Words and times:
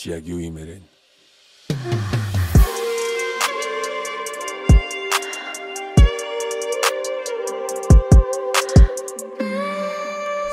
Чи 0.00 0.08
яг 0.16 0.24
юу 0.24 0.40
юм 0.40 0.56
ярэ? 0.56 0.80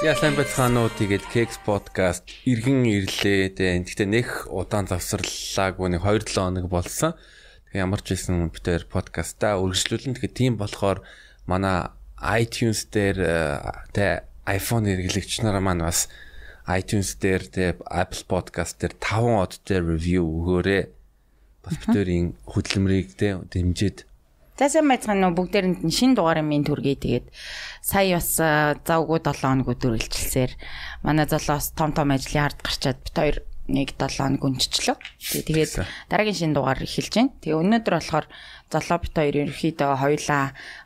Яасан 0.03 0.35
бацхаануу 0.35 0.91
тэгээд 0.99 1.31
Keks 1.31 1.63
podcast 1.63 2.27
иргэн 2.43 2.83
ирлээ. 2.91 3.55
Тэгээд 3.55 4.11
нэх 4.11 4.51
удаан 4.51 4.91
завсарлаагүй 4.91 5.95
нэг 5.95 6.03
2-7 6.03 6.27
хоног 6.35 6.67
болсон. 6.67 7.15
Тэгээд 7.71 7.87
ямар 7.87 8.03
ч 8.03 8.19
байсан 8.19 8.51
битээр 8.51 8.83
подкастаа 8.91 9.63
үргэлжлүүлэн. 9.63 10.19
Тэгээд 10.19 10.35
тийм 10.35 10.59
болохоор 10.59 11.07
манай 11.47 11.87
iTunes 12.19 12.83
дээр 12.91 13.63
тэ 13.95 14.27
iPhone 14.43 14.91
хэрэглэгч 14.91 15.39
нараа 15.39 15.63
маань 15.63 15.87
бас 15.87 16.11
iTunes 16.67 17.15
дээр 17.15 17.43
тэ 17.47 17.63
Apple 17.87 18.23
podcast 18.27 18.83
дээр 18.83 18.95
5 18.99 19.39
од 19.39 19.53
дээр 19.63 19.83
review 19.87 20.27
өгөөрэй. 20.27 20.83
Бас 21.63 21.75
битэрийн 21.83 22.35
хөдөлмөрийг 22.43 23.15
тэ 23.15 23.39
дэмжиж 23.47 24.07
сайн 24.57 24.89
байцгаана 24.89 25.29
уу 25.29 25.37
бүгдээрэнд 25.37 25.85
нь 25.85 25.93
шин 25.93 26.17
дугаарын 26.17 26.49
минь 26.49 26.65
төргий 26.65 26.97
тэгээд 26.97 27.29
сая 27.85 28.17
бас 28.17 28.41
завгүй 28.41 29.21
7 29.21 29.45
хоног 29.45 29.69
өдөрөлжилсээр 29.69 30.51
манай 31.05 31.29
золоос 31.29 31.77
том 31.77 31.93
том 31.93 32.09
ажлын 32.09 32.49
хард 32.49 32.59
гарчаад 32.65 32.97
бит 33.05 33.13
хоёр 33.13 33.37
нэг 33.69 33.93
7 34.01 34.17
хоног 34.17 34.41
өнччлөө. 34.49 34.97
Тэгээд 35.45 35.73
дараагийн 36.09 36.39
шин 36.41 36.53
дугаар 36.57 36.81
эхэлж 36.81 37.13
байна. 37.13 37.37
Тэгээ 37.37 37.61
өнөөдөр 37.61 37.93
болохоор 38.01 38.25
золоо 38.73 38.97
бит 38.97 39.13
хоёр 39.13 39.35
ерөөхдөө 39.45 39.91
хоёлаа 40.01 40.43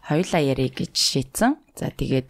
хоёлаа 0.10 0.42
ярих 0.44 0.76
гэж 0.76 0.92
шийдсэн. 0.92 1.56
За 1.80 1.88
тэгээд 1.96 2.30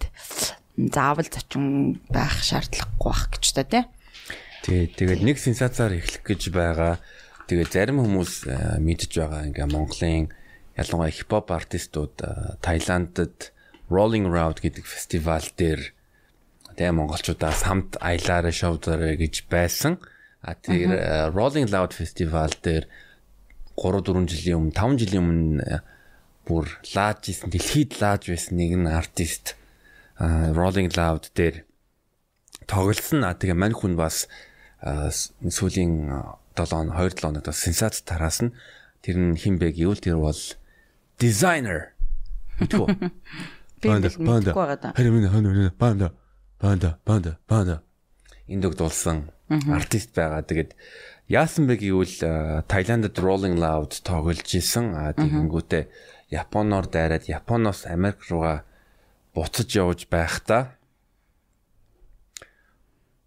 заавал 0.77 1.27
зочин 1.27 1.99
байх 2.09 2.39
шаардлагагүй 2.43 3.12
байх 3.12 3.23
гэж 3.34 3.45
та 3.55 3.63
тий. 3.63 3.84
Тий, 4.62 4.85
тэгээд 4.88 5.21
нэг 5.25 5.38
сенсацаар 5.41 5.98
эхлэх 5.98 6.23
гэж 6.23 6.41
байгаа. 6.54 7.01
Тэгээд 7.49 7.71
зарим 7.73 7.99
хүмүүс 7.99 8.48
мэдж 8.79 9.12
байгаа 9.18 9.49
ингээ 9.49 9.68
Монголын 9.68 10.31
ялангуяа 10.77 11.12
хипхоп 11.12 11.51
артистууд 11.51 12.15
Таиландд 12.63 13.51
Rolling 13.91 14.31
Round 14.31 14.63
гэдэг 14.63 14.87
фестивал 14.87 15.43
дээр 15.59 15.91
тэгээ 16.79 16.96
монголчуудаас 16.96 17.68
хамт 17.68 17.99
аялаараа 17.99 18.55
шоудаарэ 18.55 19.20
гэж 19.20 19.51
байсан. 19.51 19.99
А 20.41 20.55
тэр 20.55 20.96
Rolling 21.35 21.68
Loud 21.68 21.91
фестивал 21.91 22.53
дээр 22.63 22.87
3 23.76 23.99
4 24.07 24.31
жилийн 24.31 24.71
өмнө 24.71 24.77
5 24.77 25.01
жилийн 25.01 25.26
өмнө 25.26 25.81
бүр 26.48 26.65
лааж 26.96 27.29
исэн 27.29 27.51
дэлхийд 27.51 27.99
лааж 27.99 28.31
байсан 28.31 28.57
нэгэн 28.57 28.87
артист 28.87 29.59
Rolling 30.22 30.94
Loud 30.94 31.34
дээр 31.34 31.66
тоглосон. 32.70 33.26
А 33.26 33.34
тэгээ 33.34 33.58
мань 33.58 33.74
хүн 33.74 33.98
бас 33.98 34.30
сүүлийн 34.82 36.14
7 36.54 36.94
2 36.94 36.94
7 36.94 37.22
хоногт 37.22 37.50
сенсац 37.50 38.05
тараасан. 38.05 38.54
Тэр 39.02 39.18
нь 39.18 39.38
хин 39.38 39.58
бэ 39.58 39.74
гэвэл 39.74 39.98
тэр 39.98 40.22
бол 40.22 40.38
designer. 41.18 41.98
Мэдгүй. 42.62 42.88
Панда 43.82 44.10
панда. 44.14 44.94
Харин 44.94 45.14
минь 45.18 45.30
хань 45.30 45.72
панда 45.74 46.14
панда 46.62 46.99
панда 47.05 47.38
панда. 47.48 47.82
Энд 48.46 48.66
дуулсан 48.77 49.32
артист 49.49 50.14
байгаа. 50.14 50.46
Тэгээд 50.46 50.77
яасан 51.30 51.66
бэ 51.66 51.82
гэвэл 51.82 52.62
Таиландд 52.70 53.18
Rolling 53.18 53.58
Loud 53.58 54.05
тоглож 54.05 54.46
исэн. 54.54 54.94
А 54.94 55.14
тэгэнгүүтээ 55.18 55.90
Японоор 56.30 56.86
дайраад 56.94 57.26
Японоос 57.26 57.90
Америк 57.90 58.22
руугаа 58.30 58.70
буцаж 59.34 59.70
явж 59.76 60.07
байхдаа 60.12 60.76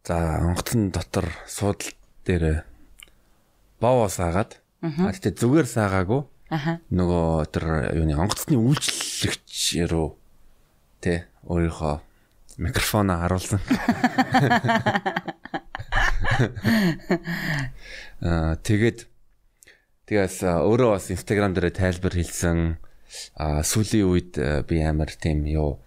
за 0.05 0.39
онгоцон 0.45 0.91
дотор 0.93 1.33
суудал 1.49 1.93
дээр 2.25 2.65
бовоо 3.81 4.09
саагаад 4.09 4.61
а 4.85 5.13
тэгтээ 5.17 5.41
зүгээр 5.41 5.65
саагаагүй. 5.65 6.29
Нөгөө 6.93 7.49
тэр 7.49 7.65
юуны 7.97 8.21
онгоцны 8.21 8.61
үйлчлэгч 8.61 9.89
рүү 9.89 10.13
тэ 11.01 11.25
өөрийнхөө 11.49 11.97
микрофоноо 12.61 13.17
харуулсан. 13.25 13.65
Аа 18.21 18.61
тэгээд 18.61 19.09
тэгээс 20.05 20.45
өөрөө 20.45 21.01
бас 21.01 21.09
Instagram 21.09 21.57
дээр 21.57 21.73
тайлбар 21.73 22.13
хэлсэн. 22.13 22.77
Аа 23.41 23.65
сүүлийн 23.65 24.05
үед 24.05 24.37
би 24.69 24.85
амар 24.85 25.09
тийм 25.17 25.49
юу 25.49 25.81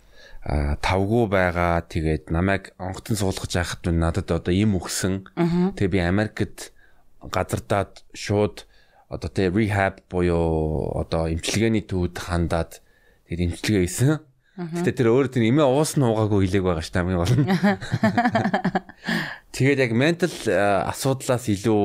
тавгүй 0.48 1.28
байгаа. 1.28 1.84
Тэгээд 1.84 2.32
намайг 2.32 2.72
онгоцон 2.80 3.20
суулгаж 3.20 3.52
яхад 3.52 3.84
надад 3.92 4.32
одоо 4.32 4.54
им 4.56 4.80
өгсөн. 4.80 5.28
Тэгээ 5.76 5.92
би 5.92 6.00
Америкт 6.00 6.72
газардаад 7.20 8.08
шууд 8.16 8.64
одоо 9.12 9.28
тэ 9.28 9.52
rehab 9.52 10.08
буюу 10.08 10.96
одоо 10.96 11.28
эмчилгээний 11.28 11.84
төвд 11.84 12.16
хандаад 12.16 12.80
тэгээд 13.28 13.44
эмчилгээ 13.52 13.84
хийсэн. 13.84 14.24
Гэтэ 14.58 15.04
тэр 15.04 15.14
өөр 15.14 15.28
тэр 15.30 15.52
имээ 15.52 15.68
уус 15.68 16.00
нь 16.00 16.08
уугаагүй 16.08 16.50
хэлээг 16.50 16.66
байгаа 16.66 16.82
ш 16.82 16.90
тамиг 16.90 17.20
болно. 17.22 17.46
Тэгээд 19.54 19.84
яг 19.84 19.92
ментал 19.94 20.34
асуудлаас 20.90 21.46
илүү 21.46 21.84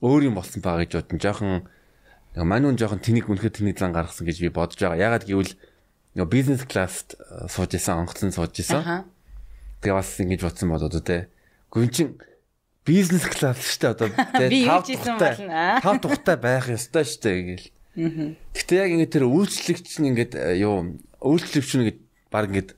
өөр 0.00 0.22
юм 0.30 0.40
болсон 0.40 0.64
байгаа 0.64 0.88
гэж 0.88 1.04
бодсон. 1.04 1.20
Жохон 1.20 1.52
маньун 2.32 2.80
жохон 2.80 3.04
тэнийг 3.04 3.28
үнэхээр 3.28 3.54
тэнийг 3.60 3.76
зан 3.76 3.92
гаргасан 3.92 4.24
гэж 4.24 4.40
би 4.40 4.48
бодож 4.48 4.80
байгаа. 4.80 4.96
Ягаад 4.96 5.28
гэвэл 5.28 5.52
нөгөө 6.18 6.32
бизнес 6.34 6.66
класст 6.66 7.14
сууж 7.46 7.78
исэн, 7.78 8.02
онгоцон 8.02 8.34
сууж 8.34 8.58
исэн. 8.58 9.06
Тэгээ 9.78 9.94
бас 9.94 10.10
ингэж 10.18 10.42
бодсон 10.42 10.74
болоод 10.74 10.98
тэ. 11.06 11.30
Гүнчин 11.70 12.18
бизнес 12.82 13.22
класс 13.30 13.62
шүү 13.62 13.80
дээ 13.86 13.92
одоо 13.94 14.08
тав 14.66 14.82
тухтай 14.82 15.34
тав 15.78 15.96
тухтай 16.02 16.36
байх 16.42 16.66
ёстой 16.66 17.06
шүү 17.06 17.22
дээ 17.22 17.38
гээл. 17.46 17.66
Гэтэ 18.50 18.74
яг 18.82 18.90
ингэ 18.98 19.12
тэр 19.14 19.24
үйлчлэгч 19.30 20.02
нь 20.02 20.10
ингээд 20.10 20.32
юу 20.58 20.98
үйлчлэгч 21.22 21.70
нь 21.78 21.82
ингээд 21.86 22.00
баг 22.34 22.50
ингээд 22.50 22.70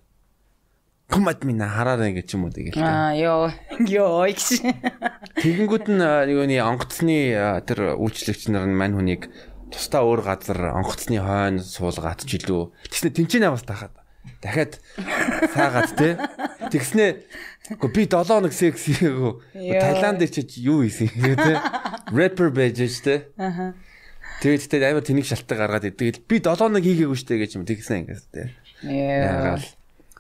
комад 1.09 1.41
минь 1.49 1.65
хараарэ 1.65 2.13
гэж 2.21 2.29
юм 2.37 2.45
уу 2.45 2.53
гээл. 2.53 2.77
Аа 2.77 3.17
ёо 3.17 3.49
ёо 3.89 4.27
гэж. 4.29 4.69
Тэгэнгүүт 5.41 5.87
нь 5.89 6.05
юуны 6.29 6.57
онгоцны 6.61 7.17
тэр 7.65 7.97
үйлчлэгч 7.97 8.53
нар 8.53 8.69
нь 8.69 8.77
мань 8.77 8.95
хүнийг 8.95 9.33
тусдаа 9.71 10.03
өөр 10.05 10.21
газар 10.27 10.75
онгоцны 10.75 11.19
хойно 11.23 11.63
суулгаад 11.63 12.27
ч 12.27 12.43
илүү. 12.43 12.75
Тэснэ 12.91 13.11
тэнцэнэ 13.15 13.49
бас 13.51 13.65
тахаад 13.65 13.95
дахиад 14.43 14.83
саагаад 15.55 15.91
те. 15.97 16.19
Тэгснэ 16.71 17.07
Гэхдээ 17.71 17.95
би 17.95 18.03
7 18.11 18.27
хоног 18.27 18.53
секс 18.53 18.83
хийгээгүй. 18.91 19.33
Таиланд 19.79 20.27
ч 20.27 20.43
юу 20.59 20.83
хийсэн 20.83 21.39
те. 21.39 21.55
Rapper 22.11 22.51
байж 22.51 22.83
те. 22.99 23.31
Аха. 23.39 23.79
Тэгээд 24.43 24.67
тэгээд 24.67 24.87
амар 24.91 25.05
тэнийг 25.07 25.27
шалтгаан 25.29 25.61
гаргаад 25.61 25.87
идэгээл 25.93 26.27
би 26.27 26.37
7 26.43 26.59
хоног 26.59 26.83
хийгээгүй 26.83 27.19
штэ 27.21 27.39
гэж 27.39 27.51
юм 27.61 27.65
тэгсэн 27.69 28.11
ингээс 28.11 28.27
те. 28.35 28.51
Яагаад 28.83 29.63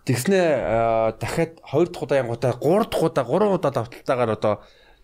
Тэгснэ 0.06 0.40
дахиад 1.18 1.58
2 1.64 1.90
дахь 1.90 2.02
удаа 2.04 2.18
янгуудаа 2.22 2.54
3 2.54 2.86
дахь 2.86 3.02
удаа 3.02 3.24
3 3.24 3.56
удаа 3.56 3.72
давталтайгаар 3.74 4.30
одоо 4.36 4.54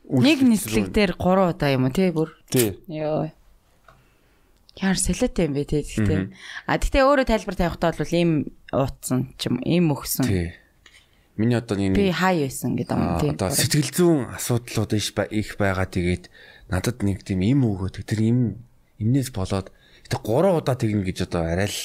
нэг 0.06 0.40
нислэг 0.46 0.94
дээр 0.94 1.18
3 1.18 1.50
удаа 1.50 1.70
юм 1.74 1.88
уу 1.88 1.92
те 1.92 2.12
бүр. 2.14 2.30
Тий. 2.46 2.78
Йоо. 2.86 3.32
Яар 4.76 4.98
солиотой 5.00 5.48
юм 5.48 5.56
бэ 5.56 5.64
те 5.64 5.80
гэхдээ. 5.80 6.32
А 6.68 6.76
тэгтээ 6.76 7.00
өөрөө 7.00 7.26
тайлбар 7.26 7.56
тавихтаа 7.56 7.96
бол 7.96 8.12
ийм 8.12 8.52
ууцсан 8.76 9.32
ч 9.40 9.48
юм 9.48 9.56
ийм 9.64 9.88
өгсөн. 9.88 10.28
Тий. 10.28 10.52
Миний 11.40 11.56
одоо 11.56 11.80
нэг 11.80 11.96
би 11.96 12.12
хай 12.12 12.44
байсан 12.44 12.76
гэдэг 12.76 12.92
юм 12.92 13.16
тий. 13.16 13.30
Одоо 13.32 13.48
сэтгэл 13.56 13.92
зүйн 13.96 14.20
асуудлууд 14.36 14.92
их 14.92 15.50
байгаа 15.56 15.88
тэгээд 15.88 16.28
надад 16.68 17.00
нэг 17.00 17.24
тийм 17.24 17.40
им 17.40 17.64
өгөөд 17.64 18.04
тэр 18.04 18.20
им 18.20 18.60
имнээс 19.00 19.32
болоод 19.32 19.72
гэтээ 20.04 20.20
3 20.20 20.60
удаа 20.60 20.76
тэгнэ 20.76 21.08
гэж 21.08 21.18
одоо 21.28 21.48
арай 21.48 21.72
л 21.72 21.80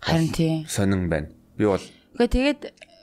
харин 0.00 0.28
тий. 0.32 0.52
Сонин 0.68 1.12
байна. 1.12 1.28
Би 1.60 1.68
бол 1.68 1.84
Гэхдээ 2.16 2.32
тэгээд 2.32 2.60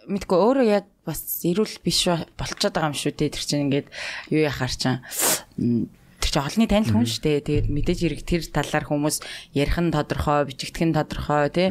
мэдгүй 0.10 0.38
өөрөө 0.42 0.66
яг 0.70 0.86
бас 1.06 1.22
эрүүл 1.46 1.82
биш 1.86 2.06
болчиход 2.38 2.74
байгаа 2.74 2.94
юм 2.94 2.98
шүү 2.98 3.14
дээ. 3.14 3.34
Тэр 3.34 3.46
чинь 3.46 3.66
ингээд 3.70 3.88
юу 4.34 4.42
яхаар 4.46 4.74
чинь 4.74 5.90
чинь 6.30 6.46
олонний 6.46 6.70
танил 6.70 6.94
хүн 6.94 7.10
шүү 7.10 7.24
дээ. 7.26 7.66
Тэгээд 7.66 7.68
мэдээж 7.74 8.00
хэрэг 8.06 8.22
тэр 8.24 8.42
талаар 8.50 8.86
хүмүүс 8.86 9.18
ярих 9.58 9.78
нь 9.82 9.90
тодорхой, 9.90 10.46
бичигдэх 10.46 10.86
нь 10.86 10.96
тодорхой 10.96 11.50
тий. 11.50 11.70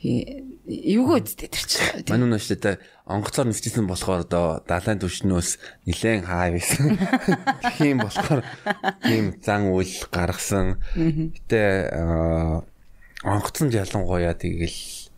Эвгүй 0.00 1.20
үсттэй 1.20 1.48
тэр 1.52 1.64
чинь. 1.68 2.08
Манай 2.08 2.40
шүү 2.40 2.56
дээ. 2.56 2.80
Онгоцоор 3.04 3.52
нэвчсэн 3.52 3.84
болохоор 3.84 4.24
одоо 4.24 4.64
далайн 4.64 5.02
түвшнөөс 5.02 5.84
нилээн 5.84 6.24
хаа 6.24 6.48
байсан. 6.54 6.96
Тийм 7.76 8.00
болохоор 8.00 8.40
тийм 9.04 9.36
зан 9.44 9.68
үйл 9.68 9.92
гаргасан. 10.08 10.80
Гэтэ 10.96 11.60
онгоцонд 13.26 13.76
ялангуяа 13.76 14.32
тэгэл 14.32 15.10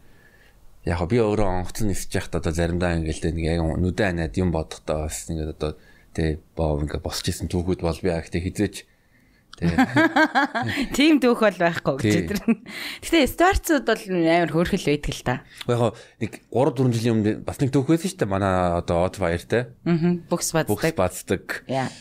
яг 0.83 1.01
би 1.07 1.23
өөрөө 1.23 1.49
онгоцон 1.63 1.95
нисэж 1.95 2.19
яхад 2.19 2.43
одоо 2.43 2.51
заримдаа 2.51 2.99
ингээл 2.99 3.31
нэг 3.31 3.47
яг 3.47 3.61
нүдэн 3.63 4.19
анаад 4.19 4.35
юм 4.35 4.51
бодохдоо 4.51 5.07
бас 5.07 5.31
ингээд 5.31 5.55
одоо 5.55 5.79
тэ 6.13 6.39
боо 6.57 6.81
ингээд 6.81 7.05
босч 7.05 7.29
исэн 7.29 7.49
түүхүүд 7.49 7.81
бол 7.83 7.99
би 8.01 8.11
ахтэй 8.13 8.41
хизээч 8.45 8.87
Тийм 10.97 11.21
дүүх 11.23 11.45
бол 11.45 11.59
байхгүй 11.61 11.95
гэж 12.01 12.15
тэр. 12.33 12.41
Гэтэ 13.05 13.29
старцууд 13.31 13.85
бол 13.85 14.03
амар 14.25 14.51
хөөрхөл 14.51 14.89
байдаг 14.89 15.13
л 15.13 15.23
та. 15.23 15.35
Яг 15.69 15.95
нэг 16.19 16.33
3 16.51 16.73
4 16.73 16.97
жилийн 16.97 17.15
өмнө 17.21 17.33
бас 17.45 17.61
нэг 17.61 17.71
дүүх 17.71 17.93
байсан 17.93 18.11
шүү 18.11 18.21
дээ. 18.25 18.33
Манай 18.33 18.81
одоо 18.81 19.05
Odd 19.07 19.21
Fire 19.21 19.45
те. 19.45 19.61
Аа. 19.85 20.17
Бокс 20.27 20.51
бацдаг. 20.57 20.73
Бокс 20.73 20.97
бацдаг. 20.97 21.45
Яа. 21.69 21.93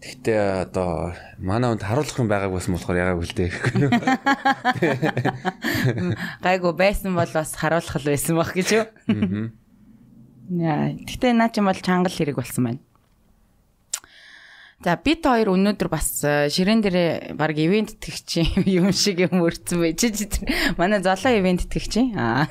Гэхдээ 0.00 0.70
одоо 0.70 1.12
манай 1.40 1.72
хүнд 1.72 1.84
харуулах 1.84 2.20
юм 2.20 2.28
байгааг 2.30 2.52
бас 2.52 2.68
болохоор 2.68 3.00
ягааг 3.00 3.20
үлдээ 3.20 3.48
гэхгүй. 3.52 3.88
Гайгүй 6.44 6.72
байсан 6.76 7.16
бол 7.16 7.32
бас 7.32 7.52
харуулах 7.56 7.96
л 8.00 8.08
байсан 8.12 8.36
баг 8.36 8.52
гэж 8.54 8.68
юу. 8.76 8.86
Аа. 8.86 9.52
Яа, 10.50 10.96
гэхдээ 11.04 11.32
наа 11.36 11.52
чи 11.52 11.60
бол 11.60 11.76
чангал 11.76 12.12
хэрэг 12.12 12.40
болсон 12.40 12.64
байна. 12.64 12.80
За 14.80 14.94
бид 14.96 15.20
хоёр 15.28 15.52
өнөөдөр 15.52 15.88
бас 15.92 16.24
э, 16.24 16.48
ширээн 16.48 16.80
дээр 16.80 16.98
баг 17.36 17.52
ивент 17.52 18.00
тэтгэж 18.00 18.64
юм 18.80 18.96
шиг 18.96 19.20
юм 19.20 19.44
өрцөн 19.44 19.84
байж. 19.84 20.08
Манай 20.80 21.04
золоо 21.04 21.36
ивент 21.36 21.68
тэтгэж. 21.68 22.16
Аа. 22.16 22.48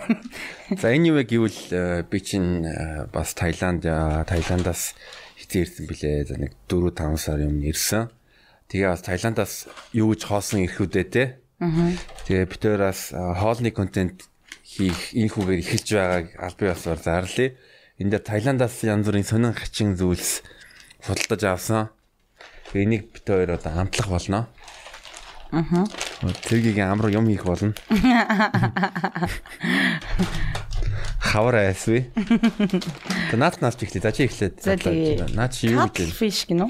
За 0.77 0.93
энэ 0.93 1.09
юу 1.09 1.17
вэ 1.17 1.25
гэвэл 1.25 1.61
э, 1.73 2.05
би 2.05 2.21
чинь 2.21 2.69
э, 2.69 3.09
бас 3.09 3.33
Таиланд 3.33 3.81
Таиландаас 3.81 4.93
хэзээ 5.41 5.61
ирсэн 5.65 5.85
бilé. 5.89 6.11
За 6.29 6.37
нэг 6.37 6.53
4 6.69 6.93
5 6.93 7.17
сар 7.17 7.41
юм 7.41 7.65
ирсэн. 7.65 8.13
Тэгээ 8.69 8.93
бас 8.93 9.01
Таиландаас 9.01 9.53
юу 9.97 10.13
гэж 10.13 10.29
хоосон 10.29 10.69
ирэхүүдээ 10.69 11.05
те. 11.09 11.41
Тэгээ 12.29 12.45
битээрээс 12.45 13.17
хоолны 13.41 13.73
контент 13.73 14.29
хийх 14.61 15.17
энэ 15.17 15.33
хүүгээр 15.33 15.65
эхэлж 15.65 15.87
байгааг 15.97 16.25
аль 16.37 16.57
би 16.61 16.65
бас 16.69 16.85
зарлаа. 16.85 17.57
Энд 17.97 18.13
дээр 18.13 18.21
Таиландаас 18.21 18.85
янз 18.85 19.09
бүрийн 19.09 19.25
сонин 19.25 19.57
хачин 19.57 19.97
зүйлс 19.97 20.45
судалдаж 21.01 21.43
авсан 21.49 21.89
Энийг 22.73 23.11
бит 23.11 23.25
хоёр 23.25 23.51
одоо 23.57 23.71
хамтлах 23.73 24.07
болно. 24.07 24.47
Аха. 25.51 25.85
Тэргийн 26.45 26.91
амар 26.91 27.09
юм 27.09 27.25
хийх 27.25 27.45
болно. 27.45 27.73
Хавар 31.19 31.55
айсвэ. 31.65 32.13
Тэ 32.13 33.37
наад 33.37 33.57
наас 33.61 33.75
ихлээ. 33.81 34.01
За 34.05 34.13
чи 34.13 34.29
тэгээ. 34.29 35.33
Наад 35.33 35.53
чи 35.57 35.73
юу 35.73 35.89
гэдэг? 35.89 36.13
Fish 36.13 36.45
гинөө. 36.45 36.69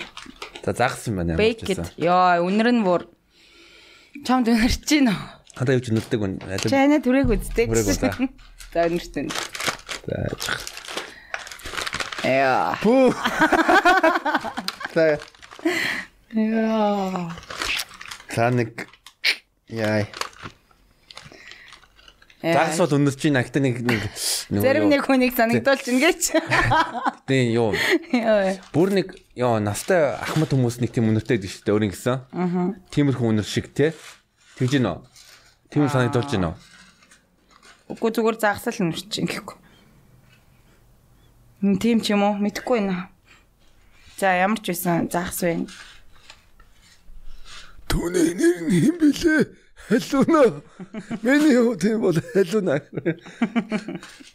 За 0.63 0.71
загсан 0.71 1.19
байна 1.19 1.35
ямар 1.35 1.59
ч 1.59 1.67
гэсэн. 1.67 1.91
Йоо, 1.99 2.47
үнэр 2.47 2.71
нь 2.71 2.83
бүр 2.87 3.11
чамд 4.23 4.47
үнэрч 4.47 4.87
гин 4.87 5.11
үү? 5.11 5.19
Хадаа 5.59 5.75
юу 5.75 5.83
ч 5.83 5.91
нүддэг 5.91 6.19
байна. 6.19 6.59
Чи 6.63 6.75
анаа 6.75 7.03
түрэг 7.03 7.27
үздэг. 7.35 7.67
За 7.75 8.87
үнэрч 8.87 9.11
байна. 9.11 9.31
За 10.07 10.15
чих. 10.39 10.55
Яа. 12.23 12.75
Пүү. 12.79 13.11
За 14.95 15.19
Яа. 16.33 17.31
Таныг 18.33 18.87
яа. 19.67 20.05
Загс 22.39 22.79
бол 22.79 22.95
өнөрч 22.95 23.27
ин 23.27 23.35
агт 23.35 23.59
нэг 23.59 23.83
нэг 23.83 23.99
Зарим 24.63 24.87
нэг 24.87 25.03
хүнийг 25.03 25.35
санагдуулж 25.35 25.91
ингээч. 25.91 26.23
Тийм 27.27 27.51
юу. 27.51 27.75
Бүр 28.71 28.95
нэг 28.95 29.11
ёо 29.35 29.59
настай 29.59 30.15
ахмад 30.15 30.55
хүмүүс 30.55 30.79
нэг 30.79 30.95
тийм 30.95 31.11
өнөртэй 31.11 31.35
гэдэг 31.35 31.51
шүү 31.51 31.63
дээ 31.67 31.75
өөрийн 31.75 31.91
гисэн. 31.91 32.23
Аа. 32.31 32.71
Тиймэрхүү 32.95 33.27
өнөр 33.35 33.43
шиг 33.43 33.75
те. 33.75 33.91
Тэгж 34.55 34.79
гинөө. 34.79 35.03
Тийм 35.67 35.91
санагдуулж 35.91 36.31
гинөө. 36.31 36.53
Үгүй 37.91 38.09
зүгээр 38.15 38.37
загсал 38.39 38.87
өнөрч 38.87 39.19
ин 39.19 39.27
гэхгүй. 39.27 39.57
Тийм 41.83 41.99
ч 41.99 42.15
юм 42.15 42.23
уу 42.23 42.39
мэдэхгүй 42.39 42.87
наа. 42.87 43.11
За 44.19 44.35
ямар 44.35 44.59
ч 44.59 44.75
байсан 44.75 45.07
заахс 45.07 45.47
байна. 45.47 45.71
Түүний 47.87 48.35
нэр 48.35 48.57
нь 48.67 48.79
хэм 48.83 48.95
бэлээ? 48.99 49.41
Халууна. 49.87 50.59
Миний 51.23 51.55
юу 51.55 51.79
тийм 51.79 52.03
бол 52.03 52.19
халууна. 52.35 52.83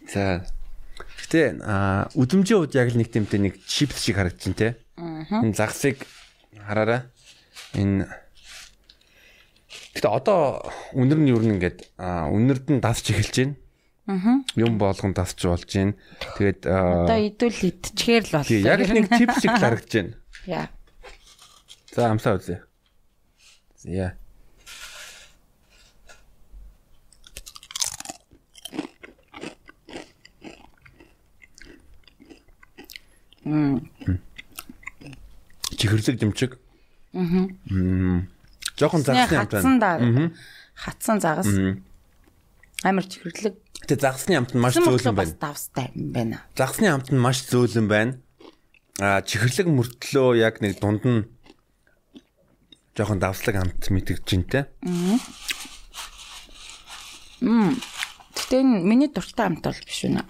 За. 0.09 0.41
Гэтэ 1.21 1.61
а 1.61 2.09
үдмжийн 2.17 2.65
үед 2.65 2.73
яг 2.81 2.97
л 2.97 2.99
нэг 2.99 3.13
тэмтэй 3.13 3.45
нэг 3.45 3.61
чипс 3.69 4.01
шиг 4.01 4.17
харагдчихэв 4.17 4.57
те. 4.57 4.81
Энэ 4.97 5.53
загсыг 5.53 6.01
хараарай. 6.65 7.05
Энэ 7.77 8.09
Гэтэ 9.95 10.09
одоо 10.09 10.65
үнэр 10.97 11.21
нь 11.21 11.29
юу 11.29 11.45
нэгээд 11.45 11.93
үнэрд 12.01 12.67
нь 12.73 12.81
дасч 12.81 13.13
эхэлж 13.13 13.37
байна. 13.37 13.55
Юм 14.07 14.77
болгон 14.77 15.15
тасч 15.17 15.41
болж 15.49 15.65
байна. 15.65 15.97
Тэгээд 16.37 16.69
одоо 16.69 17.17
идүүл 17.25 17.61
идчихээр 17.73 18.25
л 18.29 18.33
боллоо. 18.37 18.61
Яг 18.61 18.85
нэг 18.93 19.09
тип 19.09 19.33
шиг 19.41 19.57
харагдаж 19.57 19.93
байна. 19.97 20.13
Яа. 20.45 20.69
За 21.97 22.13
амсаа 22.13 22.37
үзье. 22.37 22.61
Яа. 23.89 24.13
Мм. 33.45 33.89
Чихэрлэг 35.81 36.21
дэмчиг. 36.21 36.61
Аа. 37.17 37.49
Мм. 37.73 38.29
Жохон 38.77 39.01
загсны 39.01 39.49
амтан. 39.49 39.81
Аа. 39.81 40.29
Хатсан 40.77 41.21
загас. 41.25 41.49
Амар 42.85 43.09
чихэрлэг 43.09 43.64
Гэтэ 43.83 43.97
загсны 43.99 44.39
амт 44.39 44.55
нь 44.55 44.63
маш 44.63 44.79
зөөлөн 44.79 45.17
байна. 45.19 45.35
Давстай 45.41 45.91
байна. 45.95 46.45
Загсны 46.55 46.87
амт 46.93 47.11
нь 47.11 47.19
маш 47.19 47.43
зөөлөн 47.51 47.89
байна. 47.91 48.13
А 49.03 49.19
чихэрлэг 49.27 49.67
мөртлөө 49.67 50.39
яг 50.39 50.63
нэг 50.63 50.79
дунд 50.79 51.03
нь 51.03 51.27
жоохон 52.95 53.19
давслаг 53.19 53.59
амт 53.59 53.91
мэдгэж 53.91 54.23
дээ. 54.23 54.65
Аа. 54.71 55.19
Мм. 57.43 57.75
Гэтэ 58.39 58.63
энэ 58.63 58.87
миний 58.87 59.11
дуртай 59.11 59.51
амт 59.51 59.67
бол 59.67 59.83
биш 59.83 60.07
үнэ. 60.07 60.23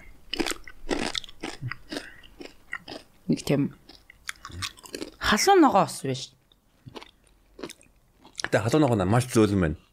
Нэг 3.28 3.40
тийм 3.44 3.76
халуун 5.20 5.60
ногоо 5.60 5.84
ус 5.84 6.00
биш. 6.00 6.32
Гэтэ 8.48 8.64
халуун 8.64 8.82
ногоо 8.88 9.04
маш 9.04 9.28
зөөлөн 9.28 9.60
байна. 9.60 9.83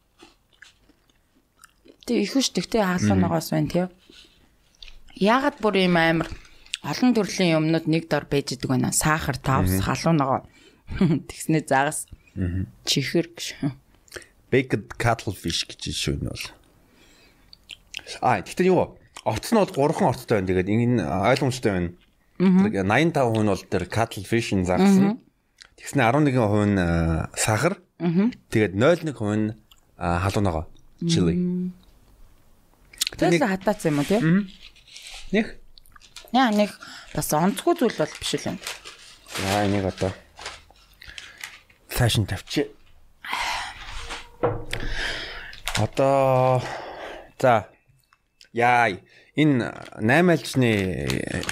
Тэг 2.12 2.28
их 2.28 2.36
ш 2.36 2.52
тэгтээ 2.52 2.84
хаалганагаас 2.84 3.56
байна 3.56 3.72
тий. 3.72 3.88
Яагаад 5.16 5.56
бүр 5.64 5.80
юм 5.80 5.96
амар 5.96 6.28
олон 6.84 7.16
төрлийн 7.16 7.56
юмнууд 7.56 7.88
нэг 7.88 8.04
дор 8.12 8.28
байж 8.28 8.52
идэг 8.52 8.68
байна. 8.68 8.92
Сахар, 8.92 9.40
тавс, 9.40 9.80
халуунагоо. 9.80 10.44
Тэгснээ 11.00 11.64
загас. 11.64 12.04
Чихэр 12.84 13.32
гэж. 13.32 13.72
Baked 14.52 15.00
cuttlefish 15.00 15.64
гэж 15.72 15.88
шүү 15.88 16.20
нь 16.20 16.28
бол. 16.28 16.44
Аа 18.20 18.44
тэгтээ 18.44 18.68
юу? 18.68 19.00
Орц 19.24 19.48
нь 19.48 19.56
бол 19.56 19.72
3хан 19.72 20.12
орцтой 20.12 20.44
байна. 20.44 20.52
Тэгээд 20.52 20.68
энэ 20.68 21.00
ойлгомжтой 21.00 21.72
байна. 21.72 21.90
85% 22.36 23.40
нь 23.40 23.48
бол 23.48 23.64
тэр 23.72 23.88
cuttlefish 23.88 24.52
нь 24.52 24.68
загсан. 24.68 25.16
Тэгснээ 25.80 26.12
11% 26.12 26.76
нь 26.76 26.80
сахар. 27.40 27.80
Тэгээд 28.52 28.76
0.1% 28.76 29.16
нь 29.16 29.56
халуунагоо. 29.96 30.68
Chili. 31.08 31.72
Тэгэл 33.16 33.46
хатаац 33.46 33.84
юм 33.86 34.00
уу 34.00 34.06
тий? 34.08 34.20
Них. 35.32 35.56
Яа 36.32 36.48
нэг 36.52 36.72
бас 37.12 37.28
онцгүй 37.36 37.76
зүйл 37.76 37.96
бол 37.96 38.12
биш 38.20 38.32
л 38.40 38.48
юм. 38.52 38.58
Яа 39.52 39.64
энийг 39.68 39.84
одоо 39.88 40.12
фэшн 41.92 42.24
тавьчих. 42.24 42.72
Одоо 45.76 46.62
за 47.40 47.68
яа 48.52 48.96
энэ 49.36 49.72
8 50.00 50.32
альчны 50.32 50.70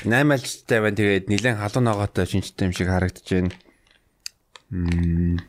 8 0.04 0.32
альчтай 0.32 0.80
байна 0.80 0.96
тэгээд 0.96 1.28
нэлээд 1.28 1.60
халуун 1.60 1.84
ногоотой 1.88 2.24
шинжтэй 2.28 2.68
юм 2.68 2.74
шиг 2.76 2.88
харагдаж 2.88 3.28
байна. 3.28 3.52
Мм 4.70 5.44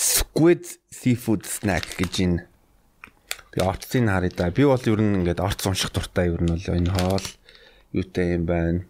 Squid 0.00 0.64
seafood 0.88 1.44
snack 1.44 1.84
гэж 1.98 2.14
энэ 2.24 2.49
Би 3.52 3.60
орцыг 3.62 4.06
харъя 4.06 4.30
да. 4.36 4.50
Би 4.50 4.64
бол 4.64 4.78
ер 4.78 5.00
нь 5.00 5.16
ингээд 5.22 5.40
орц 5.40 5.66
унших 5.66 5.90
дуртай 5.90 6.30
ер 6.30 6.42
нь 6.42 6.54
бол 6.54 6.66
энэ 6.70 6.90
хоол 6.90 7.26
юутай 7.92 8.38
юм 8.38 8.46
байна. 8.46 8.86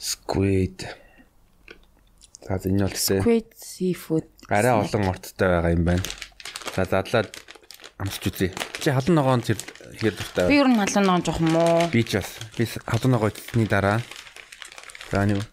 Squid. 0.00 0.88
За 2.40 2.56
энэ 2.56 2.88
бол 2.88 2.96
гэсэн 2.96 3.20
Squid 3.20 3.48
seafood. 3.52 4.26
Арай 4.48 4.72
олон 4.72 5.12
орцтой 5.12 5.48
байгаа 5.48 5.72
юм 5.76 5.84
байна. 5.84 6.04
За 6.72 6.88
задлаад 6.88 7.28
амсч 8.00 8.32
үзье. 8.32 8.48
Чи 8.80 8.88
халуун 8.96 9.16
ногоон 9.20 9.44
тэр 9.44 9.60
хэр 10.00 10.16
дуртай 10.16 10.48
байна? 10.48 10.52
Би 10.52 10.56
ер 10.56 10.68
нь 10.72 10.80
халуун 10.80 11.04
ногоон 11.04 11.24
жоох 11.28 11.40
юм 11.44 11.56
уу? 11.60 11.84
Би 11.92 12.00
ч 12.00 12.16
бас. 12.16 12.32
Би 12.56 12.64
халуун 12.64 13.12
ногоо 13.12 13.28
идсний 13.28 13.68
дараа. 13.68 14.00
За 15.12 15.28
нэг 15.28 15.44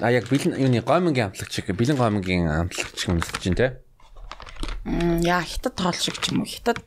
А 0.00 0.12
яг 0.14 0.30
бэлэн 0.30 0.54
юуны 0.56 0.80
гомингийн 0.80 1.34
амтлагч 1.34 1.52
шиг 1.52 1.74
бэлэн 1.74 1.98
гомингийн 1.98 2.46
амтлагч 2.46 3.10
юм 3.10 3.18
гэж 3.18 3.34
чинь 3.42 3.58
те 3.58 3.82
яа 5.24 5.42
хятад 5.44 5.74
тоол 5.76 5.96
шиг 5.96 6.16
ч 6.20 6.32
юм 6.32 6.42
уу 6.42 6.48
хятад 6.48 6.80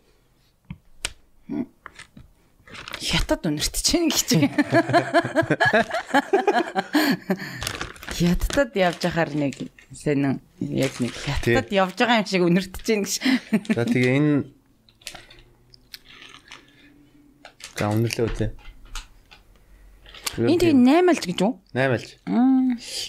хятад 3.01 3.45
үнэрт 3.45 3.75
чинь 3.81 4.09
гэж. 4.09 4.29
Хятадд 8.11 8.73
явж 8.77 9.01
байхаар 9.01 9.31
нэг 9.33 9.55
сайн 9.93 10.41
яг 10.59 10.93
нэг 10.97 11.13
хятадд 11.13 11.69
явж 11.69 11.95
байгаа 11.97 12.21
юм 12.21 12.29
шиг 12.29 12.43
үнэрт 12.45 12.75
чинь 12.85 13.05
гэж. 13.05 13.13
За 13.75 13.85
тэгээ 13.85 14.17
энэ 14.17 14.61
За 17.81 17.89
үнэрлээ 17.89 18.25
үгүй. 18.29 18.49
Энэ 20.37 20.61
тэгээ 20.61 20.77
8 21.01 21.09
алж 21.09 21.23
гэж 21.25 21.39
үү? 21.41 21.53
8 21.73 21.97
алж. 21.97 22.09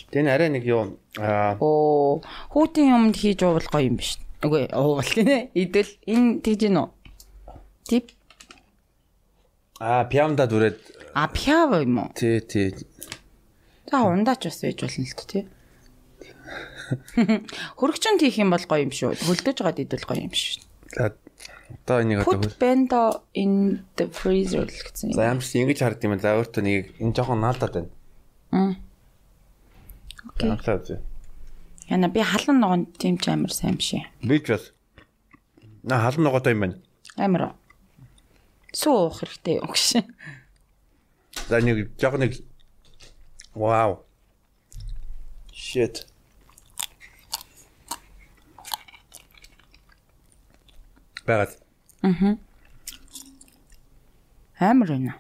Тэн 0.08 0.26
арай 0.32 0.48
нэг 0.48 0.64
юу 0.64 0.96
аа 1.20 1.60
Оо, 1.60 2.24
хүүтийн 2.56 2.96
юмд 2.96 3.20
хийж 3.20 3.44
уувал 3.44 3.68
гоё 3.68 3.92
юм 3.92 4.00
биш. 4.00 4.16
Үгүй, 4.42 4.66
уувал 4.74 5.06
гинэ. 5.06 5.50
Идэл 5.54 5.90
энэ 6.06 6.42
тэгж 6.42 6.60
гин 6.66 6.76
үү? 6.82 6.88
Тип 7.86 8.06
аа 9.82 10.06
пиамда 10.06 10.46
дүрээд 10.46 10.78
а 11.14 11.26
пяв 11.30 11.74
юм 11.82 11.98
уу? 12.06 12.10
тий 12.14 12.40
тий 12.42 12.74
За 13.90 14.02
ундаач 14.02 14.46
бас 14.48 14.62
байж 14.62 14.78
болно 14.82 15.04
л 15.04 15.26
тээ. 15.30 15.44
Хөрөгчөнд 17.78 18.20
хийх 18.22 18.38
юм 18.42 18.50
бол 18.54 18.64
гоё 18.66 18.82
юм 18.86 18.92
шүү. 18.92 19.14
Хөлдөж 19.26 19.56
байгаад 19.62 19.82
идэл 19.82 20.06
гоё 20.08 20.22
юм 20.26 20.34
шүү. 20.34 20.62
за 20.92 21.12
одоо 21.86 21.98
энийг 22.04 22.20
одоо 22.26 22.40
Put 22.40 22.58
bento 22.60 23.02
in 23.34 23.84
the 23.96 24.06
freezer 24.12 24.66
гэсэн. 24.68 25.12
за 25.16 25.28
ямарч 25.30 25.50
ингэж 25.56 25.78
хард 25.82 26.02
юм 26.04 26.18
за 26.20 26.36
өөртөө 26.36 26.62
нэг 26.62 26.82
энэ 27.00 27.14
жоохон 27.16 27.40
наалдаад 27.40 27.72
байна. 27.74 27.90
Мм. 28.52 28.74
Окей. 30.28 30.50
Амсаа 30.52 30.78
зэ. 30.84 31.00
Яна 31.90 32.08
би 32.08 32.20
халан 32.22 32.60
ногоон 32.60 32.86
тийм 32.98 33.18
ч 33.18 33.28
амар 33.28 33.52
сайн 33.52 33.76
биш. 33.76 33.94
Би 34.22 34.38
ч 34.38 34.48
бас 34.54 34.72
на 35.82 35.98
халан 36.00 36.22
ногоотой 36.24 36.52
юм 36.54 36.60
байна. 36.60 36.76
Амар. 37.16 37.54
Суу 38.72 39.08
уух 39.08 39.20
хэрэгтэй 39.20 39.58
юм 39.58 39.66
гэж. 39.66 40.04
За 41.48 41.60
нэг 41.60 41.90
жоохон 41.98 42.20
нэг 42.20 42.38
вау. 43.54 44.04
Shit. 45.52 46.06
Багат. 51.26 51.58
Амар 54.58 54.88
байна. 54.88 55.18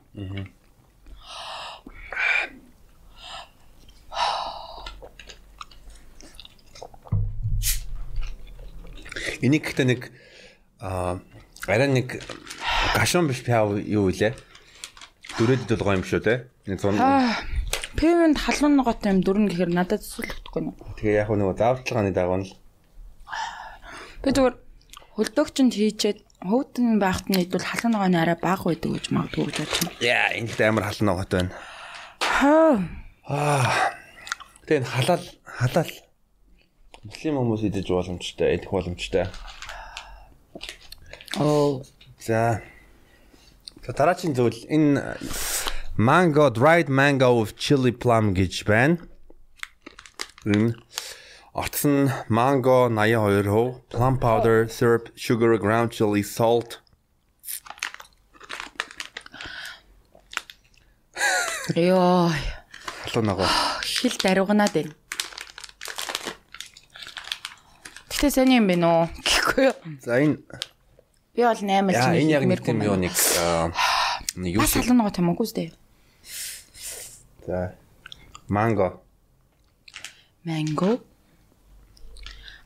Энийг 9.42 9.62
гэхдээ 9.66 9.86
нэг 9.86 10.00
аа 10.80 11.20
арай 11.66 11.88
нэг 11.88 12.22
гашуун 12.94 13.28
биш 13.28 13.42
пяв 13.46 13.78
юу 13.78 14.10
илээ. 14.10 14.34
Дүрээд 15.38 15.66
идэл 15.66 15.84
гоё 15.84 15.98
юм 16.00 16.06
шүү 16.06 16.20
те. 16.22 16.50
Нэг 16.66 16.80
зун. 16.82 16.98
Пивэнд 17.96 18.38
халуун 18.40 18.76
ногоотой 18.80 19.12
юм 19.12 19.20
дөрн 19.22 19.46
гэхээр 19.52 19.72
надад 19.72 20.02
зүсэлдэхгүй 20.02 20.62
нэ. 20.64 20.72
Тэгээ 20.98 21.22
яг 21.22 21.30
нэг 21.30 21.56
зааварчилгааны 21.56 22.12
дагуу 22.12 22.40
нь 22.40 22.48
л 22.48 22.56
Би 24.22 24.30
зүгээр 24.30 24.54
хөлдөөгчөнд 25.18 25.72
хийчээд 25.74 26.18
хөвтөн 26.46 27.02
байхад 27.02 27.26
нь 27.26 27.42
идвэл 27.42 27.66
халуун 27.66 27.92
ногооны 27.98 28.18
арай 28.22 28.38
бага 28.38 28.70
байдаг 28.70 28.90
гэж 28.94 29.06
магадгүй 29.10 29.50
гэж 29.50 29.70
байна. 29.82 29.98
яа 29.98 30.30
энэ 30.38 30.46
ихтэй 30.46 30.66
амар 30.70 30.86
халан 30.86 31.06
ногоотой 31.10 31.38
байна. 31.42 31.54
Хаа. 32.22 32.78
Тэгээ 34.66 34.78
энэ 34.82 34.90
халал 34.94 35.90
муслим 37.02 37.38
хүмүүс 37.40 37.62
идэж 37.66 37.86
боломжтой, 37.90 38.54
идэх 38.56 38.70
боломжтой. 38.70 39.26
Оо. 41.36 41.82
За. 42.20 42.62
Дараагийн 43.82 44.34
зүйл 44.38 44.62
энэ 44.70 45.18
mango 45.98 46.50
dried 46.50 46.88
mango 46.88 47.42
with 47.42 47.56
chili 47.58 47.90
plum 47.90 48.34
гэж 48.34 48.64
байна. 48.64 49.02
Энэ 50.46 50.78
Орц 51.52 51.84
нь 51.84 52.08
mango 52.28 52.88
82%, 52.88 53.90
plum 53.90 54.16
powder, 54.18 54.68
syrup, 54.68 55.10
sugar, 55.14 55.58
ground 55.58 55.90
chili, 55.92 56.22
salt. 56.22 56.80
Ёо. 61.76 62.32
Халуун 63.04 63.26
ногоо. 63.26 63.46
Хил 63.84 64.16
даруйганаад 64.22 64.72
байна. 64.72 65.01
Гэтэ 68.22 68.38
сайн 68.38 68.54
юм 68.54 68.70
байна 68.70 68.86
уу? 68.86 69.04
Гэхгүй 69.18 69.66
юу? 69.66 69.74
За 69.98 70.14
энэ 70.22 70.38
Би 71.34 71.42
бол 71.42 71.58
8 71.58 71.90
яа 71.90 71.90
жил 71.90 72.22
энэ 72.22 72.30
яг 72.30 72.46
нэг 72.46 72.62
тийм 72.62 72.78
юу 72.86 72.94
нэг 72.94 73.10
нэг 74.38 74.52
юу 74.54 74.94
ногоо 74.94 75.10
юм 75.10 75.34
уу 75.34 75.42
үстэй? 75.42 75.74
За. 77.42 77.74
Mango. 78.46 79.02
Манго. 80.46 81.02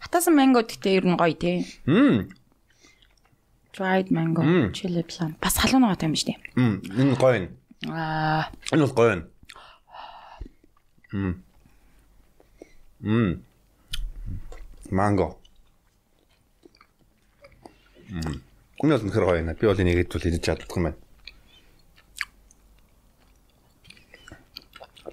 Хатасан 0.05 0.37
манго 0.37 0.61
гэхдээ 0.61 1.01
ер 1.01 1.09
нь 1.09 1.17
гоё 1.17 1.33
тий. 1.33 1.65
Мм. 1.89 2.29
Dried 3.73 4.13
mango, 4.13 4.45
chili 4.77 5.09
plum. 5.09 5.41
Бас 5.41 5.57
халуун 5.57 5.89
ногоотой 5.89 6.13
юм 6.13 6.21
шүү 6.21 6.37
дээ. 6.37 6.39
Мм. 6.61 6.77
Энэ 6.85 7.17
гоё 7.17 7.33
юм. 7.41 7.49
Аа, 7.97 8.53
Энэ 8.77 8.85
бол 8.85 8.93
гоё 8.93 9.09
юм. 9.09 9.23
Мм. 11.17 11.33
Мм. 13.01 13.33
Манго. 14.93 15.41
Энэ 18.11 18.93
бол 18.93 19.05
нөхөр 19.09 19.25
гоё 19.27 19.41
юм. 19.41 19.51
Би 19.57 19.67
бол 19.67 19.81
энийг 19.81 19.99
хэдүүл 20.07 20.29
идэж 20.31 20.43
чаддаг 20.45 20.71
юм 20.77 20.85
байна. 20.93 20.99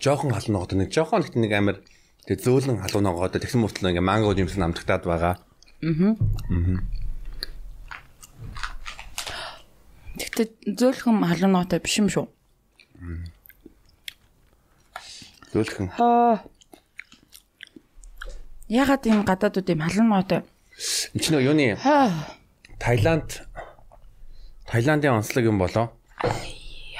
Жохон 0.04 0.36
халуун 0.36 0.54
ногоод 0.54 0.76
нэг 0.76 0.92
жохон 0.92 1.24
ихт 1.24 1.40
нэг 1.40 1.52
амир 1.56 1.78
тэг 2.28 2.44
зөөлөн 2.44 2.84
халуун 2.84 3.08
ногоод 3.08 3.40
тэгсэн 3.40 3.64
мөртлөө 3.64 3.96
ингээ 3.96 4.04
манго 4.04 4.36
юмс 4.36 4.60
намтагтаад 4.60 5.04
байгаа. 5.08 5.40
тэгтээ 10.20 10.76
зөөлхөн 10.76 11.24
халуун 11.24 11.54
ногоотой 11.56 11.80
биш 11.80 11.96
юм 12.04 12.12
шүү. 12.12 12.28
Зөөлхөн. 15.56 15.88
Аа. 16.04 16.44
Ягаад 18.68 19.08
ийм 19.08 19.24
гадаадууд 19.24 19.72
ийм 19.72 19.82
халуун 19.88 20.10
ногоотой? 20.12 20.42
Энд 21.16 21.24
чинь 21.24 21.40
юуны 21.40 21.80
Аа. 21.80 22.43
Таиланд 22.84 23.48
Таиландын 24.68 25.16
онцлог 25.16 25.46
юм 25.46 25.58
болоо. 25.58 25.94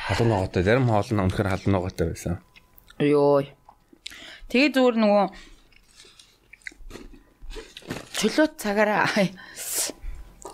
Халуун 0.08 0.30
ногоотой 0.32 0.64
зарим 0.64 0.88
хоол 0.88 1.10
нь 1.12 1.20
үнэхээр 1.20 1.52
халуун 1.52 1.76
ногоотой 1.76 2.16
байсан. 2.16 2.40
Йоо. 3.04 3.44
Тэгээ 4.48 4.80
зүгээр 4.80 4.96
нөгөө 5.04 5.28
чөлөө 8.16 8.48
цагаараа 8.56 9.12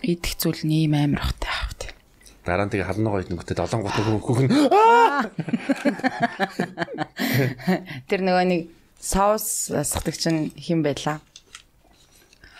идэх 0.10 0.34
зүйл 0.42 0.66
нэм 0.66 0.98
амар 0.98 1.30
хтай 1.30 1.54
аавт. 1.54 1.94
Дараа 2.42 2.66
нь 2.66 2.74
тэгээ 2.74 2.90
халуун 2.90 3.06
ногоо 3.06 3.22
идэнгүүтээ 3.22 3.70
7 3.70 3.86
гот 3.86 4.02
хөхөн 4.02 4.50
Тэр 8.10 8.22
нөгөө 8.26 8.46
нэг 8.50 8.74
соус 8.98 9.70
сахдаг 9.86 10.18
чинь 10.18 10.50
хэн 10.58 10.82
байлаа? 10.82 11.22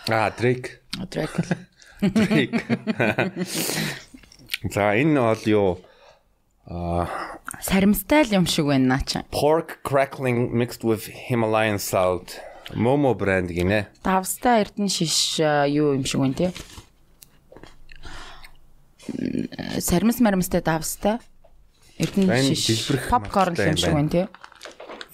аа 0.06 0.30
Дрейк. 0.30 0.78
Дрейк. 1.10 1.66
За 4.74 4.94
энэ 4.96 5.20
бол 5.20 5.42
юу 5.46 5.78
аа 6.66 7.08
Саримстай 7.60 8.22
л 8.24 8.32
юм 8.40 8.46
шиг 8.46 8.64
байна 8.66 8.86
наа 8.96 9.02
чи. 9.04 9.18
pork 9.32 9.78
crackling 9.82 10.50
mixed 10.54 10.84
with 10.84 11.08
Himalayan 11.28 11.78
salt 11.78 12.38
Momo 12.74 13.14
брэнд 13.18 13.50
гинэ. 13.50 13.86
Давстай 14.04 14.62
эрдэн 14.62 14.86
шиш 14.88 15.38
юу 15.42 15.94
юм 15.98 16.04
шиг 16.06 16.20
байна 16.22 16.34
те. 16.38 16.52
Саримс 19.80 20.20
маримстай 20.22 20.60
давстай. 20.62 21.18
Эрдэн 21.98 22.54
шиш 22.54 22.86
попкорн 23.10 23.56
юм 23.58 23.76
шиг 23.76 23.90
байна. 23.92 24.08
те. 24.08 24.28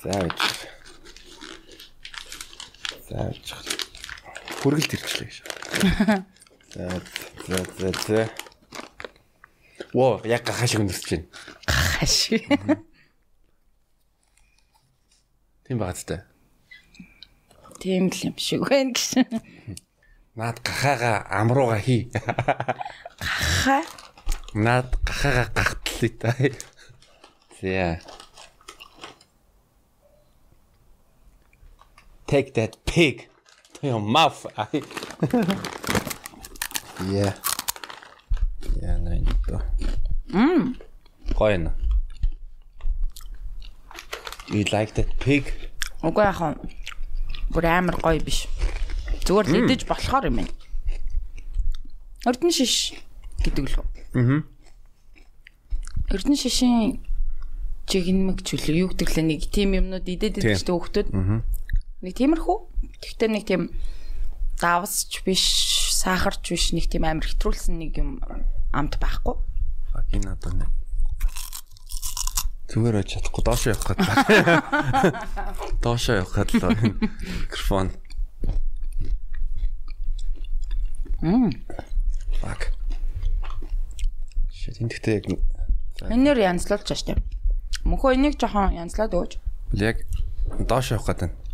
За 0.04 0.20
гэж. 0.20 0.36
За 3.08 3.32
гэж. 3.32 3.46
Хүргэлт 4.60 4.92
ирчлээ 4.92 5.28
гэж. 5.32 5.40
За 6.76 7.00
за 7.48 7.64
за 7.78 7.92
за. 8.06 8.30
Оо, 9.94 10.20
яг 10.28 10.44
гахаа 10.44 10.68
шиг 10.68 10.80
өндөрч 10.84 11.08
байна. 11.08 11.24
Хаш. 11.64 12.36
Тийм 15.64 15.78
багцтай. 15.80 16.20
Тийм 17.80 18.12
л 18.12 18.18
юм 18.28 18.36
шиг 18.36 18.68
байна 18.68 18.92
гэсэн. 18.92 19.24
Наад 20.36 20.60
гахаага 20.60 21.24
амрууга 21.32 21.80
хий. 21.80 22.12
Ха. 23.24 23.80
Наад 24.52 25.00
гахаага 25.00 25.48
гахтлаа 25.56 26.12
та. 26.20 26.30
За. 27.56 28.04
Take 32.28 32.52
that 32.52 32.76
pig 32.84 33.30
to 33.72 33.88
your 33.88 34.02
mouth. 34.04 34.44
Yeah. 37.04 37.34
Yeah, 38.82 38.98
nej 38.98 39.18
inte. 39.18 39.60
Mm. 40.32 40.76
Гоё. 41.34 41.72
You 44.48 44.64
like 44.72 44.94
that 44.94 45.18
pig? 45.18 45.44
Угүй 46.02 46.24
яхан. 46.24 46.54
Бүр 47.50 47.66
амар 47.66 47.98
гоё 48.00 48.22
биш. 48.22 48.46
Зүгээр 49.26 49.46
л 49.50 49.56
идэж 49.66 49.86
болохоор 49.90 50.30
юм 50.30 50.38
байна. 50.38 50.54
Эрдэн 52.26 52.52
шиш 52.54 52.94
гэдэг 53.42 53.66
л 53.74 53.78
үү? 53.82 53.86
Аа. 54.14 54.42
Эрдэн 56.14 56.38
шишийн 56.38 57.02
чигнэмэг 57.90 58.42
чүлэг 58.46 58.74
юу 58.74 58.88
гэдэг 58.94 59.10
лээ 59.18 59.26
нэг 59.26 59.40
тийм 59.50 59.74
юмнууд 59.74 60.06
идээд 60.06 60.42
идэж 60.42 60.62
тэ 60.62 60.74
хөхтөд. 60.74 61.10
Нэг 61.10 62.14
тиймэрхүү. 62.14 62.58
Тэгтээ 63.02 63.30
нэг 63.30 63.44
тийм 63.46 63.62
давсч 64.62 65.26
биш, 65.26 65.42
сахарч 65.96 66.44
биш 66.44 66.76
нэг 66.76 66.92
тийм 66.92 67.08
амар 67.08 67.24
хэтрүүлсэн 67.24 67.80
нэг 67.80 67.96
юм 67.96 68.20
амт 68.76 69.00
байхгүй. 69.00 69.40
Энэ 70.12 70.36
одоо 70.36 70.52
нэг 70.52 70.70
зүгээр 72.68 73.00
очиж 73.00 73.24
чадахгүй 73.24 73.42
доошоо 73.46 73.72
явах 73.72 73.88
гэдэг. 73.96 74.16
Доошоо 75.84 76.14
явах 76.20 76.34
гэдэг 76.36 76.60
л 76.60 76.76
микрофон. 77.48 77.88
Мм. 81.24 81.50
Fuck. 82.42 82.76
Shit 84.52 84.82
энэ 84.82 84.92
гэхдээ 84.92 85.14
яг 85.16 85.24
Энээр 86.12 86.44
янзлуулж 86.44 86.92
штеп. 86.92 87.24
Мөнхөө 87.88 88.20
энийг 88.20 88.36
жоохон 88.36 88.76
янзлаад 88.76 89.16
өгөөч. 89.16 89.32
яг 89.80 90.04
доошоо 90.60 91.00
явах 91.00 91.16
гэдэг. 91.16 91.45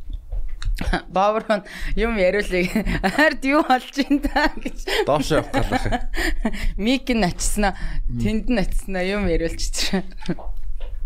Баавар 1.08 1.64
юм 1.96 2.16
яриулъя. 2.16 2.84
Ард 3.02 3.44
юу 3.44 3.64
болж 3.64 3.96
ин 4.04 4.20
та 4.20 4.52
гэж. 4.56 5.06
Доошоо 5.06 5.40
явах 5.40 5.82
гэдэг. 5.82 6.76
Мик 6.76 7.08
нь 7.08 7.24
ачснаа, 7.24 7.76
тэнд 8.08 8.52
нь 8.52 8.60
ачснаа 8.60 9.04
юм 9.04 9.28
яриулчих. 9.28 10.04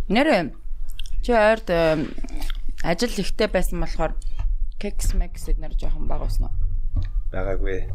Нэр 0.08 0.54
чи 1.22 1.32
эм, 1.32 2.10
ажил 2.82 3.14
ихтэй 3.18 3.50
байсан 3.50 3.80
болохоор 3.82 4.14
кекс 4.78 5.14
мекс 5.14 5.48
эднэр 5.48 5.74
жоохон 5.74 6.06
бага 6.06 6.26
уснаа. 6.26 6.54
Байгаагүй. 7.32 7.90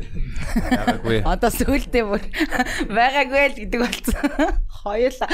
Байгаагүй. 0.00 1.18
Одоо 1.28 1.50
сүултээ 1.52 2.04
бүр 2.08 2.22
байгаагүй 2.88 3.44
л 3.48 3.58
гэдэг 3.60 3.80
болсон. 3.80 4.16
Хоёулаа. 4.82 5.30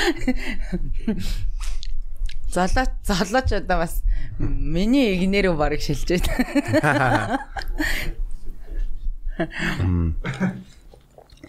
Золоо 2.48 2.87
золооч 3.04 3.52
одоо 3.52 3.78
бас 3.84 4.02
миний 4.38 5.14
игнэрөө 5.18 5.54
барыг 5.59 5.83
шилжээд. 5.83 6.26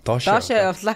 Доошоо. 0.05 0.33
Доошоо 0.33 0.57
явлаа. 0.73 0.95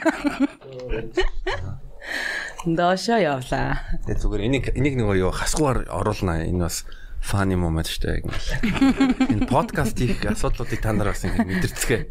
Доошоо 2.66 3.20
явлаа. 3.22 3.82
Тэгээ 4.06 4.20
зүгээр 4.22 4.42
энийг 4.48 4.66
энийг 4.74 4.96
нөгөө 4.98 5.18
юу 5.22 5.32
хасгуугаар 5.34 5.86
оруулна. 5.90 6.46
Энэ 6.50 6.66
бас 6.66 6.86
funny 7.22 7.56
moment 7.56 7.88
шүү 7.88 8.02
дээ. 8.04 8.26
Энэ 9.30 9.48
подкаст 9.48 10.00
их 10.02 10.26
асуудлуудыг 10.26 10.82
та 10.82 10.94
нар 10.94 11.14
бас 11.14 11.24
ингэ 11.24 11.46
мэдэрцгээ. 11.46 12.02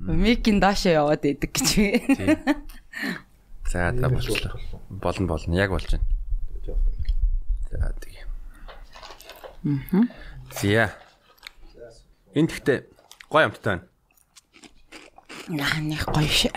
Микин 0.00 0.60
доошоо 0.60 1.12
яваад 1.12 1.24
идэг 1.28 1.52
гэж. 1.52 1.66
Тийм. 1.76 2.40
За 3.68 3.92
та 3.92 4.08
болчлоо. 4.08 4.56
Болно 4.88 5.26
болно. 5.28 5.54
Яг 5.54 5.70
болж 5.70 5.86
байна. 5.92 6.06
За 7.70 7.92
Мм. 9.62 10.08
Зя. 10.56 10.96
Энд 12.32 12.48
гэхдээ 12.48 12.78
гоё 13.28 13.44
амттай 13.44 13.76
байна. 13.76 13.84
Яа 15.52 15.78
нэг 15.84 16.08
гоё 16.08 16.24
шээ. 16.24 16.54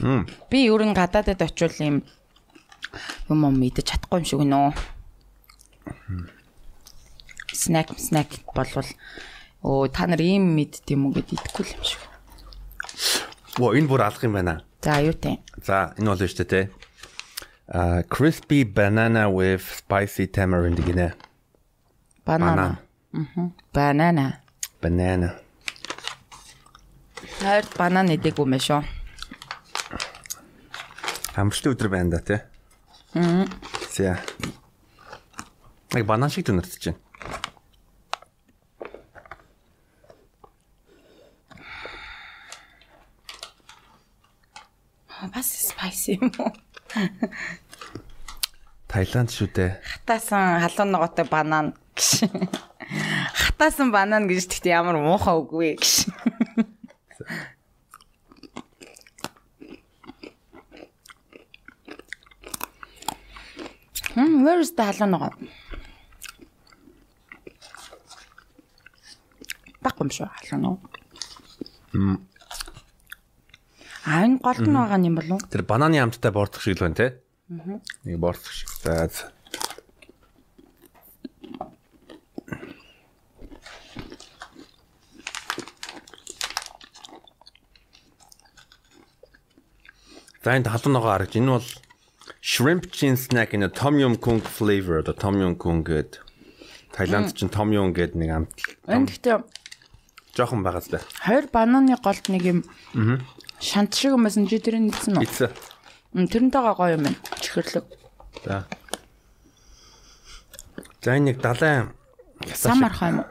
Мм. 0.00 0.24
Би 0.48 0.64
ер 0.72 0.80
нь 0.88 0.96
гадаадад 0.96 1.42
очивол 1.44 1.76
юм 1.84 1.96
юм 3.28 3.40
юм 3.44 3.54
мэдэж 3.60 3.92
чадахгүй 3.92 4.24
юм 4.24 4.24
шиг 4.24 4.40
нөө. 4.40 4.72
Снэк 7.52 7.92
снэк 8.00 8.40
болвол 8.56 8.88
оо 9.60 9.88
та 9.92 10.08
нар 10.08 10.24
ийм 10.24 10.56
мэдт 10.56 10.88
юм 10.88 11.06
уу 11.06 11.12
гэд 11.12 11.36
идэхгүй 11.36 11.76
юм 11.76 11.84
шиг. 11.84 12.00
Во 13.60 13.76
энэ 13.76 13.88
бүр 13.90 14.08
алах 14.08 14.24
юм 14.24 14.32
байна. 14.40 14.64
За 14.80 14.96
юу 15.04 15.12
те. 15.12 15.44
За 15.60 15.92
энэ 16.00 16.08
бол 16.08 16.16
дээ 16.16 16.48
те. 16.48 16.70
А 17.68 18.02
crispy 18.08 18.64
banana 18.64 19.28
with 19.28 19.60
spicy 19.60 20.24
tamarind 20.24 20.80
гинэ. 20.80 21.12
Банана. 22.24 22.78
Мгм. 23.12 23.52
Банана. 23.74 24.40
Banana. 24.80 25.38
Хайр 27.42 27.66
банан 27.78 28.06
идэггүй 28.14 28.46
мэ 28.46 28.58
шүү. 28.62 28.82
Амжилттай 31.34 31.72
өдөр 31.74 31.88
байна 31.90 32.10
да 32.14 32.20
те. 32.22 32.36
Мм. 33.14 33.50
За. 33.90 34.18
Яг 35.94 36.06
банан 36.06 36.30
шиг 36.30 36.46
дүнэртэж 36.46 36.94
байна. 36.94 37.00
Бас 45.34 45.48
spicy 45.70 46.18
юм 46.18 46.30
уу? 46.38 46.50
Таиланд 48.90 49.30
шүү 49.30 49.48
дээ. 49.54 49.70
Хатаасан 49.82 50.60
халуун 50.62 50.90
ногоотой 50.92 51.26
банан 51.30 51.74
гэж. 51.96 52.28
Хатаасан 53.32 53.92
банан 53.92 54.28
гэж 54.28 54.48
тэгтээ 54.48 54.76
ямар 54.76 54.96
муухай 55.00 55.36
үгүй 55.38 55.76
гэж. 55.78 56.12
Хм, 64.12 64.44
where 64.44 64.60
is 64.60 64.76
the 64.76 64.84
халуун 64.84 65.10
ногоо? 65.16 65.32
Баггүй 69.80 70.04
юм 70.04 70.10
шүү 70.12 70.28
халуун 70.28 70.62
ногоо. 70.66 70.92
Аа 74.04 74.26
энэ 74.26 74.42
голд 74.42 74.66
нь 74.68 74.76
байгаа 74.76 75.00
юм 75.00 75.16
болов 75.16 75.40
уу? 75.40 75.48
Тэр 75.48 75.62
бананы 75.64 75.96
амттай 76.02 76.32
бордох 76.34 76.60
шиг 76.60 76.76
л 76.76 76.84
байна 76.84 76.98
те. 76.98 77.06
Нэг 77.48 78.18
бордох 78.20 78.52
шиг. 78.52 78.68
За. 78.82 79.08
за. 79.08 79.32
За 90.42 90.56
энэ 90.58 90.68
халуун 90.68 90.92
ногоо 90.98 91.12
харагч. 91.14 91.36
Энэ 91.38 91.50
бол 91.58 91.68
shrimp 92.42 92.90
chin 92.90 93.14
snack 93.16 93.54
in 93.54 93.62
a 93.62 93.68
tom 93.70 93.98
yum 93.98 94.16
kung 94.16 94.40
flavor. 94.42 94.98
Одоо 95.02 95.14
tom 95.14 95.38
yum 95.38 95.54
kung 95.56 95.82
гэдэг 95.86 96.18
Таиланд 96.92 97.32
чинь 97.34 97.48
том 97.50 97.70
юм 97.72 97.94
гэдэг 97.94 98.16
нэг 98.18 98.30
амт 98.30 98.50
Энэ 98.90 99.06
гэхдээ 99.06 99.38
жоохон 100.34 100.62
байгаа 100.66 100.82
зү. 100.82 100.98
хоёр 101.22 101.46
бананы 101.52 101.94
голд 102.02 102.26
нэг 102.28 102.42
юм 102.42 102.58
шант 103.62 103.94
шиг 103.94 104.12
юм 104.18 104.24
байсан 104.26 104.46
чи 104.50 104.58
тэрийг 104.58 104.90
нэгсэн 104.90 105.16
үү? 105.16 105.24
Эцэ. 105.24 105.46
М, 106.14 106.26
Тэрнтэйгээ 106.28 106.74
гоё 106.76 106.94
юм 106.98 107.02
байна. 107.06 107.18
Чихэрлэг. 107.40 107.84
За. 108.44 108.66
За 111.02 111.10
энэ 111.16 111.32
нэг 111.32 111.40
далайн 111.40 111.94
Сам 112.52 112.82
арах 112.84 113.02
юм 113.06 113.18
уу? 113.22 113.28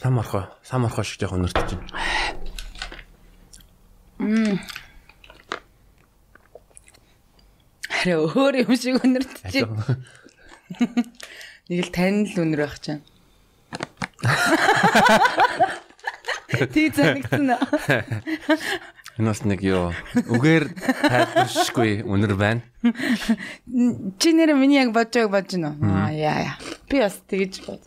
сам 0.00 0.18
орхоо. 0.20 0.44
Сам 0.62 0.84
орхоо 0.84 1.02
шиг 1.04 1.20
жоохон 1.24 1.48
өнөртөж 1.48 1.70
байна. 4.20 4.60
Арай 8.06 8.22
өөр 8.22 8.62
юм 8.62 8.70
шиг 8.78 9.02
өнөртөж 9.02 9.66
байна. 9.66 9.98
Нэг 11.66 11.82
л 11.82 11.90
тань 11.90 12.22
л 12.22 12.38
өнөр 12.38 12.62
байх 12.62 12.78
чинь. 12.78 13.02
Тий 16.70 16.86
уу? 16.94 17.18
Энэ 19.18 19.26
бас 19.26 19.42
нэг 19.42 19.66
юу 19.66 19.90
үгээр 20.14 20.70
тайлбаршгүй 21.02 22.06
өнөр 22.06 22.38
байна. 22.38 22.62
Чи 24.22 24.38
нэр 24.38 24.54
миний 24.54 24.78
яг 24.78 24.94
бодож 24.94 25.26
байгааг 25.26 25.34
бодож 25.34 25.58
байна 25.58 25.74
уу? 25.74 25.90
Аа 25.90 26.14
яа 26.14 26.46
яа. 26.46 26.54
Би 26.86 27.02
бас 27.02 27.18
тэгэж 27.26 27.66
бод. 27.66 27.82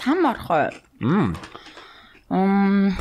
Сам 0.00 0.24
орхоо. 0.24 0.72
Мм. 1.04 1.36
Мм. 2.32 2.96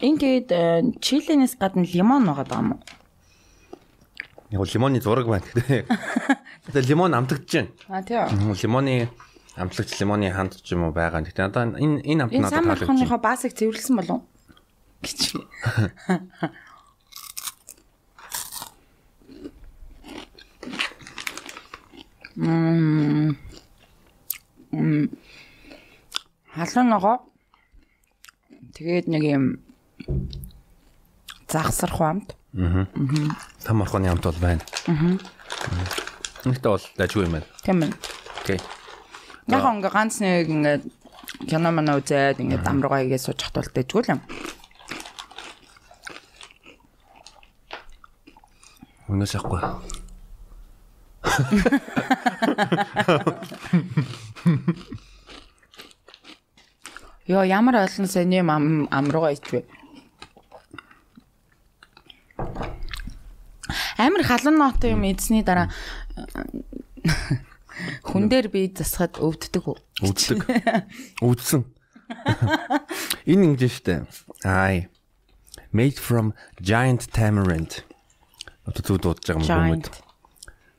Ингээд 0.00 0.48
э, 0.48 0.80
чиленээс 1.04 1.60
гадна 1.60 1.84
лимон 1.84 2.24
байгаа 2.24 2.46
даа 2.48 2.60
юм 2.64 2.70
уу? 2.72 2.80
Яг 4.50 4.64
лимоны 4.72 5.00
зураг 5.00 5.28
байна. 5.28 5.44
Тэгээ 6.72 6.88
лимон 6.88 7.12
амтагдж 7.12 7.52
байна. 7.52 7.70
А 7.92 8.00
тийм. 8.00 8.56
Лимоны 8.56 9.12
амтлагч 9.60 10.00
лимоны 10.00 10.32
ханд 10.32 10.56
ч 10.64 10.72
юм 10.72 10.88
уу 10.88 10.92
байгаа. 10.96 11.20
Гэтэ 11.20 11.44
надаа 11.44 11.68
энэ 11.76 12.00
энэ 12.00 12.22
амт 12.24 12.32
Энэ 12.32 12.48
надад 12.48 12.56
сам 12.56 12.64
таалагдж 12.64 12.80
байна. 12.80 12.96
орхоныхоо 12.96 13.20
баасыг 13.20 13.52
цэвэрлсэн 13.52 13.94
болов 14.00 14.20
гэж. 15.04 15.20
Мм. 22.36 23.36
Халуун 26.54 26.88
ногоо. 26.88 27.16
Тэгээд 28.74 29.06
нэг 29.12 29.22
юм 29.28 29.44
загсарх 31.48 32.00
амт. 32.00 32.36
Сам 33.58 33.82
орхооны 33.82 34.08
амт 34.08 34.24
бол 34.24 34.40
байна. 34.40 34.62
Аа. 34.86 35.18
Нэгтээ 36.44 36.70
бол 36.72 36.86
дажгүй 36.96 37.24
юм 37.26 37.34
байна. 37.36 37.46
Тийм 37.62 37.82
ээ. 37.84 37.92
Окей. 38.42 38.58
Яг 39.48 39.64
ингээ 39.66 39.92
ганц 39.92 40.20
нэг 40.22 40.48
ингээ 40.48 40.76
кино 41.50 41.70
мана 41.72 41.98
үзээд 41.98 42.40
ингээ 42.40 42.64
дамруугаа 42.64 43.04
игээ 43.04 43.20
сууж 43.20 43.40
хатвал 43.42 43.68
дэжгүй 43.70 44.02
л 44.06 44.12
юм. 44.16 44.20
Өнөөс 49.10 49.34
яахгүй. 49.34 49.60
Йоо 57.26 57.44
ямар 57.46 57.86
олон 57.86 58.06
сони 58.06 58.38
ам 58.40 58.88
амруугаа 58.90 59.34
ичвэ. 59.34 59.66
Амар 64.00 64.24
халуун 64.24 64.56
нотой 64.56 64.96
юм 64.96 65.04
эзний 65.04 65.44
дараа 65.44 65.68
хүн 68.08 68.32
дээр 68.32 68.48
би 68.48 68.72
засахад 68.72 69.20
өвддөг 69.20 69.64
үү? 69.68 69.76
Үүддэг. 70.00 70.40
Үүдсэн. 71.20 71.68
Энэ 73.28 73.44
ингэж 73.52 73.62
штэ. 73.68 74.08
Ай. 74.44 74.88
Made 75.72 76.00
from 76.00 76.32
giant 76.58 77.12
tamarind. 77.12 77.84
Одоо 78.64 78.82
зүг 78.82 78.98
дуудаж 79.04 79.24
байгаа 79.28 79.44
юм 79.44 79.84
хүмүүс. 79.84 79.92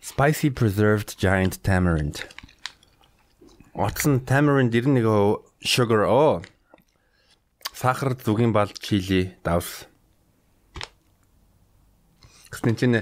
Spicy 0.01 0.49
preserved 0.49 1.13
giant 1.21 1.61
tamarind. 1.61 2.25
Утсан 3.77 4.25
tamarind 4.25 4.73
91% 4.73 5.45
sugar 5.61 6.03
оо. 6.09 6.41
Сахар 7.73 8.17
зүгийн 8.17 8.51
бал 8.51 8.67
чили 8.73 9.37
давс. 9.45 9.85
Гэвч 12.51 12.79
чинь 12.79 12.99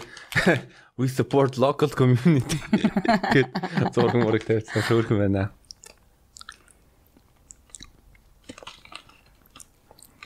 we 0.99 1.07
support 1.07 1.57
local 1.57 1.89
community 1.89 2.59
гэд 3.33 3.49
зурган 3.95 4.21
мөрөг 4.27 4.43
тавьсан 4.45 4.83
хөөрхөн 4.85 5.17
байна. 5.23 5.43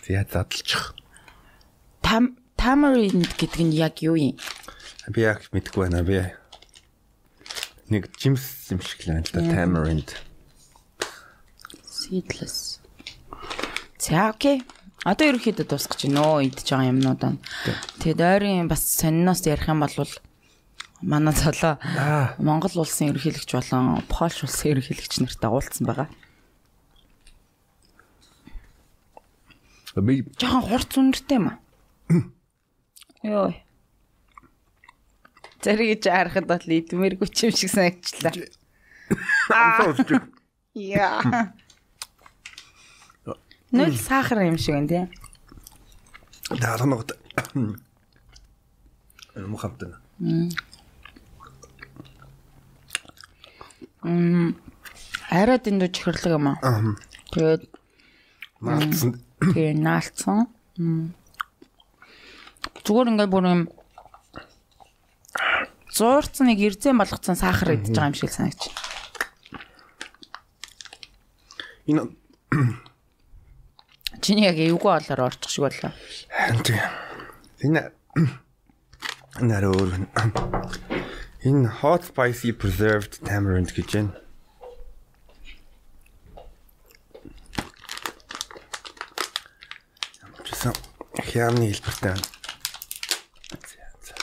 Зя 0.04 0.26
задлчих. 0.28 0.92
Там 2.04 2.36
tamarind 2.60 3.32
гэдэг 3.40 3.62
нь 3.64 3.78
яг 3.78 4.04
юу 4.04 4.20
юм? 4.20 4.36
Би 5.08 5.24
яг 5.24 5.48
мэдгүй 5.56 5.88
байна 5.88 6.04
би. 6.04 6.20
Нэг 7.88 8.12
жимс 8.20 8.68
юм 8.74 8.84
шиг 8.84 9.08
л 9.08 9.16
байна 9.16 9.24
л 9.24 9.32
да 9.32 9.42
tamarind. 9.48 10.10
Seedless. 11.88 12.84
За 13.96 14.36
окей. 14.36 14.66
Одоо 15.04 15.34
ерөөхдөө 15.34 15.68
дуусгаж 15.68 16.08
байна 16.08 16.24
өө 16.24 16.48
идж 16.48 16.64
байгаа 16.64 16.92
юмнууд 16.96 17.24
нь. 17.28 17.44
Тэгээд 18.00 18.22
ойрын 18.24 18.72
бас 18.72 18.88
сониноос 18.88 19.44
ярих 19.44 19.68
юм 19.68 19.84
бол 19.84 19.92
манай 21.04 21.36
цолоо. 21.36 21.76
Монгол 22.40 22.80
улсын 22.80 23.12
ерөнхийлөгч 23.12 23.52
болон 23.52 24.00
Польш 24.08 24.48
улсын 24.48 24.80
ерөнхийлөгч 24.80 25.20
нартай 25.20 25.52
уулзсан 25.52 25.84
байгаа. 25.84 26.08
Би 30.00 30.24
Жохон 30.40 30.64
хурц 30.72 30.96
үнэртэй 30.96 31.36
юм 31.36 31.52
аа. 31.52 31.60
Йоо. 33.28 33.52
Зэрэг 35.60 36.00
гэж 36.00 36.04
харахад 36.08 36.48
бол 36.48 36.64
идмэргүй 36.64 37.28
ч 37.28 37.52
юм 37.52 37.54
шиг 37.54 37.76
санагчлаа. 37.76 38.32
Яа. 40.74 41.54
Нөл 43.74 43.98
сахар 43.98 44.46
юм 44.46 44.58
шиг 44.62 44.76
байна 44.76 44.88
тий. 44.88 45.04
даранууд 46.62 47.10
мухамтана. 49.50 49.98
Арай 55.34 55.58
дэндүү 55.58 55.90
чихэрлэг 55.90 56.38
юм 56.38 56.54
аа. 56.54 56.94
Тэгээд 57.34 57.64
Наалцсан. 58.62 59.18
тэгээ 59.42 59.74
наалцсан. 59.74 60.48
Мм. 60.78 61.18
Зүгээр 62.86 63.10
ингээд 63.10 63.34
бүр 63.34 63.46
юм 63.50 63.62
зуурцсан 65.90 66.48
нэг 66.48 66.62
эрзэн 66.62 66.98
болгоцсон 67.02 67.36
сахар 67.36 67.74
идэж 67.74 67.90
байгаа 67.90 68.14
юм 68.14 68.18
шиг 68.22 68.30
санагч. 68.30 68.70
Энэ 71.90 72.06
Чиний 74.24 74.48
яг 74.48 74.56
эвгүй 74.56 74.88
болоор 74.88 75.28
орчих 75.28 75.52
шиг 75.52 75.68
боллоо. 75.68 75.92
Харин 76.32 76.64
энэ 77.60 77.92
нэр 79.44 79.66
өөр 79.68 79.90
энэ 81.44 81.68
hot 81.84 82.08
spicy 82.08 82.56
preserved 82.56 83.20
tamarind 83.28 83.76
гэж 83.76 83.90
байна. 83.92 84.16
Чисэн 90.48 90.72
хямны 91.20 91.68
хэлбэртэй 91.68 92.16
байна. 92.16 92.28
За, 93.60 93.84
за. 94.08 94.16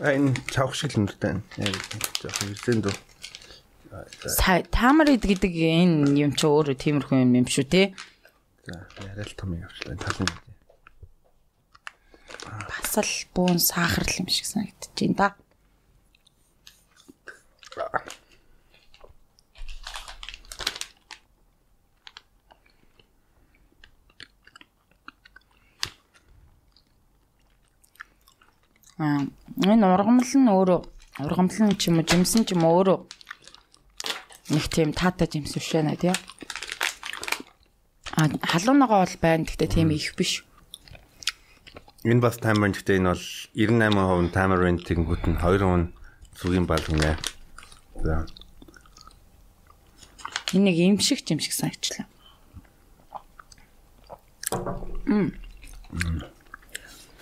А 0.00 0.16
энэ 0.16 0.40
чавх 0.48 0.72
шиг 0.72 0.96
л 0.96 1.04
нүртэй 1.04 1.36
байна. 1.36 1.44
Яг 1.60 1.76
жоох 2.16 2.40
ирсэн 2.48 2.80
дөө. 2.80 2.96
Тамарид 4.70 5.22
гэдэг 5.22 5.52
энэ 5.54 6.18
юм 6.18 6.32
чи 6.34 6.46
өөрөө 6.46 6.76
тиймэрхүү 6.76 7.22
юм 7.22 7.32
юм 7.38 7.46
шүү 7.46 7.66
те. 7.70 7.82
За, 8.66 8.82
яриа 8.98 9.22
л 9.22 9.34
том 9.38 9.54
явчлаа. 9.54 9.94
Талын. 9.94 10.30
Бас 12.66 12.94
л 12.98 13.14
бүүн 13.34 13.58
сахар 13.62 14.02
л 14.02 14.18
юм 14.20 14.28
шиг 14.28 14.46
санагдаж 14.46 14.90
байна 14.90 15.14
да. 15.14 15.28
Аа, 28.96 29.28
энэ 29.60 29.86
ургамал 29.92 30.24
нь 30.24 30.48
өөрөө 30.48 30.80
ургамал 31.20 31.58
нь 31.68 31.76
ч 31.76 31.92
юм 31.92 32.00
уу, 32.00 32.08
жимсэн 32.08 32.48
ч 32.48 32.56
юм 32.56 32.64
уу 32.64 32.80
өөрөө 32.80 32.98
нэг 34.50 34.64
тийм 34.70 34.92
таатай 34.94 35.26
жимс 35.26 35.54
биш 35.54 35.72
байна 35.74 35.96
тий. 35.96 36.14
А 38.14 38.30
халуунагаа 38.46 39.04
бол 39.04 39.16
байна. 39.20 39.44
Гэхдээ 39.44 39.68
тийм 39.68 39.90
их 39.90 40.14
биш. 40.14 40.46
Энэ 42.06 42.22
бас 42.22 42.38
tamarind 42.38 42.78
гэдэг 42.78 43.02
энэ 43.02 43.10
бол 43.10 43.24
98% 44.30 44.30
tamarind 44.30 44.80
тэгэнгүүт 44.86 45.24
нь 45.26 45.38
2% 45.42 45.90
зүгийн 46.38 46.66
бал 46.70 46.84
гинэ. 46.86 47.18
За. 47.98 48.26
Энэ 50.54 50.70
нэг 50.70 50.76
юм 50.78 50.98
шиг 51.02 51.26
юм 51.26 51.42
шиг 51.42 51.52
санагчлаа. 51.52 52.06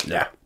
Ja. 0.05 0.29
Жохон 0.29 0.44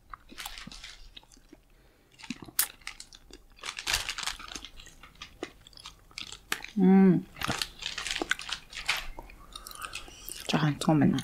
байна. 11.00 11.18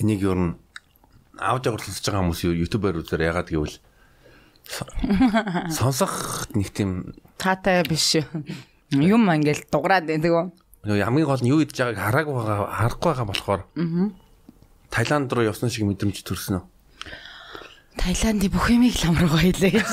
Энийг 0.00 0.20
юу 0.22 0.34
н 0.36 0.42
аудиог 1.40 1.80
сонсож 1.80 2.04
байгаа 2.04 2.22
хүмүүс 2.26 2.42
YouTube-аар 2.44 3.00
үзээр 3.00 3.22
ягаад 3.32 3.48
гэвэл 3.48 3.76
со- 4.68 4.90
сонсох 5.72 6.46
нэг 6.52 6.68
тийм 6.76 7.16
Таатай 7.40 7.80
биш. 7.88 8.20
Юм 8.92 9.24
ингээл 9.32 9.64
дуграад 9.72 10.04
байдаг. 10.04 10.52
нөгөө 10.84 11.00
хамгийн 11.02 11.26
гол 11.26 11.42
нь 11.42 11.50
юу 11.50 11.60
идэж 11.64 11.76
байгааг 11.80 11.98
хараагүй 12.04 12.34
байгаа 12.36 12.58
харахгүй 12.76 13.08
байгаа 13.10 13.26
болохоор 13.30 13.60
Таиланд 14.96 15.28
руу 15.28 15.44
явсан 15.44 15.68
шиг 15.68 15.84
мэдрэмж 15.84 16.24
төрсөн 16.24 16.56
үү? 16.56 16.64
Таиландын 18.00 18.48
бүх 18.48 18.72
юмыг 18.72 18.96
л 18.96 19.12
амруугаа 19.12 19.44
хийлээ. 19.44 19.76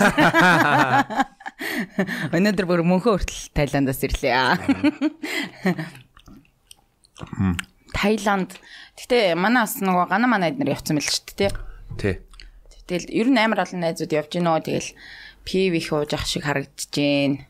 Өнөөдөр 2.40 2.64
бүр 2.64 2.88
мөнхөө 2.88 3.20
хүртэл 3.20 3.52
Таиландаас 3.52 4.00
ирлээ. 4.00 4.64
Таиланд. 7.92 8.56
Гэтэ 8.96 9.36
манаас 9.36 9.84
нөгөө 9.84 10.08
гана 10.08 10.32
манай 10.32 10.56
эднэр 10.56 10.72
явцсан 10.72 10.96
мэл 10.96 11.04
шүү 11.04 11.36
дээ. 11.36 11.52
Тэ. 12.00 12.24
Тэгэл 12.88 13.12
ер 13.12 13.28
нь 13.28 13.44
амар 13.44 13.68
олон 13.68 13.84
найзууд 13.84 14.08
явж 14.08 14.40
гинөө 14.40 14.72
тэгэл 14.72 14.96
пив 15.44 15.76
их 15.76 15.92
ууж 15.92 16.16
ах 16.16 16.24
шиг 16.24 16.48
харагдаж 16.48 16.88
гин. 16.96 17.44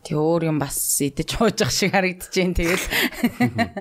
Тэг 0.00 0.16
өөр 0.16 0.48
юм 0.48 0.56
бас 0.56 0.80
идэж 1.04 1.44
ууж 1.44 1.60
ах 1.60 1.76
шиг 1.76 1.92
харагдаж 1.92 2.32
гин. 2.32 2.56
Тэгэл 2.56 2.88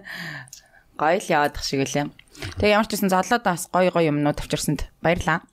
гоё 0.99 1.19
л 1.23 1.32
яваад 1.32 1.56
ах 1.56 1.63
шиг 1.63 1.88
үлээ. 1.88 2.12
Тэг 2.60 2.69
ямар 2.71 2.88
ч 2.88 2.98
гэсэн 2.98 3.12
золоодаас 3.12 3.71
гоё 3.71 3.91
гоё 3.91 4.12
юмнууд 4.12 4.39
авчирсанд 4.39 4.88
баярлаа. 5.00 5.43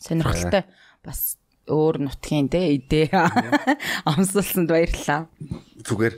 Сонирхолтой 0.00 0.64
бас 1.04 1.36
өөр 1.68 2.08
нутгийн 2.08 2.48
те 2.48 2.74
идэ. 2.76 3.12
Амсуулсанд 4.08 4.68
баярлаа. 4.68 5.28
Зүгээр 5.84 6.14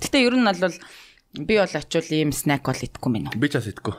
Гэтэ 0.00 0.18
ер 0.24 0.34
нь 0.34 0.46
бол 0.48 0.76
би 1.36 1.54
бол 1.60 1.74
очивол 1.76 2.10
ийм 2.10 2.32
снэк 2.32 2.64
бол 2.64 2.80
идэхгүй 2.80 3.10
мэн. 3.12 3.28
Би 3.36 3.48
ч 3.52 3.60
бас 3.60 3.68
идэхгүй. 3.68 3.94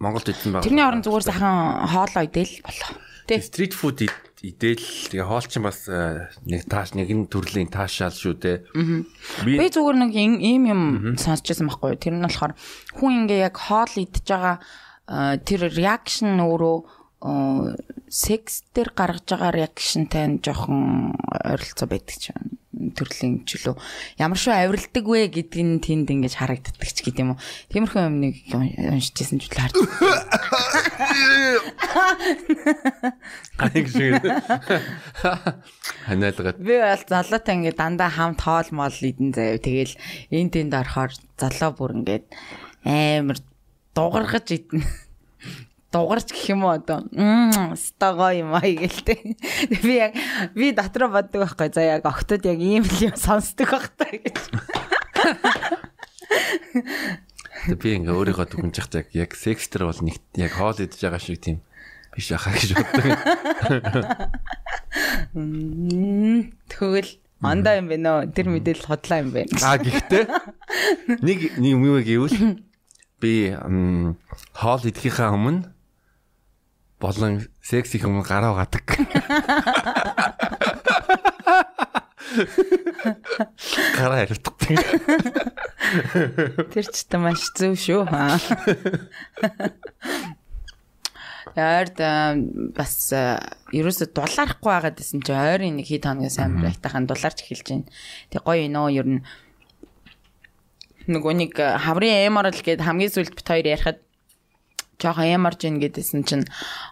Монголд 0.00 0.32
идсэн 0.32 0.56
байгаа. 0.56 0.64
Тэрний 0.64 0.86
оронд 0.86 1.04
зүгээр 1.04 1.26
сайхан 1.28 1.84
хоолоо 1.92 2.24
идэл 2.24 2.54
болоо. 2.64 2.90
Тэ. 3.28 3.42
Стрит 3.44 3.74
фуд 3.76 4.08
идэл 4.42 4.86
тэгээ 5.10 5.26
хоол 5.26 5.46
чинь 5.46 5.66
бас 5.66 5.90
э, 5.90 6.30
нэг 6.46 6.70
тааш 6.70 6.94
нэгэн 6.94 7.26
төрлийн 7.26 7.70
таашаал 7.72 8.14
шүү 8.14 8.34
дээ. 8.38 8.58
Би 9.42 9.66
зүгээр 9.66 9.96
нэг 9.98 10.12
ийм 10.14 10.62
юм 10.70 10.82
сонсчихсан 11.18 11.66
байхгүй. 11.66 11.98
Тэр 11.98 12.18
нь 12.18 12.26
болохоор 12.26 12.54
хүн 12.94 13.26
ингээ 13.26 13.50
яг 13.50 13.58
хоол 13.58 13.90
идж 13.98 14.22
байгаа 14.22 14.62
э, 15.10 15.42
тэр 15.42 15.66
реакшн 15.74 16.38
өөрөө 16.38 16.97
секс 17.20 18.62
дээр 18.74 18.94
гаргаж 18.94 19.26
байгаа 19.26 19.50
реакшнтай 19.50 20.24
нь 20.30 20.38
жоохон 20.38 21.18
ойролцоо 21.42 21.90
байдаг 21.90 22.14
ч 22.14 22.30
юм 22.30 22.58
төрлийн 22.94 23.42
чөлөө 23.42 23.74
ямар 24.22 24.38
шүү 24.38 24.54
авиралдаг 24.54 25.04
вэ 25.04 25.26
гэдг 25.34 25.54
нь 25.58 25.82
тэнд 25.82 26.08
ингэж 26.14 26.38
харагддаг 26.38 26.78
ч 26.78 27.02
гэдэм 27.02 27.26
юм 27.26 27.34
уу. 27.34 27.42
Тиймэрхүү 27.74 28.02
юм 28.06 28.16
нэг 28.22 28.34
уншижсэн 28.54 29.42
ч 29.42 29.50
л 29.50 29.58
харж. 29.58 29.74
Аяг 33.58 33.86
шиг. 33.90 34.22
Ханаалгаад. 36.06 36.62
Би 36.62 36.78
бол 36.78 37.02
залуутай 37.02 37.54
ингээ 37.58 37.74
дандаа 37.74 38.10
хамт 38.14 38.40
хоол 38.46 38.70
мол 38.70 38.94
идэн 38.94 39.34
заяа. 39.34 39.58
Тэгэл 39.58 39.98
энэ 40.30 40.52
тэнд 40.54 40.72
орохоор 40.78 41.10
залуу 41.34 41.70
бүр 41.74 41.92
ингээд 41.98 42.26
амар 42.86 43.38
дугаргаж 43.94 44.46
идэнэ. 44.54 45.07
Дугарч 45.88 46.28
гэх 46.28 46.52
юм 46.52 46.68
уу 46.68 46.76
одоо. 46.76 47.00
Стого 47.72 48.28
юм 48.36 48.52
аа 48.52 48.60
гэлтэй. 48.60 49.40
Би 49.82 49.96
яг 49.96 50.12
би 50.52 50.72
дотроо 50.76 51.08
боддог 51.08 51.48
байхгүй. 51.48 51.72
За 51.72 51.80
яг 51.80 52.04
октод 52.04 52.44
яг 52.44 52.60
ийм 52.60 52.84
л 52.84 53.08
юм 53.08 53.16
сонсдог 53.16 53.72
байхгүй 53.72 54.20
гэж. 54.20 54.36
Би 57.80 57.88
ингээ 57.96 58.12
өөрийгөө 58.12 58.46
дүгнж 58.52 58.76
яг 58.76 59.08
яг 59.16 59.32
секстер 59.32 59.88
бол 59.88 59.96
нэг 60.04 60.20
яг 60.36 60.52
хоол 60.60 60.76
идэж 60.76 61.00
байгаа 61.00 61.24
шиг 61.24 61.40
тийм 61.40 61.64
биш 62.12 62.28
байхаа 62.36 62.52
гэж 62.52 62.70
боддог. 62.76 63.08
Тэгвэл 66.68 67.12
ондоо 67.40 67.74
юм 67.80 67.88
байна 67.88 68.08
уу? 68.20 68.28
Тэр 68.28 68.52
мэдээлэл 68.52 68.88
хотлоо 68.92 69.24
юм 69.24 69.32
байна. 69.32 69.56
А 69.64 69.80
гэхдээ 69.80 70.24
нэг 71.24 71.38
нэг 71.56 71.72
юм 71.72 71.80
юу 71.88 72.04
гэвэл 72.04 72.60
би 73.24 73.56
хоол 74.52 74.82
идэхийнхаа 74.84 75.32
өмнө 75.32 75.77
болон 76.98 77.46
секс 77.62 77.94
их 77.94 78.04
өмнө 78.04 78.26
гараа 78.26 78.54
гадаг. 78.58 78.86
Гараа 83.94 84.26
хариуцдаг. 84.26 84.54
Тэр 86.74 86.86
ч 86.90 87.06
та 87.06 87.18
маш 87.22 87.46
зөв 87.54 87.78
шүү 87.78 88.02
хаа. 88.10 88.38
Ойрд 91.58 91.98
бас 92.76 92.94
ерөөсө 93.74 94.10
дулаарахгүй 94.14 94.70
байгаад 94.70 94.98
байсан 94.98 95.22
чи 95.22 95.32
ойрын 95.32 95.78
нэг 95.78 95.86
хэд 95.90 96.06
хоногоос 96.06 96.38
амар 96.42 96.70
айтахан 96.70 97.06
дулаарч 97.06 97.46
эхэлж 97.46 97.66
байна. 97.66 97.86
Тэг 98.30 98.42
гоё 98.42 98.66
нөө 98.68 98.88
ер 98.94 99.06
нь 99.06 99.22
нөгөө 101.08 101.34
нэг 101.40 101.52
хаврын 101.56 102.28
эморл 102.28 102.52
гээд 102.52 102.84
хамгийн 102.84 103.10
сүлд 103.10 103.32
бит 103.32 103.48
хоёр 103.48 103.66
ярихад 103.66 103.98
жоохон 104.98 105.30
ямарж 105.30 105.64
ийн 105.64 105.78
гэдсэн 105.78 106.26
чинь 106.26 106.44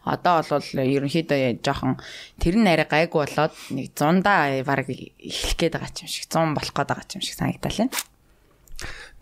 одоо 0.06 0.42
бол 0.46 0.62
ерөнхийдөө 0.62 1.58
жоохон 1.60 1.98
тэр 2.38 2.54
нь 2.56 2.70
арай 2.70 2.86
гайгүй 2.86 3.26
болоод 3.26 3.54
нэг 3.74 3.92
100-аа 3.98 4.62
баг 4.62 4.86
эхлэх 4.86 5.58
гээд 5.58 5.74
байгаа 5.74 6.06
юм 6.06 6.10
шиг 6.10 6.26
100 6.30 6.54
болох 6.54 6.74
гээд 6.74 6.90
байгаа 6.94 7.14
юм 7.18 7.22
шиг 7.26 7.34
санагдал 7.34 7.78
байна. 7.82 7.98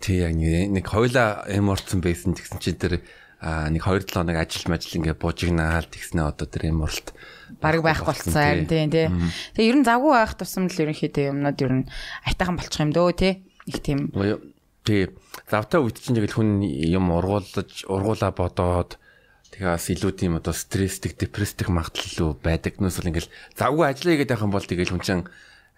Тий 0.05 0.21
яг 0.21 0.37
нэг 0.37 0.85
хоёлаа 0.85 1.49
эморцсон 1.49 2.05
байсан 2.05 2.37
тэгсэн 2.37 2.61
чи 2.61 2.77
тэр 2.77 3.01
нэг 3.45 3.81
2 3.81 4.05
7 4.05 4.13
хоног 4.13 4.37
ажил 4.37 4.69
мажил 4.69 5.01
ингээ 5.01 5.17
буужигнаал 5.17 5.89
тэгснэ 5.89 6.21
одоо 6.29 6.45
тэр 6.49 6.73
эморлт 6.73 7.17
Бараг 7.61 7.85
байхгүй 7.85 8.09
болцсон 8.09 8.33
харин 8.33 8.69
тийм 8.69 8.89
тий. 8.93 9.09
Тэгээ 9.57 9.69
ер 9.69 9.77
нь 9.81 9.87
завгүй 9.89 10.13
байх 10.17 10.33
тусам 10.37 10.69
л 10.69 10.81
ерөнхийдөө 10.81 11.25
юмнууд 11.33 11.59
ер 11.61 11.73
нь 11.73 11.89
айтайхан 12.25 12.57
болчих 12.57 12.81
юм 12.81 12.93
дөө 12.93 13.13
тий. 13.17 13.33
Их 13.69 13.81
тийм 13.85 14.13
тий 14.85 15.13
завтай 15.51 15.81
үед 15.81 16.01
чинь 16.01 16.17
тэгэл 16.17 16.37
хүн 16.37 16.51
юм 16.65 17.13
ургуулж 17.13 17.85
ургуулаа 17.89 18.33
бодоод 18.33 18.97
тэгээс 19.53 19.95
илүү 19.95 20.13
тийм 20.19 20.33
одоо 20.41 20.57
стресстэй 20.57 21.15
депресстэй 21.15 21.71
магадлал 21.71 22.35
байдаг. 22.43 22.81
Нүс 22.83 22.99
бол 22.99 23.11
ингээл 23.13 23.31
завгүй 23.55 23.87
ажиллаа 23.87 24.13
хийгээд 24.19 24.33
байх 24.35 24.43
юм 24.43 24.55
бол 24.55 24.67
тэгэл 24.67 24.93
хүн 24.93 25.05
чинь 25.05 25.25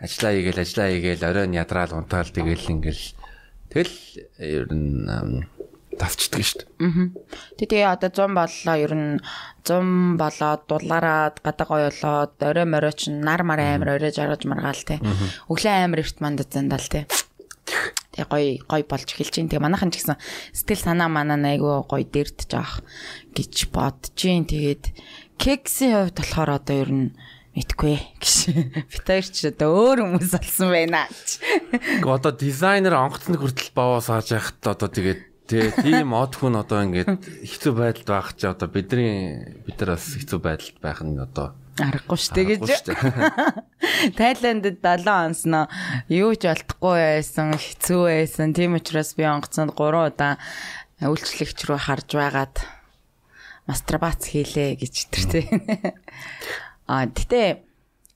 ажиллаа 0.01 0.33
хийгээл 0.33 0.63
ажиллаа 0.65 0.89
хийгээл 0.93 1.29
оройн 1.29 1.59
ядраал 1.59 1.93
унтаал 1.93 2.31
тэгэл 2.33 2.73
ингээл 2.73 3.05
тэгэл 3.69 3.97
ер 4.41 4.67
нь 4.73 5.45
тасчдаг 5.97 6.45
шүү 6.45 6.61
дээ. 6.61 6.69
Тэгээ 7.57 7.85
одоо 7.89 8.11
100 8.13 8.37
боллоо 8.37 8.77
ер 8.77 8.93
нь 8.97 9.21
100 9.65 10.21
болоод 10.21 10.63
дулаараад 10.69 11.37
гадаг 11.41 11.69
гоёлоод 11.69 12.33
орой 12.41 12.67
морой 12.69 12.93
ч 12.93 13.09
нар 13.09 13.43
мар 13.43 13.61
амир 13.61 13.97
орой 13.97 14.13
жаргаж 14.13 14.45
маргаал 14.45 14.83
те. 14.85 15.01
Өглөө 15.49 15.75
амир 15.85 16.05
эрт 16.05 16.21
мандад 16.21 16.53
зандал 16.53 16.85
те. 16.85 17.09
Тэгээ 18.17 18.33
гой 18.33 18.47
гой 18.65 18.83
болж 18.89 19.09
эхэлж 19.13 19.33
чинь. 19.37 19.53
Тэгээ 19.53 19.61
манайхан 19.61 19.93
ч 19.93 20.01
гэсэн 20.01 20.17
сэтгэл 20.57 20.97
санаа 20.97 21.13
манаа 21.13 21.37
айгүй 21.37 21.85
гой 21.85 22.03
дэрдэж 22.09 22.51
авах 22.57 22.81
гэж 23.37 23.69
бодож 23.69 24.17
чинь. 24.17 24.49
Тэгээд 24.49 24.97
кексийн 25.37 26.09
хувьд 26.09 26.17
болохоор 26.17 26.51
одоо 26.57 26.77
ер 26.81 26.91
нь 26.91 27.09
мэдгүй 27.57 27.97
гэж 28.21 28.37
битэр 28.93 29.25
ч 29.29 29.53
одоо 29.53 29.69
өөр 29.77 29.99
хүмүүс 30.05 30.33
болсон 30.33 30.69
байна. 30.73 31.05
Гэхдээ 31.73 32.17
одоо 32.17 32.33
дизайнер 32.33 32.97
онгоцны 32.97 33.37
хүртэл 33.37 33.73
баваа 33.77 34.01
сааж 34.01 34.33
яхад 34.33 34.61
одоо 34.65 34.89
тэгээд 34.89 35.21
тий 35.49 35.71
тийм 35.71 36.13
од 36.13 36.37
хүн 36.37 36.59
одоо 36.59 36.83
ингээд 36.85 37.17
хэцүү 37.47 37.73
байдалд 37.73 38.09
байх 38.11 38.29
чи 38.35 38.45
одоо 38.51 38.69
бидний 38.69 39.57
бид 39.63 39.79
нар 39.79 39.95
бас 39.95 40.05
хэцүү 40.19 40.41
байдалд 40.43 40.77
байх 40.83 41.01
нь 41.01 41.17
одоо 41.17 41.55
Аргагүй 41.77 42.17
шүү 42.17 42.35
дээ 42.37 42.47
гэж. 42.57 42.63
Тайландд 44.19 44.81
7 44.81 45.05
онсноо 45.05 45.69
юу 46.09 46.33
ч 46.33 46.49
олдохгүй 46.49 47.21
байсан, 47.21 47.53
хэцүү 47.53 48.03
байсан. 48.09 48.57
Тийм 48.57 48.81
учраас 48.81 49.13
би 49.13 49.29
онгоцонд 49.29 49.77
3 49.77 50.09
удаа 50.09 50.41
үйлчлэгч 51.05 51.69
рүү 51.69 51.81
харж 51.85 52.09
байгаад 52.17 52.57
мастурбац 53.69 54.33
хийлээ 54.33 54.81
гэж 54.81 54.95
тэр 55.13 55.25
тий. 55.29 55.45
А 56.89 57.05
гэтээ 57.05 57.67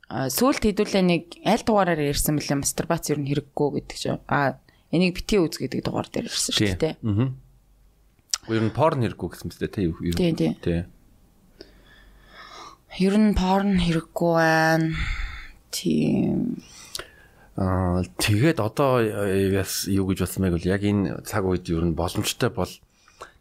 сүүлд 0.09 0.63
хэдүүлээ 0.65 1.05
нэг 1.05 1.23
аль 1.45 1.65
дугаараар 1.67 2.01
ирсэн 2.09 2.41
бэлээ 2.41 2.65
мастурбац 2.65 3.13
ер 3.13 3.21
нь 3.21 3.29
хэрэггүй 3.29 3.69
гэдэг 3.77 3.99
чинь. 3.99 4.23
А 4.31 4.57
энийг 4.89 5.21
бити 5.21 5.37
үз 5.37 5.61
гэдэг 5.61 5.85
дугаар 5.85 6.09
дээр 6.09 6.33
ирсэн 6.33 6.55
шүү 6.55 6.79
дээ. 6.81 6.95
Аа. 7.05 7.35
Ер 8.49 8.63
нь 8.65 8.73
порн 8.73 9.05
хэрэггүй 9.05 9.29
гэсэн 9.37 9.47
мэт 9.53 9.69
тий 9.75 9.85
юу 9.85 10.01
юу. 10.01 10.17
Тий, 10.17 10.33
тий. 10.33 10.89
Ер 12.99 13.15
нь 13.15 13.39
порн 13.39 13.79
хэрэггүй 13.79 14.33
байна. 14.35 14.99
Тийм. 15.71 16.59
Аа 17.55 18.03
тэгээд 18.19 18.59
одоо 18.59 18.99
э, 18.99 19.55
яс 19.55 19.87
юу 19.87 20.11
гэж 20.11 20.27
бодсон 20.27 20.43
байг 20.43 20.59
бол 20.59 20.67
яг 20.67 20.83
энэ 20.83 21.23
цаг 21.23 21.47
үед 21.47 21.71
ер 21.71 21.87
нь 21.87 21.95
боломжтой 21.95 22.51
бол 22.51 22.73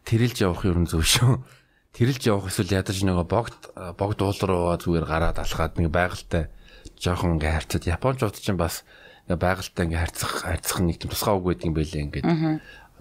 тэрэлж 0.06 0.46
явах 0.46 0.62
ер 0.70 0.78
нь 0.78 0.86
зөв 0.86 1.02
шүү. 1.02 1.42
Тэрэлж 1.98 2.22
явах 2.30 2.46
эсвэл 2.46 2.78
ядаж 2.78 3.02
нөгөө 3.02 3.26
богд 3.26 3.58
богд 3.98 4.22
уул 4.22 4.38
руу 4.46 4.70
зүгээр 4.78 5.06
гараад 5.10 5.42
алхаад 5.42 5.82
нэг 5.82 5.90
байгальтай 5.90 6.46
жоохон 7.02 7.34
ингээ 7.34 7.50
харьцаад 7.58 7.84
Япончууд 7.90 8.38
ч 8.38 8.54
бас 8.54 8.86
ингээ 9.26 9.34
байгальтай 9.34 9.82
ингээ 9.90 10.02
харьцах 10.06 10.32
харьцах 10.46 10.78
нэг 10.78 11.02
тийм 11.02 11.10
тусгай 11.10 11.34
үг 11.34 11.46
байдаг 11.50 11.66
юм 11.66 11.74
байлээ 11.74 12.04
ингээд. 12.06 12.26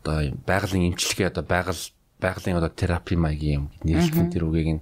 Одоо 0.02 0.18
юм 0.34 0.38
байгалийн 0.50 0.98
эмчилгээ 0.98 1.30
одоо 1.30 1.46
байгаль 1.46 1.84
байгалийн 2.18 2.58
одоо 2.58 2.74
терапи 2.74 3.14
маягийн 3.14 3.54
юм 3.62 3.66
нэрлсэн 3.86 4.34
тэр 4.34 4.50
үгийг 4.50 4.82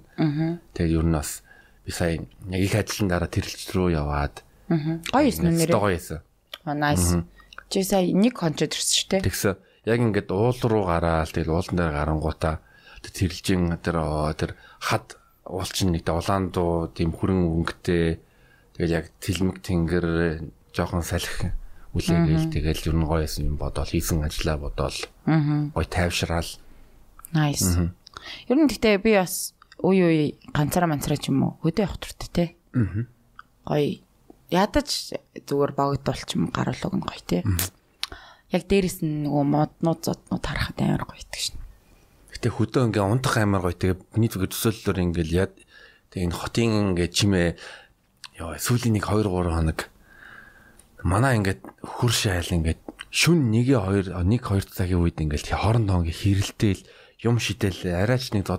Тэгээд 0.72 0.96
ер 0.96 1.04
нь 1.04 1.12
бас 1.12 1.44
би 1.88 1.92
сая 1.96 2.20
яг 2.20 2.60
их 2.60 2.74
ажлын 2.76 3.08
дараа 3.08 3.32
тэрэлж 3.32 3.72
рүү 3.72 3.96
яваад. 3.96 4.44
Гоё 4.68 5.32
юм 5.32 5.56
нэрээ. 5.56 5.72
гоё 5.72 5.96
байсан. 5.96 6.20
А 6.68 6.76
nice. 6.76 7.24
Чи 7.72 7.80
сая 7.80 8.04
нэг 8.12 8.36
хончод 8.36 8.76
ирсэн 8.76 8.92
шүү 8.92 9.08
дээ. 9.16 9.24
Тэгсэн. 9.24 9.56
Яг 9.88 9.98
ингээд 10.04 10.28
уул 10.28 10.60
руу 10.68 10.84
гараал 10.84 11.32
тэгэл 11.32 11.56
уулан 11.56 11.76
дээр 11.80 11.92
гарангуудаа 11.96 12.60
тэр 13.00 13.12
тэрэлжин 13.16 13.80
тэр 13.80 13.96
тэр 14.36 14.52
хад 14.84 15.16
уулчин 15.48 15.96
нэг 15.96 16.04
улаан 16.04 16.52
дуу 16.52 16.92
тийм 16.92 17.16
хүрэн 17.16 17.40
өнгөтэй. 17.48 18.20
Тэгэл 18.76 18.92
яг 18.92 19.08
тэлмэг 19.24 19.64
тэнгэр 19.64 20.06
жоохон 20.76 21.00
салхи 21.00 21.56
үлээгээл 21.96 22.52
тэгэл 22.52 22.84
ер 22.92 22.96
нь 23.00 23.08
гоё 23.08 23.24
юм 23.24 23.56
бодоол 23.56 23.88
хийсэн 23.88 24.20
ажлаа 24.28 24.60
бодоол 24.60 24.98
гоё 25.24 25.88
тайвшраал 25.88 26.60
Nice. 27.32 27.92
Ер 28.48 28.56
нь 28.56 28.68
гэхдээ 28.68 29.00
би 29.00 29.16
бас 29.16 29.56
үй 29.82 29.98
үй 30.02 30.20
ганцаараа 30.54 30.90
манцараа 30.90 31.18
ч 31.18 31.30
юм 31.30 31.42
уу 31.46 31.52
хөдөө 31.62 31.84
явах 31.86 32.00
туртай 32.02 32.30
те. 32.30 32.44
Аа. 32.74 33.06
Гоё 33.66 34.02
ядаж 34.50 34.88
зүгээр 35.46 35.72
богдуулч 35.78 36.28
юм 36.34 36.50
гаруулаг 36.50 36.94
нь 36.94 37.06
гоё 37.06 37.22
те. 37.26 37.38
Яг 38.50 38.62
дээрэс 38.66 39.04
нь 39.04 39.28
нөгөө 39.28 39.44
моднууд 39.44 40.00
зоднууд 40.02 40.44
харахад 40.44 40.78
амар 40.82 41.04
гоё 41.06 41.22
идэх 41.22 41.42
шин. 41.52 41.58
Гэтэ 42.34 42.48
хөдөө 42.54 42.82
ингээ 42.90 43.04
унтах 43.04 43.36
амар 43.38 43.62
гоё 43.62 43.76
тэгээ 43.76 43.96
миний 44.16 44.30
зүгээр 44.32 44.50
төсөөллөөр 44.50 44.98
ингээл 45.04 45.36
яд 45.46 45.54
тэгээ 46.10 46.26
энэ 46.26 46.38
хотын 46.38 46.96
ингээ 46.96 47.08
чимээ 47.12 47.48
ёо 48.42 48.56
сүүлийн 48.56 48.96
нэг 48.96 49.04
2 49.06 49.26
3 49.26 49.54
хоног 49.54 49.80
Манай 51.06 51.38
ингээд 51.38 51.62
хурш 51.78 52.26
айл 52.26 52.50
ингээд 52.58 52.82
шүн 53.14 53.54
1-2 53.54 54.10
1 54.10 54.18
2 54.18 54.66
цагийн 54.66 54.98
үед 54.98 55.22
ингээд 55.22 55.54
хоорондоо 55.54 56.02
ингээд 56.02 56.22
хэрэлдээл 56.26 56.82
юм 57.22 57.38
шидэл 57.38 57.86
арайч 57.86 58.34
нэг 58.34 58.50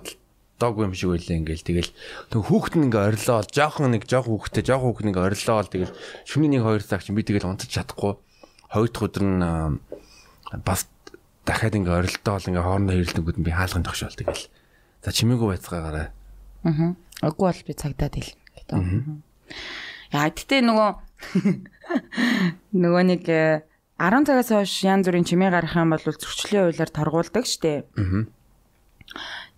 зодтолдоогүй 0.60 0.84
юм 0.84 0.94
шиг 0.94 1.08
байлаа 1.16 1.36
ингээд 1.40 1.64
тэгэл 1.64 1.90
тэг 2.28 2.40
хүүхэд 2.44 2.74
нь 2.76 2.84
ингээд 2.92 3.08
орилоо 3.16 3.40
жоохон 3.48 3.96
нэг 3.96 4.04
жоохон 4.04 4.36
хүүхэдтэй 4.36 4.64
жоохон 4.68 4.88
хүүхэд 4.92 5.08
нэг 5.08 5.16
орилоо 5.16 5.64
тэгэл 5.64 5.96
шүний 6.28 6.60
1 6.60 6.84
2 6.84 6.84
цаг 6.84 7.00
чинь 7.00 7.16
би 7.16 7.24
тэгэл 7.24 7.48
унтаж 7.48 7.72
чадахгүй 7.72 8.20
хоёр 8.68 8.90
дахь 8.92 9.06
өдөр 9.08 9.24
нь 9.24 9.40
бас 10.60 10.80
дахиад 11.48 11.74
ингээ 11.80 11.96
орилтоо 12.04 12.32
бол 12.36 12.48
ингээ 12.52 12.66
хоорондоо 12.68 12.94
хэрэлдэнгүүд 12.94 13.38
нь 13.40 13.46
би 13.48 13.52
хаалганд 13.56 13.86
тогшоол 13.88 14.12
тэгэл. 14.20 14.44
За 15.00 15.10
чимээгүй 15.16 15.48
байцгаагаарай. 15.56 16.12
Аа. 16.68 16.92
Үгүй 17.24 17.44
бол 17.48 17.62
би 17.64 17.72
цагдаад 17.72 18.14
хэлнэ 18.20 18.44
гэдэг. 18.60 18.80
Яа 20.12 20.28
гэтээ 20.28 20.60
нөгөө 20.60 20.90
нөгөө 22.84 23.02
нэг 23.08 23.22
10 23.24 23.64
э, 23.64 24.26
цагаас 24.28 24.50
хойш 24.52 24.74
янз 24.84 25.08
бүрийн 25.08 25.24
чимээ 25.24 25.50
гарах 25.50 25.74
юм 25.80 25.96
бол 25.96 26.04
зөрчлийн 26.04 26.68
хуулиар 26.68 26.92
торгуулдаг 26.92 27.44
штэ. 27.48 27.88
Аа. 27.96 28.28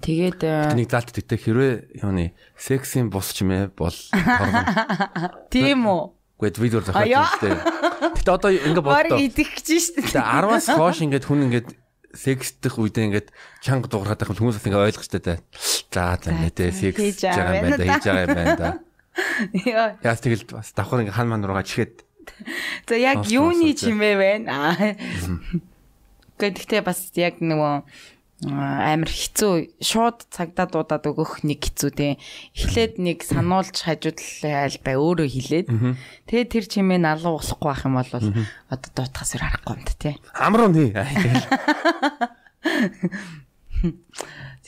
Тэгээд 0.02 0.40
э, 0.42 0.74
нэг 0.74 0.90
залт 0.90 1.14
тэгтээ 1.14 1.38
хэрвээ 1.38 1.72
юуны 2.02 2.34
сексийн 2.58 3.06
бус 3.06 3.30
чимээ 3.38 3.70
бол 3.70 3.94
торгоно. 4.10 4.66
Тийм 5.54 5.86
үү? 5.86 6.02
Гэхдээ 6.42 6.58
видеор 6.58 6.82
байна 6.90 7.30
штэ. 7.38 7.54
Гэтэ 8.18 8.30
одоо 8.34 8.50
ингээ 8.50 8.82
бодлоо. 8.82 8.98
Бараг 8.98 9.22
идэх 9.22 9.62
гэж 9.62 9.68
штэ. 9.78 10.10
Тэгээ 10.10 10.26
10-аас 10.26 10.66
хойш 10.74 10.98
ингээд 11.06 11.26
хүн 11.30 11.46
ингээд 11.46 11.68
секстэх 12.18 12.82
үедээ 12.82 13.06
ингээд 13.08 13.28
чанга 13.62 13.86
дуурахад 13.86 14.26
байх 14.26 14.34
хүмүүс 14.34 14.58
бас 14.58 14.66
ингээ 14.66 14.86
ойлгох 14.90 15.06
хэрэгтэй. 15.06 15.38
За 15.94 16.18
за 16.18 16.30
мэдээ 16.34 16.70
секс 16.74 16.98
хийж 16.98 17.20
байгаа 17.22 17.54
юм 17.54 17.62
байна 17.62 17.78
да 17.78 17.86
хийж 17.86 18.04
байгаа 18.04 18.26
юм 18.26 18.34
байна 18.34 18.54
да. 18.58 18.70
Яа. 19.54 19.88
Яас 20.02 20.20
тэгэл 20.20 20.44
бас 20.50 20.74
давхар 20.74 21.06
ингээ 21.06 21.14
хан 21.14 21.30
ман 21.30 21.46
руугаа 21.46 21.62
чихээд. 21.62 22.02
За 22.90 22.98
яг 22.98 23.24
юуны 23.30 23.72
чимээ 23.72 24.14
байна. 24.18 24.76
Гэхдээ 26.36 26.82
бас 26.82 27.14
яг 27.14 27.38
нөгөө 27.38 27.86
амар 28.42 29.07
хэцүү. 29.07 29.78
Шууд 29.78 30.26
цагдаа 30.35 30.66
дуудаад 30.66 31.07
өгөх 31.07 31.46
нэг 31.46 31.62
хэцүү 31.62 31.90
те 31.94 32.18
эхлээд 32.59 32.98
нэг 32.98 33.22
сануулж 33.22 33.87
хажуудлал 33.87 34.83
бай 34.83 34.98
өөрөө 34.98 35.28
хилээд. 35.31 35.70
Тэгээ 36.26 36.50
тэр 36.50 36.66
чимээ 36.66 36.98
налуу 36.98 37.38
болохгүй 37.38 37.70
байх 37.70 37.87
юм 37.87 38.02
бол 38.02 38.11
одоо 38.11 38.90
дуутахаас 38.98 39.38
ир 39.38 39.46
харахгүй 39.46 39.78
юм 39.78 39.87
те 39.94 40.18
амруу 40.35 40.74
нэ. 40.74 40.90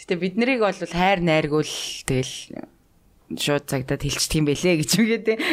Гэтэ 0.04 0.20
бид 0.20 0.36
нарыг 0.38 0.60
бол 0.62 0.76
хайр 0.76 1.24
найргуул 1.24 1.72
тэгэл 2.06 2.62
шууд 3.32 3.64
цагдаад 3.66 4.04
хэлчихдэг 4.04 4.38
юм 4.38 4.46
бэлээ 4.46 4.76
гэж 4.84 4.90
үгээ 5.00 5.20
те 5.24 5.34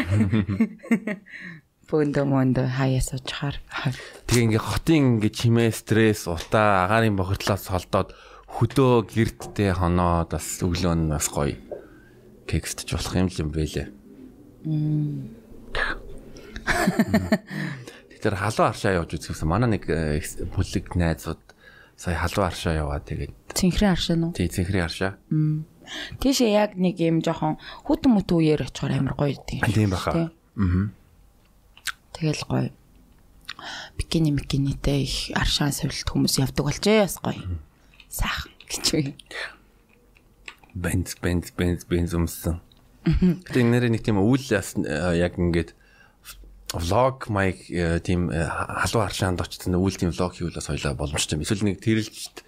бөөндөө 1.92 2.26
мөндөө 2.26 2.68
хаяа 2.80 3.04
суучаар. 3.04 3.60
Тэгээ 4.32 4.46
ингээ 4.48 4.64
хотын 4.64 5.20
ингээ 5.20 5.34
чимээ 5.36 5.72
стресс, 5.76 6.32
утаа, 6.32 6.88
агаарын 6.88 7.20
бохирдлоос 7.20 7.68
холдоод 7.68 8.16
хөдөө 8.48 9.12
гэрдтэй 9.12 9.76
хоноод 9.76 10.32
бас 10.32 10.48
өглөө 10.64 10.96
нь 10.96 11.12
бас 11.12 11.28
гоё 11.28 11.60
кекстж 12.48 12.96
болох 12.96 13.16
юм 13.16 13.28
л 13.28 13.42
юм 13.44 13.50
бэлээ. 13.52 13.88
Тэгэхээр 18.22 18.36
халуун 18.36 18.70
аршаа 18.70 19.00
явж 19.00 19.16
үзсэн. 19.18 19.48
Манай 19.48 19.80
нэг 19.80 19.88
бүлэг 20.52 20.94
найзууд 20.94 21.42
сая 21.96 22.20
халуун 22.20 22.48
аршаа 22.52 22.74
яваа 22.76 23.00
тэгээд 23.00 23.34
цэнхрийн 23.56 23.96
аршаа 23.96 24.16
нь 24.20 24.24
уу? 24.28 24.36
Тий, 24.36 24.52
цэнхрийн 24.52 24.86
аршаа. 24.86 25.18
Тийшээ 26.22 26.52
яг 26.54 26.78
нэг 26.78 27.02
юм 27.02 27.24
жоохон 27.26 27.58
хүтэн 27.88 28.14
мүт 28.14 28.30
үеэр 28.30 28.68
очихоор 28.70 28.94
амар 28.94 29.16
гоё 29.18 29.36
тийм. 29.48 29.66
Тийм 29.66 29.90
баха. 29.90 30.30
Аа. 30.56 31.01
Тэгэл 32.16 32.44
гоё. 32.48 32.70
Бикини 33.98 34.32
микинитэй 34.32 35.06
их 35.06 35.32
аршаан 35.38 35.72
сувилт 35.72 36.08
хүмүүс 36.10 36.42
явдаг 36.42 36.66
болжээ 36.66 37.06
бас 37.06 37.18
гоё. 37.22 37.60
Сайхан 38.10 38.52
гэж 38.68 38.86
үе. 38.96 39.14
Бенз 40.74 41.16
бенз 41.22 41.52
бенз 41.56 41.86
бенз 41.86 42.16
өмсөн. 42.16 42.60
Тэгээ 43.04 43.66
нэрээ 43.66 43.92
нэг 43.92 44.04
тийм 44.06 44.22
үйл 44.22 44.46
яг 44.50 45.36
ингээд 45.38 45.76
влог 46.74 47.28
майк 47.28 47.68
тийм 48.06 48.32
халуун 48.32 49.06
аршаанд 49.06 49.42
очсон 49.42 49.76
үйл 49.76 49.98
тийм 49.98 50.16
влог 50.16 50.34
хийвэл 50.36 50.56
бас 50.56 50.72
хоёлаа 50.72 50.96
боломжтой 50.96 51.36
юм. 51.38 51.44
Эсвэл 51.44 51.68
нэг 51.68 51.84
тэрэлжт 51.84 52.46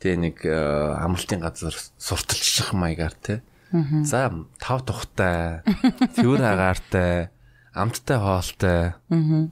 тэ 0.00 0.16
нэг 0.16 0.44
амралтын 0.46 1.44
газар 1.44 1.76
сурталчих 1.98 2.72
маягаар 2.72 3.14
тэ. 3.14 3.42
За 4.06 4.30
тав 4.62 4.86
тухтай, 4.86 5.60
цэвэр 6.14 6.42
агаартай 6.42 7.34
амттай 7.76 8.18
хоолтой. 8.18 8.96
Аа. 9.12 9.48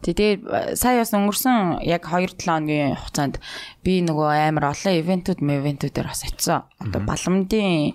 Тэгээ 0.00 0.72
сая 0.80 1.02
бас 1.04 1.12
өнгөрсөн 1.12 1.84
яг 1.84 2.08
2-7 2.08 2.40
хоногийн 2.40 2.96
хугацаанд 2.96 3.36
би 3.84 4.00
нөгөө 4.00 4.48
амар 4.48 4.72
олон 4.72 4.96
ивентүүд 4.96 5.44
мэвентүүдээр 5.44 6.08
бас 6.08 6.24
очисон. 6.24 6.64
Одоо 6.80 7.04
баламдын 7.04 7.92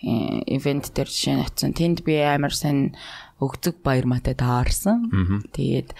ивент 0.00 0.88
дээр 0.96 1.08
жишээ 1.12 1.36
нь 1.36 1.44
очисон. 1.44 1.76
Тэнд 1.76 2.00
би 2.08 2.16
амар 2.24 2.56
сайн 2.56 2.96
өгзөг 3.36 3.84
баярмаатай 3.84 4.32
таарсан. 4.32 5.12
Тэгээд 5.52 5.92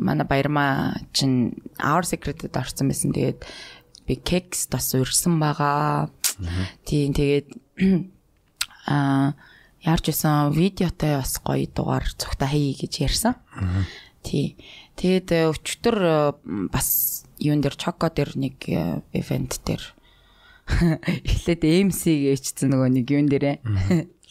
манай 0.00 0.24
баярмаа 0.24 1.04
чинь 1.12 1.60
Our 1.76 2.08
Secret-д 2.08 2.56
орсон 2.56 2.88
байсан. 2.88 3.12
Тэгээд 3.12 3.44
би 4.08 4.14
кекс 4.16 4.64
бас 4.72 4.96
урьсан 4.96 5.36
байгаа. 5.36 6.08
Тийм 6.88 7.12
тэгээд 7.12 7.48
аа 8.88 9.36
яарч 9.86 10.10
исэн 10.10 10.50
видеотой 10.50 11.22
бас 11.22 11.38
гоё 11.38 11.70
дугаар 11.70 12.04
цогта 12.18 12.50
хий 12.50 12.74
гэж 12.74 13.06
ярьсан. 13.06 13.38
Тий. 14.26 14.58
Тэгэд 14.98 15.30
э, 15.30 15.46
өчтөр 15.54 15.96
э, 16.02 16.14
бас 16.74 17.22
юун 17.38 17.62
дээр 17.62 17.78
чоко 17.78 18.10
дээр 18.10 18.34
нэг 18.34 18.58
ивент 19.14 19.62
дээр 19.62 19.84
эхлээд 21.30 21.62
MC 21.62 22.34
гэжсэн 22.34 22.74
нөгөө 22.74 22.90
нэг 22.90 23.06
юун 23.06 23.30
дээрээ. 23.30 23.62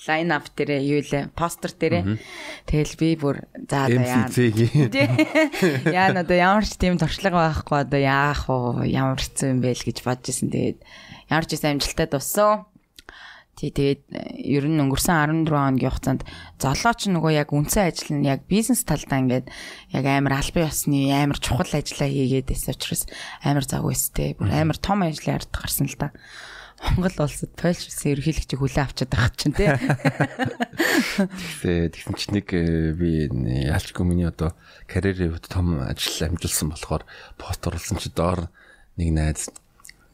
Лайн 0.03 0.35
ап 0.35 0.51
дээрээ 0.59 0.81
юу 0.83 0.99
лээ 0.99 1.31
постэр 1.31 1.71
дээрээ. 1.79 2.03
Тэгэл 2.67 2.93
би 2.99 3.09
бүр 3.15 3.47
за 3.55 3.87
яа 3.87 4.27
яа 4.27 6.11
одоо 6.21 6.35
ямар 6.35 6.67
ч 6.67 6.75
тийм 6.75 6.99
туршлага 6.99 7.55
байхгүй 7.55 7.77
одоо 7.87 8.01
яах 8.03 8.51
вэ? 8.51 8.91
Ямар 8.91 9.23
хэцүү 9.23 9.47
юм 9.47 9.59
бэ 9.63 9.71
л 9.79 9.85
гэж 9.87 9.97
бодож 10.03 10.27
исэн. 10.27 10.51
Тэгээд 10.51 10.79
ямар 11.31 11.45
ч 11.47 11.55
юм 11.55 11.79
амжилттай 11.79 12.07
дуссан 12.11 12.67
Тий 13.55 13.71
тэгээд 13.71 14.03
э, 14.11 14.35
ер 14.59 14.67
нь 14.67 14.83
өнгөрсөн 14.83 15.47
14 15.47 15.47
хоногийн 15.47 15.91
хугацаанд 15.95 16.27
золооч 16.59 17.07
нөгөө 17.07 17.31
яг 17.39 17.55
үнсэн 17.55 17.87
ажил 17.87 18.11
нь 18.19 18.27
яг 18.27 18.43
бизнес 18.51 18.83
талдаа 18.83 19.23
ингээд 19.23 19.47
яг 19.95 20.05
амар 20.11 20.43
албан 20.43 20.67
ёсны 20.67 21.07
амар 21.15 21.39
чухал 21.39 21.71
ажиллаа 21.71 22.11
хийгээд 22.11 22.51
байсан 22.51 22.75
учраас 22.75 23.03
амар 23.39 23.63
завгүйстэй. 23.63 24.35
Бүр 24.35 24.51
амар 24.51 24.75
том 24.75 25.07
ажлын 25.07 25.39
ард 25.39 25.55
гарсан 25.55 25.87
л 25.87 25.95
да. 25.95 26.11
Монгол 26.83 27.15
улсад 27.23 27.55
Польшсын 27.55 28.11
ерөнхийлөгчийг 28.11 28.59
хүлээн 28.59 28.83
авчаад 28.83 29.11
байгаа 29.15 29.39
чинь 29.39 29.55
тий. 29.55 29.71
Тэгээ 31.63 31.95
тэгсэн 31.95 32.15
чинь 32.19 32.35
нэг 32.35 32.47
э, 32.51 32.91
би 32.91 33.31
яалчгүй 33.71 34.03
миний 34.03 34.27
одоо 34.27 34.51
карьерийн 34.83 35.31
хувьд 35.31 35.47
том 35.47 35.79
ажил 35.79 36.27
амжилсан 36.27 36.75
болохоор 36.75 37.07
пост 37.39 37.63
оруулсан 37.63 38.03
чи 38.03 38.11
доор 38.11 38.51
нэг 38.99 39.09
найз 39.15 39.47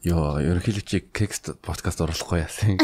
Йоо, 0.02 0.42
ерөнхийлөгчийг 0.42 1.14
кекст 1.14 1.52
подкаст 1.62 2.00
оруулахгүй 2.02 2.42
яасан. 2.42 2.74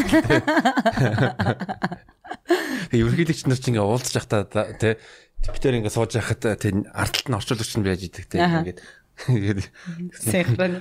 Ерөнхийлөгч 2.95 3.43
нар 3.43 3.59
чинь 3.59 3.75
ингээ 3.75 3.83
уулзж 3.83 4.15
явахдаа 4.15 4.47
тий 4.79 4.95
Питер 5.43 5.75
ингээ 5.75 5.91
сууж 5.91 6.15
байхад 6.15 6.47
тий 6.63 6.71
ардталт 6.71 7.27
нь 7.27 7.35
орчуулагч 7.35 7.75
нь 7.75 7.83
байж 7.83 8.07
идэг 8.07 8.23
тий 8.31 8.39
ингээд 8.39 8.79
тэгээд 9.19 9.67
синхрон. 10.15 10.79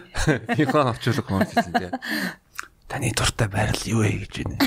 Синхрон 0.54 0.94
орчуулга 0.94 1.26
хүмүүс 1.26 1.58
тий. 1.74 1.90
Таны 2.86 3.10
дуртай 3.18 3.50
байрал 3.50 3.82
юу 3.90 4.06
вэ 4.06 4.22
гэж 4.22 4.46
байна. 4.46 4.62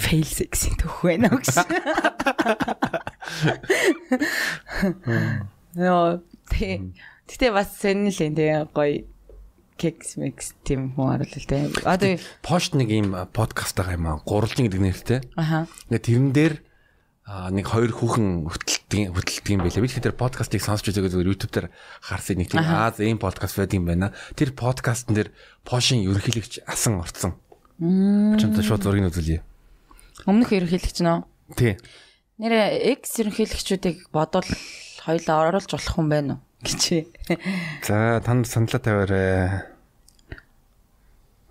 Fail 0.00 0.24
sex-ийн 0.24 0.80
төх 0.80 1.04
байна 1.04 1.28
уу 1.28 1.44
гэсэн. 1.44 1.68
Яа, 5.76 6.24
тий. 6.48 6.96
Гэтэ 7.28 7.52
бас 7.52 7.68
сонирхол 7.76 8.32
тий 8.32 8.48
гоё 8.72 9.04
кекс 9.80 10.20
микс 10.20 10.52
тийм 10.60 10.92
хүн 10.92 11.16
оруулал 11.16 11.48
те. 11.48 11.72
Одоо 11.88 12.20
пошт 12.44 12.76
нэг 12.76 12.92
ийм 12.92 13.16
подкаст 13.32 13.80
байгаа 13.80 13.96
юм 13.96 14.06
аа. 14.12 14.20
Гуралжин 14.20 14.68
гэдэг 14.68 14.80
нэртэй. 14.84 15.20
Аха. 15.40 15.64
Тэгээ 15.88 16.04
тэрэн 16.04 16.30
дээр 16.36 16.54
нэг 17.56 17.64
хоёр 17.64 17.94
хүүхэн 17.94 18.50
хөтэлдэг 18.50 19.16
хөтэлдэг 19.16 19.52
юм 19.56 19.62
байлаа. 19.64 19.80
Би 19.80 19.88
тэгэхээр 19.88 20.20
подкастыг 20.20 20.60
сонсч 20.60 20.92
үзээгүй 20.92 21.14
зүгээр 21.14 21.30
YouTube 21.32 21.54
дээр 21.54 21.68
харсан 22.04 22.36
нэг 22.42 22.52
тийм 22.52 22.60
аа 22.60 22.92
ийм 23.00 23.22
подкаст 23.22 23.56
байд 23.56 23.72
юм 23.72 23.88
байна. 23.88 24.12
Тэр 24.36 24.52
подкастн 24.52 25.16
дээр 25.16 25.30
пошин 25.64 26.04
ерөнхийлөгч 26.04 26.66
асан 26.68 27.00
орцсон. 27.00 27.38
Чамтай 27.80 28.66
шууд 28.66 28.84
зургийг 28.84 29.08
үзүүлье. 29.08 29.40
Өмнөх 30.28 30.52
ерөнхийлөгч 30.52 31.00
нөө. 31.00 31.24
Тий. 31.56 31.80
Нэрэ 32.42 32.98
X 32.98 33.22
ерөнхийлөгчүүдийг 33.22 34.10
бодвол 34.12 34.44
хоёлаа 35.04 35.48
оруулж 35.48 35.70
болох 35.72 35.98
юм 35.98 36.08
байна 36.08 36.32
уу? 36.34 36.40
гэж. 36.62 37.08
За 37.86 38.20
танд 38.24 38.46
саналаа 38.46 38.80
тавиарай. 38.80 39.64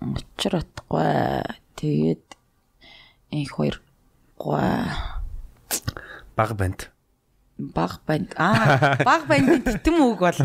Учир 0.00 0.62
утгагүй. 0.62 1.44
Тэгээд 1.76 2.26
их 3.30 3.50
хоёр 3.52 3.82
гоо 4.38 4.60
баг 6.36 6.56
банд. 6.56 6.90
баг 7.58 8.00
банд 8.06 8.32
аа 8.36 8.96
баг 9.04 9.26
бандын 9.28 9.60
титэм 9.66 10.00
үг 10.00 10.20
бол 10.24 10.38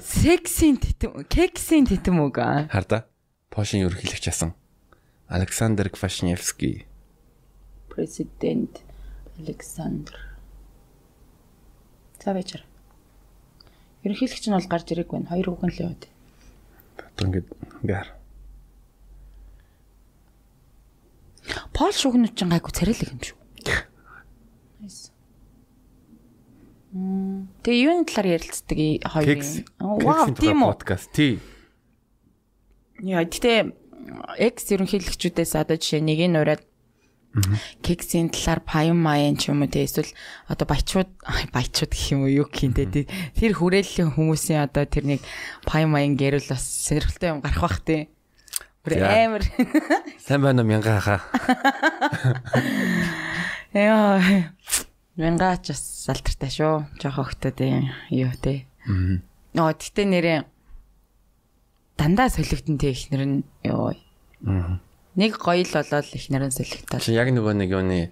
сексийн 0.00 0.80
титэм 0.80 1.28
кексийн 1.28 1.84
титэм 1.84 2.24
үг 2.24 2.38
аа 2.40 2.68
Харда. 2.72 3.04
Пошин 3.50 3.84
ерөнхийлөгч 3.84 4.28
асан. 4.32 4.54
Александр 5.28 5.90
Квашневский. 5.90 6.86
президент 7.88 8.80
Александр 9.38 10.33
За 12.24 12.32
вечер. 12.32 12.64
Ерөнхийлөгч 14.00 14.48
нь 14.48 14.56
бол 14.56 14.70
гарч 14.72 14.88
ирээгүй 14.96 15.20
байна. 15.20 15.28
Хоёр 15.28 15.48
хүүхэн 15.52 15.72
л 15.76 15.82
яваад. 15.84 16.02
Одоо 16.96 17.24
ингээд 17.28 17.48
ингээд 17.84 18.08
Пол 21.76 21.92
шүүгнүүд 21.92 22.32
чинь 22.32 22.48
гайгүй 22.48 22.72
царайлаг 22.72 23.10
юм 23.12 23.20
шүү. 23.20 23.36
Nice. 24.80 25.12
Мм. 26.96 27.52
Тэгээ 27.60 27.84
юуны 27.84 28.04
талаар 28.08 28.40
ярилцдаг 28.40 28.78
и 28.78 28.90
хоёр 29.04 29.28
Кекс. 29.28 29.50
юм. 29.60 30.00
Вау, 30.00 30.32
тийм 30.32 30.64
үү. 30.64 30.68
подкаст 30.72 31.12
тий. 31.12 31.40
Яа, 33.04 33.26
гэтээ 33.28 33.68
экс 34.40 34.64
ерөнхийлөгчүүдээс 34.72 35.52
одоо 35.60 35.76
жишээ 35.76 36.00
нэг 36.00 36.20
нь 36.24 36.40
ураад 36.40 36.64
кексийн 37.82 38.30
талаар 38.30 38.60
паян 38.62 38.98
маян 38.98 39.34
ч 39.34 39.50
юм 39.50 39.62
уу 39.62 39.70
те 39.70 39.82
эсвэл 39.82 40.10
одоо 40.46 40.66
баячууд 40.70 41.10
баячууд 41.50 41.90
гэх 41.90 42.14
юм 42.14 42.22
уу 42.22 42.30
юу 42.30 42.46
гэх 42.46 42.70
юм 42.70 42.74
те 42.78 42.86
тэр 42.86 43.52
хүрээллийн 43.58 44.14
хүмүүсийн 44.14 44.70
одоо 44.70 44.86
тэрнийг 44.86 45.22
паян 45.66 45.90
маян 45.90 46.14
гэрэл 46.14 46.46
бас 46.46 46.62
сэрхэлтэй 46.62 47.34
юм 47.34 47.42
гарах 47.42 47.60
бах 47.60 47.82
те. 47.82 48.08
Бүр 48.86 49.00
амар. 49.00 49.42
Сайн 50.22 50.44
байна 50.46 50.62
уу 50.62 50.68
мянга 50.68 51.00
хаа. 51.02 51.20
яа 53.74 54.22
мянгаач 55.18 55.74
бас 55.74 55.82
алдартай 56.10 56.50
шүү. 56.50 56.86
Жоох 57.02 57.18
хөхтөд 57.18 57.58
юу 58.14 58.30
те. 58.38 58.66
Нөө 58.86 59.74
гэтээ 59.74 60.06
нэрээ 60.06 60.38
дандаа 61.98 62.30
солигдсон 62.30 62.78
те 62.78 62.94
ихнэр 62.94 63.22
нь. 63.26 63.42
Ёо 63.66 63.94
нэг 65.14 65.38
гоё 65.38 65.62
л 65.62 65.74
болоод 65.74 66.08
ихнэр 66.10 66.50
нь 66.50 66.54
солигдтал 66.54 67.00
Чи 67.00 67.14
яг 67.14 67.30
нөгөө 67.30 67.54
нэг 67.54 67.70
юуны 67.70 68.10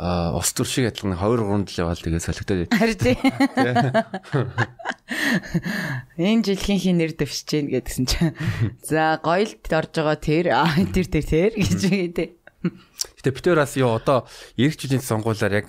а 0.00 0.32
ус 0.38 0.54
төр 0.54 0.64
шиг 0.70 0.86
адилхан 0.88 1.18
2 1.18 1.44
3 1.44 1.66
л 1.66 1.80
яваал 1.82 1.98
тэгээ 1.98 2.22
солигдоод 2.22 2.72
Харин 2.72 2.96
тий. 2.96 3.16
Энэ 6.16 6.44
жилхийн 6.46 6.80
хин 6.80 6.96
нэр 7.02 7.12
дэвшиж 7.18 7.48
гин 7.50 7.68
гэдгсэн 7.74 8.06
чинь. 8.06 8.32
За 8.86 9.18
гоёлд 9.18 9.60
орж 9.66 9.92
байгаа 9.92 10.16
тэр 10.16 10.46
тэр 10.94 11.06
тэр 11.10 11.26
тэр 11.26 11.52
гэж 11.58 11.82
үгтэй. 11.90 12.28
Гэтэ 13.18 13.34
битээр 13.34 13.58
бас 13.60 13.74
юу 13.76 13.98
одоо 13.98 14.24
эрх 14.56 14.76
жилийн 14.78 15.02
сонгуулиар 15.02 15.52
яг 15.58 15.68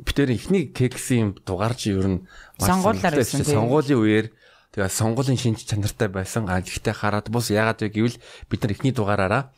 битээр 0.00 0.32
ихний 0.32 0.72
кексийн 0.72 1.36
дугаарч 1.44 1.92
ер 1.92 2.06
нь 2.08 2.18
Сонгуулиар 2.58 3.14
байсан, 3.14 3.44
тий. 3.44 3.54
сонгуулийн 3.54 3.98
үеэр 4.00 4.26
тэгээ 4.74 4.90
сонгуулийн 4.90 5.38
шинж 5.38 5.66
чанартай 5.66 6.08
байсан. 6.08 6.48
А 6.48 6.62
гэхдээ 6.62 6.94
хараад 6.94 7.28
бус 7.30 7.50
яагаад 7.50 7.84
вэ 7.84 7.90
гэвэл 7.90 8.16
бид 8.48 8.60
нар 8.62 8.74
ихний 8.74 8.94
дугаараараа 8.94 9.50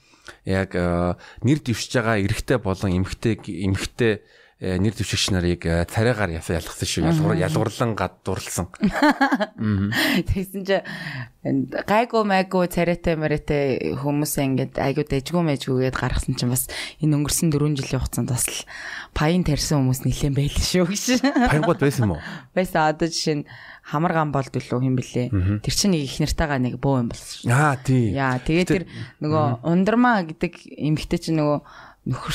яг 0.44 0.74
а, 0.74 1.16
нэр 1.42 1.60
дэвшиж 1.60 1.96
байгаа 1.96 2.20
эрэгтэй 2.20 2.58
болон 2.58 2.90
эмэгтэй 3.02 3.34
эмэгтэй 3.40 4.22
э, 4.60 4.76
нэр 4.76 4.92
дэвшигч 4.92 5.32
нарыг 5.32 5.64
э, 5.64 5.88
царайгаар 5.88 6.36
ялгсан 6.36 6.60
шүү. 6.60 7.08
Ялгуур 7.08 7.36
ялгуурлан 7.40 7.96
гадуурлсан. 7.96 8.68
Тэгсэн 10.28 10.62
чи 10.68 10.76
гайгүй 11.40 12.22
майгүй 12.28 12.68
царайтай 12.68 13.16
мэрэтэй 13.16 13.96
хүмүүсээ 13.96 14.44
ингээд 14.44 14.74
айгуу 14.76 15.08
дэжгүй 15.08 15.40
мэжгүйгээд 15.40 15.96
гаргасан 15.96 16.36
чинь 16.36 16.52
бас 16.52 16.68
энэ 17.00 17.16
өнгөрсөн 17.16 17.48
4 17.48 17.80
жилийн 17.80 18.00
хугацаанд 18.04 18.28
бас 18.28 18.44
л 18.44 18.68
паян 19.16 19.40
тарьсан 19.48 19.80
хүмүүс 19.80 20.04
нэлээд 20.04 20.36
байлаа 20.36 20.60
шүү 20.68 20.84
гэж. 20.92 21.04
Пангууд 21.24 21.80
байсан 21.80 22.04
юм 22.04 22.20
уу? 22.20 22.24
Байсан 22.52 22.92
одоо 22.92 23.08
жишээ 23.08 23.36
нь 23.40 23.48
хамар 23.90 24.12
гам 24.14 24.30
болд 24.30 24.54
үлээ 24.54 24.86
юм 24.86 24.94
бэлээ. 24.94 25.28
Тэр 25.66 25.74
чинь 25.74 25.92
нэг 25.98 26.06
их 26.06 26.22
нартайгаа 26.22 26.62
нэг 26.62 26.78
бөө 26.78 27.02
юм 27.02 27.08
болсон 27.10 27.34
шүү. 27.42 27.50
Аа 27.50 27.74
тий. 27.82 28.14
Яа, 28.14 28.38
тэгээ 28.38 28.66
тэр 28.70 28.84
нөгөө 29.18 29.66
ундрмаа 29.66 30.22
гэдэг 30.30 30.52
эмгтэй 30.78 31.18
чинь 31.18 31.42
нөгөө 31.42 31.58
нөхөр 32.14 32.34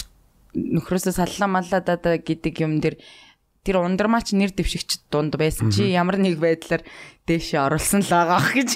нөхрөөсөө 0.55 1.13
саллаа 1.15 1.49
маллаа 1.51 1.81
даа 1.83 2.19
гэдэг 2.19 2.53
юм 2.63 2.79
дэр 2.79 2.99
тэр 3.65 3.81
ундрмаа 3.81 4.21
чи 4.21 4.37
нэр 4.37 4.53
дэвшигч 4.53 5.09
дунд 5.09 5.35
байсан 5.35 5.73
чи 5.73 5.89
ямар 5.89 6.21
нэг 6.21 6.37
байдлаар 6.37 6.85
дээшээ 7.25 7.65
оруулсан 7.65 8.05
л 8.05 8.13
байгаа 8.13 8.37
ах 8.37 8.53
гэж. 8.57 8.71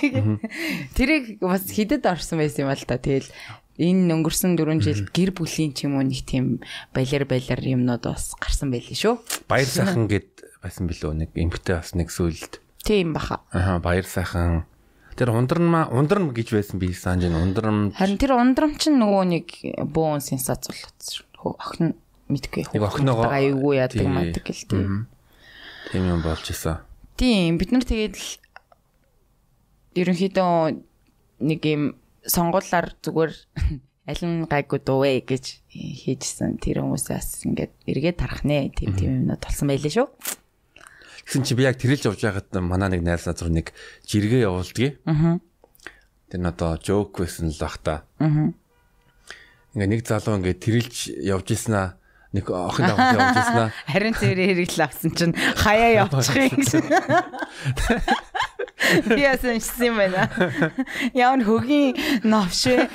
Тэрийг 0.98 1.38
бас 1.46 1.70
хидэд 1.70 2.10
орсон 2.10 2.42
байсан 2.42 2.66
юм 2.66 2.74
л 2.74 2.84
та. 2.90 2.98
Тэгэл 2.98 3.30
энэ 3.78 4.12
өнгөрсөн 4.18 4.58
4 4.58 4.82
жил 4.82 5.06
гэр 5.14 5.32
бүлийн 5.38 5.72
ч 5.78 5.86
юм 5.86 6.02
уу 6.02 6.04
нэг 6.04 6.26
тийм 6.26 6.60
балер 6.92 7.24
балер 7.30 7.62
юмнууд 7.62 8.04
бас 8.10 8.34
гарсан 8.36 8.74
байлээ 8.74 8.98
шүү. 8.98 9.16
Баяр 9.46 9.70
сайхан 9.70 10.10
гэд 10.10 10.60
байсан 10.60 10.90
билүү 10.90 11.14
нэг 11.16 11.30
эмгтэй 11.38 11.78
бас 11.78 11.94
нэг 11.94 12.10
сүйлд. 12.12 12.60
Тийм 12.84 13.14
баха. 13.14 13.42
Аа 13.52 13.80
баяр 13.80 14.06
сайхан. 14.06 14.66
Тэр 15.20 15.32
ундрам 15.36 15.76
ундрам 15.92 16.30
гэж 16.32 16.54
байсан 16.56 16.80
би 16.80 16.94
санаж 16.94 17.28
байна. 17.28 17.44
Ундрам 17.44 17.92
Харин 17.92 18.18
тэр 18.18 18.34
ундрам 18.40 18.76
чинь 18.80 18.96
нөгөө 19.00 19.24
нэг 19.28 19.48
бөөн 19.92 20.24
сенсац 20.24 20.70
болчихсон. 20.72 21.26
Охин 21.44 21.96
мэдгүй. 22.32 22.68
Нэг 22.72 22.84
охиноогоо- 22.84 23.28
аюугүй 23.32 23.76
яадаг 23.84 24.08
мадаг 24.08 24.44
гэл 24.48 24.64
тийм. 24.70 25.08
тийм 25.92 26.04
юм 26.08 26.22
болж 26.24 26.48
исэн. 26.52 26.80
Тийм 27.20 27.58
бид 27.60 27.72
нар 27.76 27.84
тэгээд 27.84 28.16
л 28.16 28.28
ерөнхийдөө 29.96 30.80
нэг 31.44 31.62
юм 31.66 31.84
сонгуулаар 32.24 32.94
зүгээр 33.04 33.34
аль 34.10 34.24
нь 34.26 34.46
гайгүй 34.48 34.80
дууэ 34.84 35.22
гэж 35.26 35.46
хийжсэн 35.70 36.58
тэр 36.64 36.82
хүмүүсээс 36.84 37.46
ингээд 37.48 37.74
эргээд 37.90 38.18
тарах 38.20 38.44
нэ 38.48 38.72
тийм 38.76 38.96
тийм 38.96 39.12
юмнууд 39.24 39.42
болсон 39.44 39.68
байлээ 39.70 39.94
шүү. 40.00 40.08
Гэсэн 41.30 41.46
чи 41.46 41.54
би 41.54 41.62
яг 41.62 41.78
тэрэлж 41.78 42.10
явж 42.10 42.26
байгаад 42.26 42.50
манай 42.58 42.90
нэг 42.98 43.06
найз 43.06 43.30
руу 43.30 43.54
нэг 43.54 43.70
жиргээ 44.10 44.50
явуулдгийг. 44.50 44.98
Аа. 45.06 45.38
Тэр 46.26 46.42
нь 46.42 46.50
одоо 46.50 46.74
жоок 46.82 47.22
байсан 47.22 47.54
л 47.54 47.62
бах 47.62 47.78
та. 47.86 48.02
Аа. 48.18 48.50
Ингээ 49.78 49.94
нэг 49.94 50.02
залуу 50.10 50.42
ингээ 50.42 50.58
тэрэлж 50.58 51.14
явж 51.22 51.54
исэн 51.54 51.78
аа 51.78 51.90
нэг 52.34 52.50
охин 52.50 52.90
давж 52.90 53.14
явж 53.14 53.38
исэн 53.46 53.62
аа. 53.62 53.70
Харин 53.94 54.18
тэр 54.18 54.42
хэрэгл 54.42 54.82
авсан 54.82 55.14
чинь 55.14 55.38
хаяа 55.38 56.10
явчих 56.10 56.50
юм 56.50 56.58
гэсэн. 56.66 56.86
Яасан 59.22 59.62
юм 59.86 60.02
байна. 60.02 60.34
Яавн 61.14 61.46
хөгийн 61.46 61.94
новшээ 62.26 62.90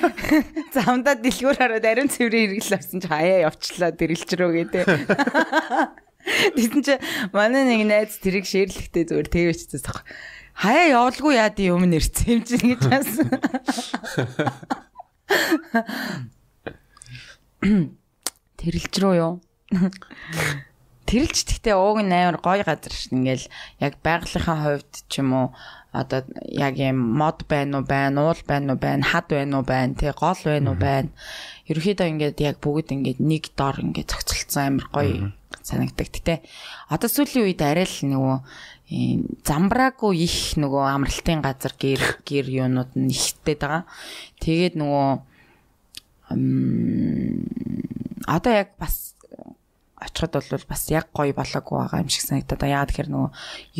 замдаа 0.75 1.15
дэлгүүр 1.23 1.55
хараад 1.55 1.87
ариун 1.87 2.11
цэврийн 2.11 2.59
хэрэгл 2.59 2.83
авсан 2.83 2.99
чинь 2.99 3.15
хаяа 3.15 3.47
явчлаа 3.47 3.95
дэрэлч 3.95 4.31
рүү 4.35 4.51
гэдэг. 4.59 6.03
Тэгсэн 6.25 6.83
чи 6.83 6.95
манай 7.33 7.65
нэг 7.69 7.83
найз 7.85 8.17
тэрийг 8.21 8.49
шээрлэхдээ 8.49 9.05
зүгээр 9.13 9.29
тэвэчсэн 9.29 9.81
баг. 9.85 10.09
Хаяа 10.55 10.97
явуулгүй 10.97 11.35
яа 11.37 11.51
ди 11.51 11.69
юм 11.69 11.85
нэрцэн 11.85 12.41
юм 12.41 12.43
чинь 12.47 12.79
гэж 12.79 12.83
басан. 12.89 13.29
Тэрэлж 18.57 18.95
рүү 19.03 19.15
юу? 19.19 19.35
Тэрэлж 21.05 21.39
гэхдээ 21.45 21.77
ууг 21.77 22.01
нь 22.01 22.15
амар 22.15 22.41
гоё 22.41 22.65
газар 22.65 22.95
шин 22.95 23.21
ингээл 23.21 23.51
яг 23.85 24.01
байгалийнхаа 24.01 24.59
хувьд 24.65 24.93
ч 25.11 25.21
юм 25.21 25.31
уу 25.37 25.49
одоо 25.95 26.25
яг 26.49 26.75
юм 26.81 26.99
мод 26.99 27.45
байна 27.47 27.79
уу 27.79 27.87
байна 27.87 28.19
уул 28.25 28.41
байна 28.49 28.73
уу 28.73 28.81
байна 28.81 29.05
хад 29.05 29.29
байна 29.29 29.61
уу 29.61 29.65
байна 29.69 29.95
тий 29.95 30.11
гол 30.11 30.41
байна 30.45 30.71
уу 30.73 30.79
байна 30.81 31.11
ерөөхдөө 31.71 32.11
ингээд 32.11 32.39
яг 32.41 32.57
бүгд 32.65 32.89
ингээд 32.97 33.21
нэг 33.23 33.45
дор 33.55 33.77
ингээд 33.79 34.11
зохицолцсон 34.11 34.63
амар 34.65 34.87
гоё 34.91 35.17
санагдаг 35.65 36.09
тий 36.13 36.39
одоо 36.93 37.09
сүүлийн 37.09 37.49
үед 37.49 37.61
арай 37.65 37.89
л 37.89 37.99
нөгөө 38.13 38.37
ийм 38.93 39.25
замбраагүй 39.49 40.29
их 40.29 40.61
нөгөө 40.61 40.85
амралтын 40.93 41.41
газар 41.41 41.73
гэр 41.81 42.21
гэр 42.23 42.47
юунууд 42.53 42.93
нь 43.01 43.11
ихтэй 43.11 43.57
байгаа 43.57 43.89
тэгээд 44.45 44.77
нөгөө 44.77 45.09
одоо 48.29 48.53
яг 48.53 48.77
бас 48.77 49.15
очиход 50.05 50.33
бол 50.37 50.65
бас 50.69 50.83
яг 50.91 51.09
гоё 51.13 51.33
болоогүй 51.33 51.79
байгаа 51.81 52.03
юм 52.05 52.09
шиг 52.13 52.25
санагдаад 52.29 52.61
байна. 52.61 52.75
Яагаад 52.75 52.91
тэгэхээр 52.93 53.11
нөгөө 53.13 53.31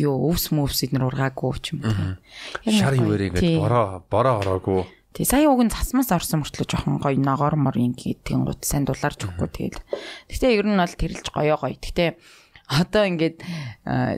юу 0.01 0.15
өвс 0.31 0.45
мөвс 0.55 0.79
эднэр 0.85 1.05
ургаагүй 1.05 1.53
ч 1.61 1.65
юм 1.75 1.85
уу. 1.85 2.17
Яг 2.65 2.73
Шар 2.73 2.95
Тий. 2.97 3.29
ингээ 3.29 3.59
бороо 3.61 4.03
бороо 4.09 4.35
ороогүй. 4.41 4.81
Тий 5.15 5.23
сая 5.23 5.47
уг 5.47 5.63
нь 5.63 5.71
цасмаас 5.71 6.11
орсон 6.11 6.43
мөртлөө 6.43 6.67
жоохон 6.67 6.99
гоё 6.99 7.15
ногоор 7.15 7.55
мор 7.55 7.79
ингэдэг 7.79 8.35
гут 8.35 8.67
сайн 8.67 8.83
дулаарч 8.83 9.23
өгөхгүй 9.23 9.49
тэгэл. 9.49 9.81
Гэтэ 10.27 10.59
ер 10.59 10.67
нь 10.67 10.75
бол 10.75 10.91
тэрэлж 10.91 11.31
гоё 11.31 11.55
гоё. 11.55 11.79
Гэтэ 11.79 12.19
одоо 12.67 13.03
ингээд 13.07 13.39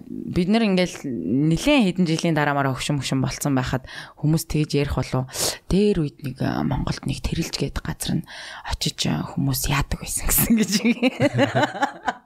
бид 0.01 0.49
нар 0.49 0.63
ингээд 0.65 1.05
нэлээд 1.05 2.01
хэдэн 2.01 2.05
жилийн 2.09 2.33
дараа 2.33 2.57
мараа 2.57 2.73
хөвшин 2.73 2.97
хөвшин 2.97 3.21
болцсон 3.21 3.53
байхад 3.53 3.85
хүмүүс 4.17 4.49
тэгж 4.49 4.71
ярих 4.73 4.97
болов. 4.97 5.29
Дээр 5.69 6.01
үед 6.01 6.17
нэг 6.25 6.41
Монголд 6.65 7.05
нэг 7.05 7.21
тэрэлж 7.21 7.53
гээд 7.53 7.77
газар 7.85 8.23
нь 8.23 8.27
очиж 8.65 9.05
хүмүүс 9.05 9.69
яадаг 9.69 10.01
байсан 10.01 10.25
гэсэн 10.31 10.53
гэж 10.57 10.71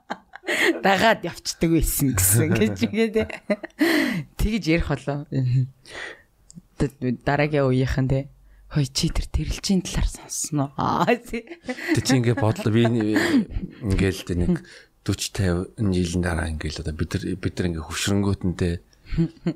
дагаад 0.84 1.24
явцдаг 1.24 1.70
байсан 1.70 2.14
гэсэн 2.16 2.48
гэж 2.54 2.76
үгээд 2.86 3.16
тэгж 4.40 4.64
ярих 4.68 4.88
болов. 4.90 5.26
Дараагийн 7.26 7.66
үеийнхэн 7.68 8.08
те 8.10 8.20
хой 8.72 8.88
чи 8.88 9.12
тэр 9.12 9.28
тэрэлжийн 9.28 9.84
талаар 9.84 10.08
сонссноо. 10.08 10.72
Тэг 11.04 12.04
чи 12.08 12.16
ингээ 12.16 12.40
бодлоо 12.40 12.72
би 12.72 12.88
ингээл 12.88 14.24
тэ 14.24 14.34
нэг 14.40 14.64
40 15.04 15.76
50 15.76 15.92
жилийн 15.92 16.22
дараа 16.24 16.48
ингээл 16.48 16.80
одоо 16.80 16.94
бид 16.96 17.12
нар 17.12 17.22
бид 17.36 17.54
нар 17.60 17.68
ингээ 17.68 17.84
хөвшрөнгөтөнтэй 17.84 18.74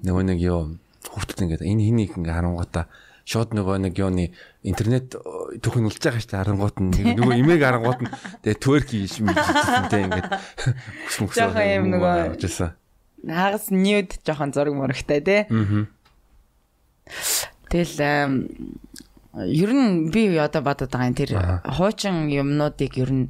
нөгөө 0.04 0.24
нэг 0.36 0.38
юу 0.44 0.76
хүүхдэд 1.08 1.42
ингээд 1.48 1.64
энэ 1.64 1.84
хэнийг 1.88 2.12
ингээ 2.20 2.36
харангуйта 2.36 2.92
шууд 3.26 3.56
нөгөө 3.56 3.76
нэг 3.88 3.94
юуны 3.98 4.36
интернет 4.62 5.14
түүхэн 5.14 5.88
үлж 5.88 5.98
байгаа 5.98 6.20
шүү 6.22 6.30
дээ 6.30 6.42
харангуут 6.46 6.76
нь 6.78 6.94
нөгөө 7.18 7.40
имийг 7.40 7.62
харангуут 7.64 8.00
нь 8.04 8.12
тэгээ 8.44 8.62
тwerk 8.62 8.86
хийж 8.92 9.14
мэдчихсэнтэй 9.24 10.02
ингээд 10.06 10.28
Жохон 11.34 11.66
юм 11.66 11.86
нөгөө. 11.96 12.38
Хагас 13.26 13.66
ньюд 13.74 14.10
жоохон 14.22 14.54
зураг 14.54 14.74
мөрөгтэй 14.78 15.20
тий. 15.26 15.40
Тэгэл 17.66 17.98
ер 19.45 19.70
нь 19.72 20.09
би 20.09 20.32
одоо 20.41 20.62
бодод 20.64 20.89
байгаа 20.91 21.09
юм 21.12 21.16
тэр 21.16 21.30
Аа. 21.37 21.61
хуучин 21.76 22.32
юмнуудыг 22.32 22.97
ер 22.97 23.11
нь 23.12 23.24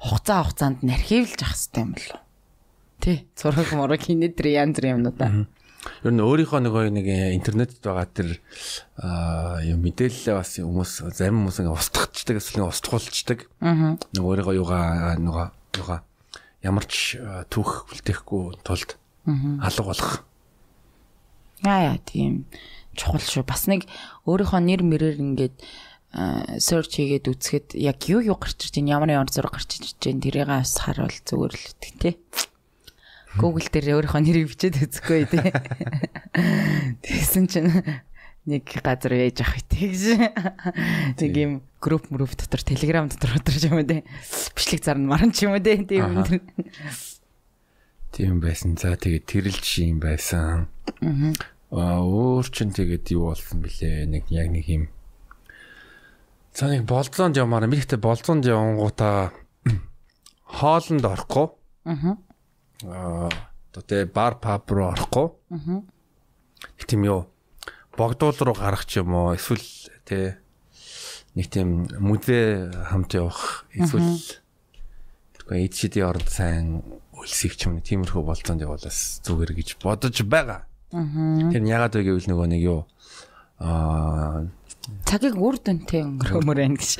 хугацаа 0.00 0.48
хугацаанд 0.48 0.80
нь 0.80 0.92
архивлж 0.94 1.36
авах 1.44 1.56
хэрэгтэй 1.56 1.82
юм 1.84 1.92
болов. 1.92 2.20
Тий. 3.00 3.16
Зураг 3.36 3.68
мураг 3.76 4.00
хинэ 4.00 4.32
тэр 4.32 4.46
янз 4.56 4.76
бүрийн 4.80 4.96
юмнуудаа. 5.04 5.48
Ер 6.04 6.12
нь 6.12 6.20
өөрийнхөө 6.20 6.60
нөгөө 6.64 6.84
нэг 6.92 7.06
интернетэд 7.36 7.80
байгаа 7.80 8.08
тэр 8.08 8.40
аа 9.00 9.60
юм 9.64 9.80
мэдээлэлээ 9.84 10.36
бас 10.36 10.56
хүмүүс 10.60 10.92
зарим 11.16 11.44
хүмүүс 11.44 11.60
ингээ 11.64 11.76
устгахчдаг 11.76 12.36
эсвэл 12.40 12.68
устгуулцдаг. 12.68 13.48
Аа. 13.64 13.96
Нөгөө 14.16 14.28
өөрийнхөө 14.44 14.56
юугаа 14.60 15.16
нөгөө 15.16 15.46
юугаа 15.80 16.00
ямар 16.60 16.84
ч 16.84 17.16
аа, 17.16 17.48
түүх 17.48 17.88
үлдээхгүй 17.88 18.60
тулд 18.60 19.00
алга 19.64 19.84
болох. 19.84 20.12
Яа 21.64 21.92
яа 21.92 21.98
тийм 22.04 22.44
чухал 23.00 23.24
шүү. 23.24 23.48
Бас 23.48 23.64
нэг 23.64 23.88
өөрийнхөө 24.28 24.60
нэр 24.60 24.84
мэрээр 24.84 25.16
ингээд 25.24 25.56
search 26.58 26.98
хийгээд 26.98 27.30
үзэхэд 27.30 27.66
яг 27.78 28.02
юу 28.10 28.18
юу 28.18 28.34
гарч 28.34 28.66
ирж 28.66 28.74
байна, 28.82 28.98
ямар 28.98 29.10
ямар 29.14 29.30
зураг 29.30 29.54
гарч 29.54 29.78
ирж 29.78 29.94
байна 30.02 30.20
тэрийг 30.26 30.50
бас 30.50 30.74
харуул 30.74 31.14
зүгээр 31.22 31.54
л 31.54 31.66
ütг 31.70 31.96
тий. 32.02 32.14
Google 33.38 33.70
дээр 33.70 33.94
өөрийнхөө 33.94 34.22
нэрийг 34.26 34.50
бичээд 34.50 34.82
үзэхгүй 34.90 35.30
тий. 35.30 35.46
Тэгсэн 37.06 37.46
чинь 37.46 37.70
нэг 38.50 38.66
газар 38.66 39.14
яаж 39.14 39.38
авах 39.38 39.62
гэж. 39.70 40.18
Тэг 41.14 41.30
юм 41.38 41.62
групп 41.78 42.10
мөрөв 42.10 42.34
дотор 42.34 42.66
Telegram 42.66 43.06
дотор 43.06 43.38
өдрч 43.38 43.70
юм 43.70 43.78
тий. 43.86 44.02
Бичлэг 44.58 44.82
зарна 44.82 45.14
маран 45.14 45.30
ч 45.30 45.46
юм 45.46 45.54
уу 45.54 45.62
тий. 45.62 45.78
Тийм 45.86 46.10
юм 46.10 46.26
тэр. 46.26 46.42
Тийм 48.10 48.42
байсан. 48.42 48.74
За 48.74 48.98
тэгээд 48.98 49.30
тэрэлж 49.30 49.66
юм 49.78 50.02
байсан. 50.02 50.66
Аа 50.98 51.38
өөр 51.70 52.46
чин 52.50 52.74
тэгээд 52.74 53.14
юу 53.14 53.30
болсон 53.30 53.62
бэлээ? 53.62 54.10
Нэг 54.10 54.26
яг 54.34 54.50
нэг 54.50 54.66
юм. 54.66 54.84
За 56.50 56.66
нэг 56.66 56.82
болзоонд 56.82 57.38
явмаар 57.38 57.70
мэдээтэй 57.70 58.00
болзоонд 58.02 58.42
явангуудаа 58.42 59.30
хоолнд 60.50 61.04
орохгүй. 61.14 61.46
Аа. 61.86 63.30
Одоо 63.70 63.82
тэ 63.86 64.10
бар 64.10 64.42
паб 64.42 64.66
руу 64.66 64.90
орохгүй. 64.90 65.30
Аа. 65.54 65.82
Тийм 66.90 67.06
юу? 67.06 67.30
Богдуул 67.94 68.34
руу 68.34 68.56
гарах 68.58 68.82
ч 68.82 68.98
юм 68.98 69.14
уу? 69.14 69.38
Эсвэл 69.38 69.62
тэ 70.02 70.42
нэг 71.38 71.46
тийм 71.54 71.86
музей 72.02 72.66
хамт 72.66 73.14
явах 73.14 73.62
эсвэл 73.70 74.18
тэгвэл 75.38 75.70
эдшидийн 75.70 76.10
оронд 76.10 76.26
сайн 76.26 76.82
үлсэх 77.14 77.54
ч 77.54 77.70
юм 77.70 77.78
уу 77.78 77.86
тиймэрхүү 77.86 78.26
болцоонд 78.26 78.66
явуулаас 78.66 79.22
зүгээр 79.22 79.54
гэж 79.54 79.78
бодож 79.78 80.18
байгаа. 80.26 80.66
Тэр 80.90 81.62
нь 81.62 81.70
ягаад 81.70 81.94
вэ 81.94 82.02
гэвэл 82.02 82.30
нөгөө 82.30 82.46
нэг 82.50 82.62
юу 82.66 82.80
аа 83.62 84.50
цагийг 85.06 85.36
үр 85.38 85.58
дүнтэй 85.60 86.02
өнгөрөхмөр 86.02 86.58
байна 86.58 86.78
гэж. 86.78 86.90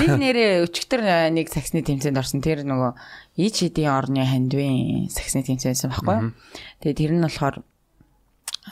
Би 0.00 0.06
нэрээ 0.12 0.66
өчигдөр 0.68 1.32
нэг 1.32 1.48
саксны 1.48 1.80
тэмцээнд 1.80 2.20
орсон. 2.20 2.44
Тэр 2.44 2.68
нөгөө 2.68 2.92
ич 3.40 3.64
хэдийн 3.64 3.92
орны 3.92 4.24
хандвын 4.28 5.08
саксны 5.08 5.40
тэмцээнсэн 5.46 5.88
байхгүй. 5.88 6.36
Тэгээ 6.84 6.98
тэр 7.00 7.12
нь 7.16 7.24
болохоор 7.24 7.64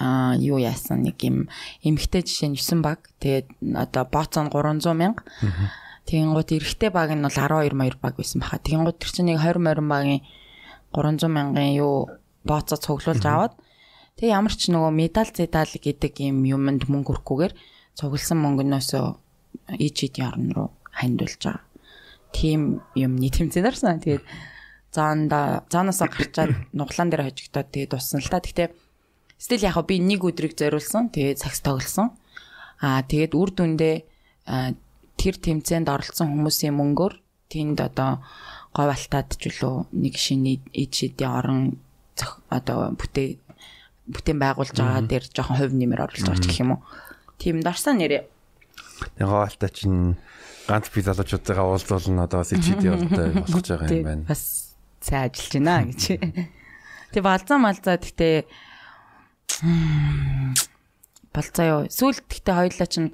а 0.00 0.36
юу 0.40 0.56
яасан 0.60 1.04
нэг 1.04 1.20
юм 1.24 1.48
эмхтэй 1.84 2.24
жишээ 2.24 2.52
нь 2.52 2.58
9 2.60 2.84
баг. 2.84 3.08
Тэгээд 3.20 3.48
одоо 3.76 4.04
бооцон 4.04 4.52
300 4.52 4.92
мянга. 4.96 5.24
Тэгэнгүүт 6.08 6.50
эрэгтэй 6.52 6.90
баг 6.92 7.12
нь 7.12 7.24
бол 7.24 7.32
12 7.32 7.72
маяр 7.72 7.96
баг 8.00 8.20
байсан 8.20 8.40
баха. 8.40 8.60
Тэгэнгүүт 8.60 9.00
тэр 9.00 9.10
чинь 9.12 9.28
нэг 9.32 9.40
20 9.40 9.64
морин 9.64 9.88
багийн 9.88 10.20
300 10.92 11.28
мянган 11.28 11.72
юу 11.76 12.08
бооцоо 12.44 12.76
цуглуулж 12.76 13.24
аваад 13.24 13.56
mm 13.56 13.60
-hmm 13.60 13.71
тэг 14.18 14.28
ямар 14.32 14.54
ч 14.54 14.70
нөгөө 14.72 14.92
медаль 14.92 15.32
зедал 15.32 15.72
гэдэг 15.72 16.12
юм 16.22 16.44
юмд 16.44 16.88
мөнгө 16.88 17.16
өрөхгүйгээр 17.16 17.54
цугласан 17.96 18.38
мөнгнөөсөө 18.40 19.06
ичид 19.78 20.18
ярн 20.18 20.52
руу 20.56 20.68
хандуулж 20.92 21.40
байгаа. 21.42 21.64
Тим 22.32 22.80
юмны 22.96 23.28
тэмцээн 23.28 23.64
дарсан. 23.64 24.00
Тэгээд 24.00 24.24
заанда 24.92 25.64
заанаасаа 25.68 26.08
гарчаад 26.08 26.52
нуглаан 26.72 27.08
дээр 27.12 27.28
хожигдоод 27.28 27.68
тэгээд 27.72 27.92
дуссан 27.92 28.20
л 28.20 28.32
та. 28.32 28.40
Гэхдээ 28.40 28.72
стил 29.36 29.64
яг 29.64 29.76
би 29.84 30.00
нэг 30.00 30.24
өдрийг 30.24 30.56
зориулсан. 30.56 31.12
Тэгээд 31.12 31.40
цагс 31.40 31.60
тоглосон. 31.60 32.16
Аа 32.80 33.04
тэгээд 33.04 33.36
үр 33.36 33.50
дүндээ 33.52 33.96
тэр 35.20 35.34
тэмцээнд 35.38 35.88
оролцсон 35.92 36.32
хүмүүсийн 36.32 36.74
мөнгөөр 36.76 37.14
тэнд 37.52 37.78
одоо 37.84 38.24
говалтаад 38.72 39.36
ч 39.36 39.52
үлээ 39.52 39.92
нэг 39.92 40.14
шинэ 40.16 40.64
ичидийн 40.72 41.30
орон 41.30 41.60
одоо 42.48 42.96
бүтээ 42.96 43.41
бүтээн 44.12 44.38
байгуулж 44.38 44.76
байгаа 44.76 45.02
дээр 45.08 45.24
жоохон 45.32 45.56
хувь 45.58 45.74
нэмэр 45.74 46.04
оруулж 46.04 46.22
байгаа 46.22 46.42
ч 46.42 46.46
гэх 46.46 46.62
юм 46.62 46.70
уу. 46.76 46.80
Тийм 47.40 47.64
дарсан 47.64 47.98
нэрээ. 47.98 48.22
яг 49.18 49.28
гаалта 49.28 49.68
чинь 49.72 50.14
ганц 50.68 50.86
би 50.94 51.00
залуучуудаа 51.02 51.64
уулзуулна 51.66 52.28
одоо 52.28 52.44
бас 52.44 52.52
ичидийн 52.54 52.94
ордтой 52.94 53.28
болох 53.52 53.80
байгаа 53.82 53.90
юм 53.90 54.06
байна. 54.06 54.24
Бас 54.28 54.76
сайн 55.02 55.26
ажиллаж 55.26 55.52
байна 55.58 55.88
гэж. 55.90 56.02
Тэг 57.12 57.22
балзаа 57.26 57.58
малзаа 57.58 57.96
гэхдээ 57.98 58.36
балзаа 61.34 61.66
юу. 61.66 61.80
Сүүлд 61.90 62.24
гэхдээ 62.30 62.54
хоёлаа 62.54 62.88
чинь 62.88 63.10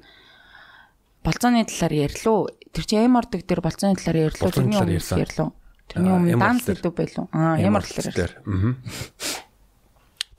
болцооны 1.25 1.65
талаар 1.65 1.93
ярьлуу. 2.07 2.53
Тэр 2.69 2.85
чи 2.85 2.95
ямардаг 2.95 3.41
дээр 3.43 3.61
болцооны 3.65 3.97
талаар. 3.97 4.31
Болцооны 4.37 4.77
Тэрний 4.77 4.79
өмнө 4.79 5.25
ярьлуу. 5.25 5.49
Тэрний 5.89 6.13
өмнө 6.13 6.31
ямар 6.37 6.45
данс 6.53 6.65
гэдэг 6.69 6.93
байлуу. 6.93 7.25
Аа 7.33 7.57
ямар 7.57 7.83
талаар 7.83 8.13
ярьлаа. 8.13 8.45
Аа. 8.45 8.77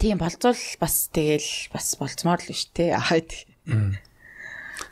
Тийм 0.01 0.17
болцоол 0.17 0.57
бас 0.81 1.13
тэгэл 1.13 1.69
бас 1.77 1.93
болцмоор 2.01 2.41
л 2.41 2.57
шүү 2.57 2.73
дээ. 2.73 2.97
Аа 2.97 3.21
тийм. 3.21 4.01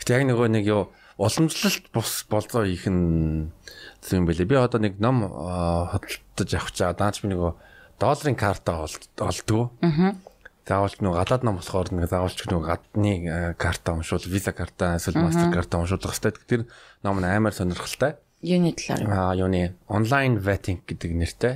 Гэтэ 0.05 0.21
яг 0.21 0.25
нөгөө 0.29 0.49
нэг 0.53 0.69
юу 0.69 0.93
уламжлалт 1.17 1.89
бус 1.97 2.29
болзоо 2.29 2.69
их 2.69 2.85
нь 2.85 3.49
юм 3.49 4.25
бэлээ. 4.29 4.45
Би 4.45 4.61
одоо 4.61 4.85
нэг 4.85 5.01
ном 5.01 5.25
хөдөлтөж 5.33 6.51
авах 6.53 6.77
чаа. 6.77 6.93
Даач 6.93 7.25
би 7.25 7.33
нөгөө 7.33 7.53
долларын 7.97 8.37
карта 8.37 8.85
олдгоо. 8.85 9.73
Аа. 9.81 10.13
Заавалч 10.69 11.01
нөгөө 11.01 11.17
гадаад 11.25 11.43
ном 11.49 11.57
болохоор 11.57 11.89
нэг 11.89 12.13
заавалч 12.13 12.45
нөгөө 12.45 12.69
гадны 12.69 13.13
карта 13.57 13.97
уншуул, 13.97 14.29
виза 14.29 14.53
карта, 14.53 15.01
эсвэл 15.01 15.25
мастер 15.25 15.49
карта 15.49 15.81
уншуулах 15.81 16.13
хэрэгтэй. 16.13 16.45
Тэр 16.45 16.63
ном 17.01 17.25
нь 17.25 17.25
амар 17.25 17.57
сонирхолтой. 17.57 18.21
Юуны 18.41 18.71
талаар. 18.71 19.03
Аа 19.11 19.35
юуны 19.35 19.75
онлайн 19.91 20.39
vetting 20.39 20.79
гэдэг 20.87 21.11
нэртэй. 21.11 21.55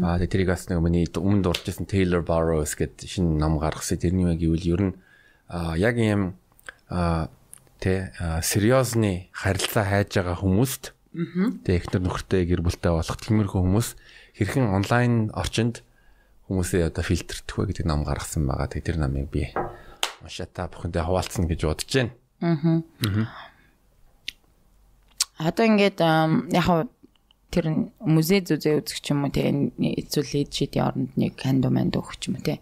Аа 0.00 0.16
тэрийг 0.16 0.48
бас 0.48 0.64
нэг 0.72 0.80
миний 0.80 1.04
өмнө 1.04 1.44
дуржсэн 1.44 1.84
Taylor 1.84 2.24
Burrows 2.24 2.72
гэдэг 2.72 3.04
шинэ 3.04 3.36
ном 3.36 3.60
гаргасан. 3.60 4.00
Тэрний 4.00 4.24
яг 4.24 4.40
гэвэл 4.40 4.64
ер 4.64 4.80
нь 4.80 4.94
аа 5.52 5.76
яг 5.76 6.00
юм 6.00 6.40
аа 6.88 7.28
тэ 7.84 8.16
сериозны 8.40 9.28
харилцаа 9.36 9.84
хайж 9.84 10.16
байгаа 10.16 10.40
хүмүүст 10.40 10.96
тэгээ 11.68 11.78
эхнэр 11.84 12.02
нөхөртэй 12.08 12.48
гэр 12.48 12.64
бүлтэй 12.64 12.92
болох 12.96 13.18
тиймэрхүү 13.20 13.60
хүмүүс 13.60 13.88
хэрхэн 14.40 14.72
онлайн 14.72 15.28
орчинд 15.36 15.84
хүмүүсээ 16.48 16.88
одоо 16.88 17.04
фильтрдэх 17.04 17.60
вэ 17.60 17.76
гэдэг 17.76 17.84
ном 17.84 18.08
гаргасан 18.08 18.48
байгаа. 18.48 18.72
Тэр 18.72 18.96
намыг 18.96 19.28
би 19.28 19.52
уншаа 20.24 20.48
та 20.48 20.64
бүхэндээ 20.72 21.04
хуваалцсан 21.04 21.44
гэж 21.44 21.60
бодож 21.68 21.92
байна. 21.92 22.12
Одоо 25.40 25.64
ингээд 25.64 25.98
яг 26.52 26.64
хав 26.68 26.88
тэр 27.50 27.90
музей 28.04 28.44
зүзээ 28.44 28.84
үзэх 28.84 29.00
ч 29.00 29.10
юм 29.10 29.24
уу 29.26 29.32
те 29.32 29.48
эсвэл 29.48 30.44
эдшидийн 30.46 30.86
оронд 30.86 31.12
нэг 31.16 31.34
хандуу 31.40 31.72
манд 31.72 31.96
өгөх 31.96 32.20
ч 32.20 32.30
юм 32.30 32.38
уу 32.38 32.44
те. 32.46 32.60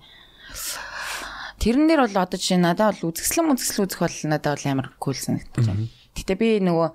Тэрэн 1.58 1.90
дээр 1.90 2.06
бол 2.06 2.16
одоо 2.22 2.38
жишээ 2.38 2.62
надад 2.62 3.02
бол 3.02 3.10
үзэсгэлэн 3.10 3.52
үзэсгэл 3.58 3.84
үзэх 3.84 4.00
бол 4.00 4.18
надад 4.30 4.54
бол 4.56 4.66
амар 4.70 4.88
кул 5.02 5.18
санагдаж 5.18 5.66
байна. 5.66 5.90
Гэтэ 6.14 6.34
би 6.38 6.48
нөгөө 6.62 6.88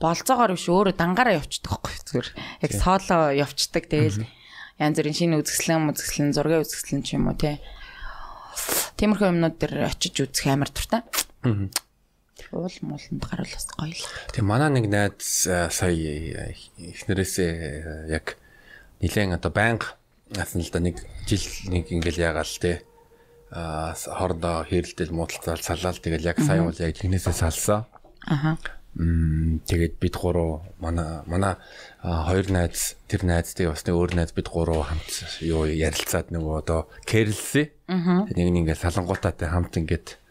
болцоогоор 0.00 0.56
биш 0.56 0.66
өөрөө 0.66 0.96
дангаараа 0.96 1.38
явчихдаг 1.38 1.78
байхгүй 1.78 2.00
зүгээр. 2.08 2.28
Яг 2.64 2.72
сооло 2.72 3.30
явчихдаг. 3.36 3.84
Тэгэл 3.86 4.24
янз 4.80 4.96
бүрийн 4.96 5.14
шинэ 5.14 5.38
үзэсгэлэн 5.44 5.92
үзэсгэлэн 5.92 6.34
зургийн 6.34 6.64
үзэсгэлэн 6.64 7.02
ч 7.04 7.08
юм 7.14 7.28
уу 7.30 7.36
те. 7.38 7.60
Тиймэрхүү 8.98 9.30
юмнууд 9.30 9.56
дээр 9.60 9.86
очиж 9.86 10.14
үзэх 10.24 10.50
амар 10.50 10.72
туртай. 10.72 11.06
Уул 12.50 12.72
мууланд 12.82 13.22
гарвал 13.22 13.54
бас 13.54 13.66
гоё 13.70 13.94
л. 13.94 14.06
Тэгээ 14.34 14.42
манай 14.42 14.70
нэг 14.74 14.86
найз 14.90 15.46
э, 15.46 15.70
сая 15.70 15.94
э, 15.94 16.56
эхнэрээсээ 16.80 17.50
э, 17.50 18.10
яг 18.10 18.36
нилээн 18.98 19.38
одоо 19.38 19.52
байнга 19.54 19.94
насан 20.34 20.66
л 20.66 20.70
да 20.72 20.80
нэг 20.82 20.98
жил 21.28 21.44
нэг 21.70 21.92
ингээл 21.92 22.18
ягаал 22.18 22.54
те 22.58 22.82
а 23.52 23.94
хоорондоо 23.94 24.64
хэрэлдэл 24.64 25.12
муудалцал 25.12 25.60
салаал 25.60 26.00
тэгэл 26.00 26.24
яг 26.24 26.40
сая 26.40 26.64
бол 26.64 26.74
яг 26.74 26.96
тэрнээсээ 26.96 27.36
салсан. 27.36 27.84
Аха. 28.24 28.56
Мм 28.96 29.60
тэгээд 29.64 30.00
бид 30.00 30.16
гурав 30.16 30.64
манай 30.80 31.24
манай 31.28 31.56
хоёр 32.00 32.48
найз 32.48 32.96
тэр 33.08 33.24
найзтай 33.24 33.68
бас 33.68 33.84
нэг 33.84 33.96
өөр 33.96 34.16
найз 34.16 34.32
бид 34.32 34.48
гурав 34.48 34.88
хамт 34.88 35.40
юу 35.40 35.68
ярилцаад 35.68 36.32
нөгөө 36.32 36.54
одоо 36.64 36.88
кэрлси. 37.04 37.72
Нэг 37.88 38.36
нэг 38.36 38.56
ингээд 38.72 38.80
салангуутаатай 38.84 39.48
хамт 39.48 39.76
ингээд 39.76 40.21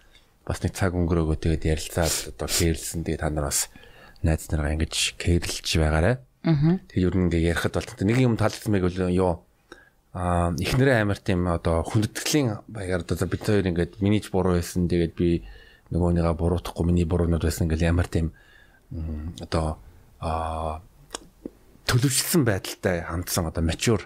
бас 0.46 0.60
нэг 0.64 0.74
цаг 0.74 0.98
өнгөрөөгөө 0.98 1.38
тэгээд 1.38 1.64
ярилцаад 1.70 2.16
одоо 2.34 2.48
кэрлсэн 2.50 3.06
тэгээд 3.06 3.22
та 3.22 3.30
нар 3.30 3.50
бас 3.50 3.70
найз 4.26 4.50
нараа 4.50 4.74
ингэж 4.74 5.18
кэрлж 5.18 5.68
байгаарэ. 5.78 6.22
Тэгээд 6.89 7.06
ер 7.06 7.16
нь 7.18 7.26
ингээд 7.30 7.50
ярихад 7.54 7.78
бол 7.78 8.06
нэг 8.06 8.18
юм 8.18 8.38
таалагдсан 8.38 8.74
байг 8.74 8.86
бол 8.89 9.10
юу 9.14 9.46
а 10.12 10.52
эхнэрээ 10.58 11.02
амар 11.02 11.20
тийм 11.22 11.48
одоо 11.48 11.86
хүндэтгэлийн 11.88 12.68
баягаар 12.68 13.06
одоо 13.08 13.28
бид 13.30 13.46
хоёр 13.48 13.70
ингээд 13.70 14.02
минийч 14.04 14.28
буруу 14.34 14.60
байсан 14.60 14.92
тэгээд 14.92 15.14
би 15.16 15.48
нөгөөнийгаа 15.94 16.36
буруутахгүй 16.36 16.84
миний 16.84 17.08
буруунууд 17.08 17.46
байсан 17.46 17.70
ингээл 17.70 17.96
ямар 17.96 18.12
тийм 18.12 18.36
одоо 19.39 19.80
а 20.20 20.82
төлөвшсөн 21.88 22.44
байдалтай 22.44 23.08
хандсан 23.08 23.48
одоо 23.48 23.64
mature. 23.64 24.04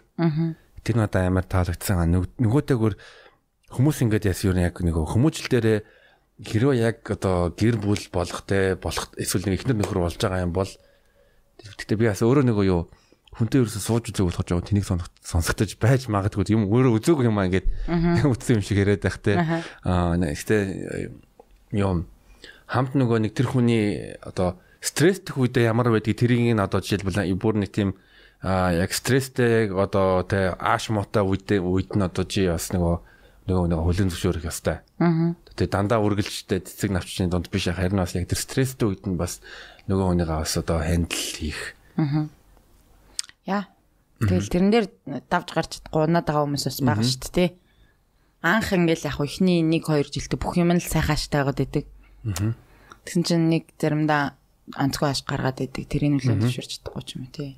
Тэр 0.85 0.95
надад 1.01 1.25
амар 1.25 1.45
таалагдсан. 1.45 2.05
Нөгөөтэйгөр 2.37 2.93
хүмүүс 3.73 3.97
ингээд 4.05 4.29
яс 4.29 4.45
юу 4.45 4.53
яг 4.53 4.77
нэг 4.81 4.93
хүмүүжил 4.93 5.49
дээрээ 5.49 5.79
хэрвээ 6.43 6.83
яг 6.83 6.99
одоо 7.07 7.53
гэр 7.55 7.79
бүл 7.79 8.03
болохтэй 8.11 8.75
болох 8.75 9.11
эсвэл 9.15 9.47
нэг 9.47 9.63
ихнэр 9.63 9.79
нөхөр 9.79 10.03
болж 10.03 10.19
байгаа 10.19 10.43
юм 10.43 10.51
бол 10.51 10.67
гэхдээ 11.63 11.95
би 11.95 12.11
бас 12.11 12.19
өөрөө 12.19 12.43
нэг 12.43 12.59
юу 12.67 12.91
хүнтэй 13.39 13.63
ерөөсө 13.63 13.79
сууж 13.79 14.11
үзег 14.11 14.27
болох 14.27 14.43
жоо 14.43 14.59
тэнийг 14.59 14.83
сонсогдож 15.23 15.71
байж 15.79 16.07
магадгүй 16.11 16.51
юм 16.51 16.67
өөрөө 16.67 16.99
үзөөг 16.99 17.23
юм 17.23 17.39
аа 17.39 17.47
ингээд 17.47 17.67
үтсэн 18.31 18.59
юм 18.59 18.63
шиг 18.67 18.83
яриад 18.83 19.03
байх 19.03 19.19
те 19.23 19.39
аа 19.39 20.15
гэхдээ 20.19 20.61
юм 21.79 22.07
хамт 22.67 22.99
нөгөө 22.99 23.27
нэг 23.27 23.31
тэр 23.31 23.47
хүний 23.51 24.15
одоо 24.19 24.59
стресстэй 24.83 25.35
үедээ 25.39 25.71
ямар 25.71 25.91
байдгийг 25.91 26.19
тэрийг 26.19 26.51
нь 26.51 26.59
одоо 26.59 26.83
жишээлбэл 26.83 27.35
бүр 27.39 27.63
нэг 27.63 27.71
тийм 27.71 27.95
а 28.43 28.71
яг 28.75 28.93
стресстэй 28.93 29.67
яг 29.67 29.75
одоо 29.75 30.23
тэ 30.23 30.53
ааш 30.59 30.91
мотой 30.91 31.23
үед 31.23 31.47
үед 31.51 31.95
нь 31.95 32.05
одоо 32.05 32.23
чи 32.27 32.45
бас 32.47 32.69
нөгөө 32.75 32.95
нөгөө 33.49 33.65
нөгөө 33.73 33.85
хөлийн 33.85 34.09
зөвшөөрөх 34.09 34.49
ёстой. 34.49 34.81
Аа. 35.01 35.33
Тэгээ 35.55 35.71
дандаа 35.71 36.03
үргэлжтэй 36.03 36.59
цэцэг 36.63 36.91
навчны 36.91 37.31
дунд 37.31 37.47
биш 37.47 37.71
харин 37.71 38.03
бас 38.03 38.15
яг 38.15 38.27
тэр 38.27 38.39
стресстэй 38.39 38.91
үед 38.91 39.07
нь 39.07 39.15
бас 39.15 39.39
нөгөө 39.87 40.05
хүнийгээ 40.11 40.39
бас 40.43 40.53
одоо 40.59 40.83
хандл 40.83 41.15
хийх. 41.15 41.79
Аа. 41.95 42.27
Яа. 43.47 43.63
Тэгэл 44.19 44.51
тэрэн 44.51 44.71
дээр 44.71 44.87
давж 45.31 45.49
гарч 45.55 45.71
гунаад 45.91 46.27
байгаа 46.27 46.43
хүмүүс 46.43 46.67
бас 46.67 46.79
байгаа 46.83 47.07
шүү 47.07 47.19
дээ, 47.23 47.35
тий. 47.35 47.49
Анх 48.43 48.69
ингээл 48.75 49.07
яг 49.07 49.19
ихний 49.23 49.59
1 49.63 49.79
2 49.79 50.11
жилдээ 50.11 50.39
бүх 50.39 50.55
юм 50.59 50.75
л 50.75 50.83
сайхааштай 50.83 51.39
байгаад 51.43 51.63
идэг. 51.63 51.85
Аа. 52.27 52.55
Тэгсэн 53.07 53.23
чинь 53.23 53.47
нэг 53.51 53.71
заримдаа 53.79 54.35
онцгой 54.73 55.13
ааш 55.13 55.23
гаргаад 55.23 55.61
идэг 55.61 55.85
тэрийг 55.85 56.19
нөлөө 56.19 56.41
зөвшөөрч 56.41 56.71
чадахгүй 56.81 57.03
ч 57.05 57.09
юм 57.15 57.23
уу 57.27 57.31
тий. 57.31 57.51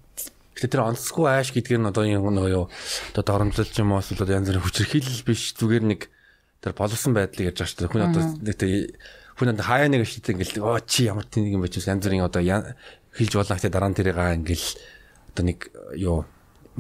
Гэтэ 0.60 0.74
тэр 0.76 0.84
онцгой 0.92 1.30
ааш 1.40 1.56
гэдгээр 1.56 1.82
нь 1.82 1.90
одоо 1.90 2.04
юм 2.04 2.28
нөгөө 2.28 2.52
юу 2.52 2.66
одоо 3.16 3.24
доромжлж 3.24 3.72
юм 3.80 3.96
уу 3.96 4.04
эсвэл 4.04 4.28
янз 4.28 4.52
бүрийн 4.52 4.66
хүчрхийлэл 4.66 5.24
биш 5.24 5.56
зүгээр 5.56 5.86
нэг 5.88 6.02
тэр 6.68 6.76
болсон 6.76 7.16
байдлыг 7.16 7.56
ярьж 7.56 7.64
байгаа 7.64 7.72
шүү 7.72 7.80
дээ. 7.80 7.92
Хүн 7.96 8.06
одоо 8.12 8.24
нэг 8.44 8.58
хүн 9.40 9.52
одоо 9.56 9.66
хаяа 9.66 9.88
нэг 9.88 10.04
шийдэ 10.04 10.36
ингээл 10.36 10.66
оо 10.68 10.80
чи 10.84 11.08
ямар 11.08 11.24
тэнэг 11.24 11.56
юм 11.56 11.64
бэ 11.64 11.72
чи 11.72 11.80
янз 11.80 12.04
бүрийн 12.04 12.28
одоо 12.28 12.44
хэлж 12.44 13.34
болно 13.38 13.56
гэхдээ 13.56 13.72
дараа 13.72 13.90
нь 13.94 13.98
тэрийг 13.98 14.20
ингээл 14.20 14.68
одоо 15.32 15.44
нэг 15.48 15.60
юу 15.96 16.28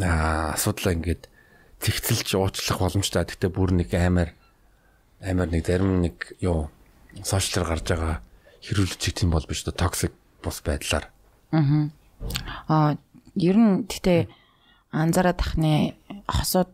асуудлаа 0.02 0.94
ингээд 0.98 1.24
зэгцэлж 1.80 2.28
уучлах 2.36 2.80
боломжтой. 2.82 3.24
Гэхдээ 3.24 3.52
бүр 3.54 3.72
нэг 3.78 3.90
амар 3.96 4.34
амар 5.22 5.50
нэг 5.50 5.64
зарим 5.66 6.02
нэг 6.02 6.38
юу 6.42 6.70
сошиалэр 7.24 7.70
гарч 7.70 7.86
байгаа 7.94 8.16
хэрүүлж 8.62 9.02
тийм 9.14 9.32
бол 9.34 9.46
биш 9.46 9.64
дээ 9.66 9.78
токсик 9.78 10.14
бус 10.42 10.62
байдлаар. 10.62 11.10
Аа. 11.54 11.90
Аа 12.68 12.98
ер 13.38 13.58
нь 13.58 13.86
гэтээ 13.86 14.30
анзаараад 14.94 15.38
тахны 15.38 15.94
хосууд 16.26 16.74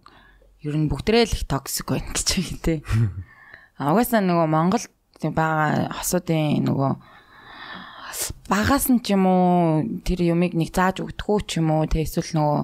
ер 0.63 0.75
нь 0.79 0.87
бүгдрээ 0.87 1.27
л 1.27 1.35
их 1.35 1.43
токсик 1.45 1.91
байна 1.91 2.11
гэж 2.15 2.27
байна 2.39 2.59
тий. 2.63 2.79
А 3.75 3.91
угаасаа 3.91 4.23
нөгөө 4.23 4.47
Монгол 4.47 4.85
байгаа 5.19 5.91
хосуудын 5.91 6.63
нөгөө 6.67 6.91
багаас 8.47 8.87
нь 8.91 9.03
ч 9.03 9.15
юм 9.15 9.27
уу 9.27 9.83
тэр 10.07 10.23
юмыг 10.23 10.55
нэг 10.55 10.71
зааж 10.71 11.03
өгдөггүй 11.03 11.39
ч 11.47 11.51
юм 11.59 11.71
уу 11.75 11.87
тий 11.87 12.07
эсвэл 12.07 12.31
нөгөө 12.35 12.61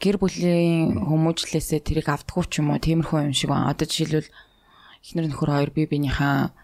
гэр 0.00 0.16
бүлийн 0.16 0.96
хүмүүжлээсээ 1.04 1.80
тэрийг 1.84 2.08
автгүй 2.08 2.44
ч 2.48 2.64
юм 2.64 2.72
уу 2.72 2.80
тиймэрхүү 2.80 3.28
юм 3.28 3.36
шиг 3.36 3.52
байна. 3.52 3.72
Одоо 3.72 3.84
жишээлбэл 3.84 4.32
эхнэр 5.04 5.26
нөхөр 5.28 5.50
хоёр 5.52 5.70
бие 5.76 5.88
биенийхээ 5.88 6.56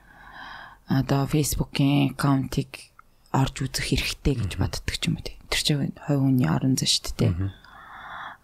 одоо 0.89 1.23
Facebook-ийн 1.29 2.17
аккаунтыг 2.17 2.97
орж 3.37 3.57
үзэх 3.61 3.93
хэрэгтэй 3.93 4.35
гэж 4.41 4.53
боддог 4.57 4.97
ч 4.97 5.13
юм 5.13 5.21
уу 5.21 5.25
тий. 5.27 5.37
Тэр 5.53 5.61
чинь 5.61 5.93
хувь 6.01 6.23
хүний 6.25 6.49
орон 6.49 6.81
зай 6.81 6.89
шүү 6.89 7.13
дээ. 7.13 7.33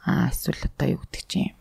Аа 0.04 0.28
эсвэл 0.28 0.60
одоо 0.68 0.86
юу 0.98 1.00
гэдэг 1.08 1.24
чинь 1.24 1.56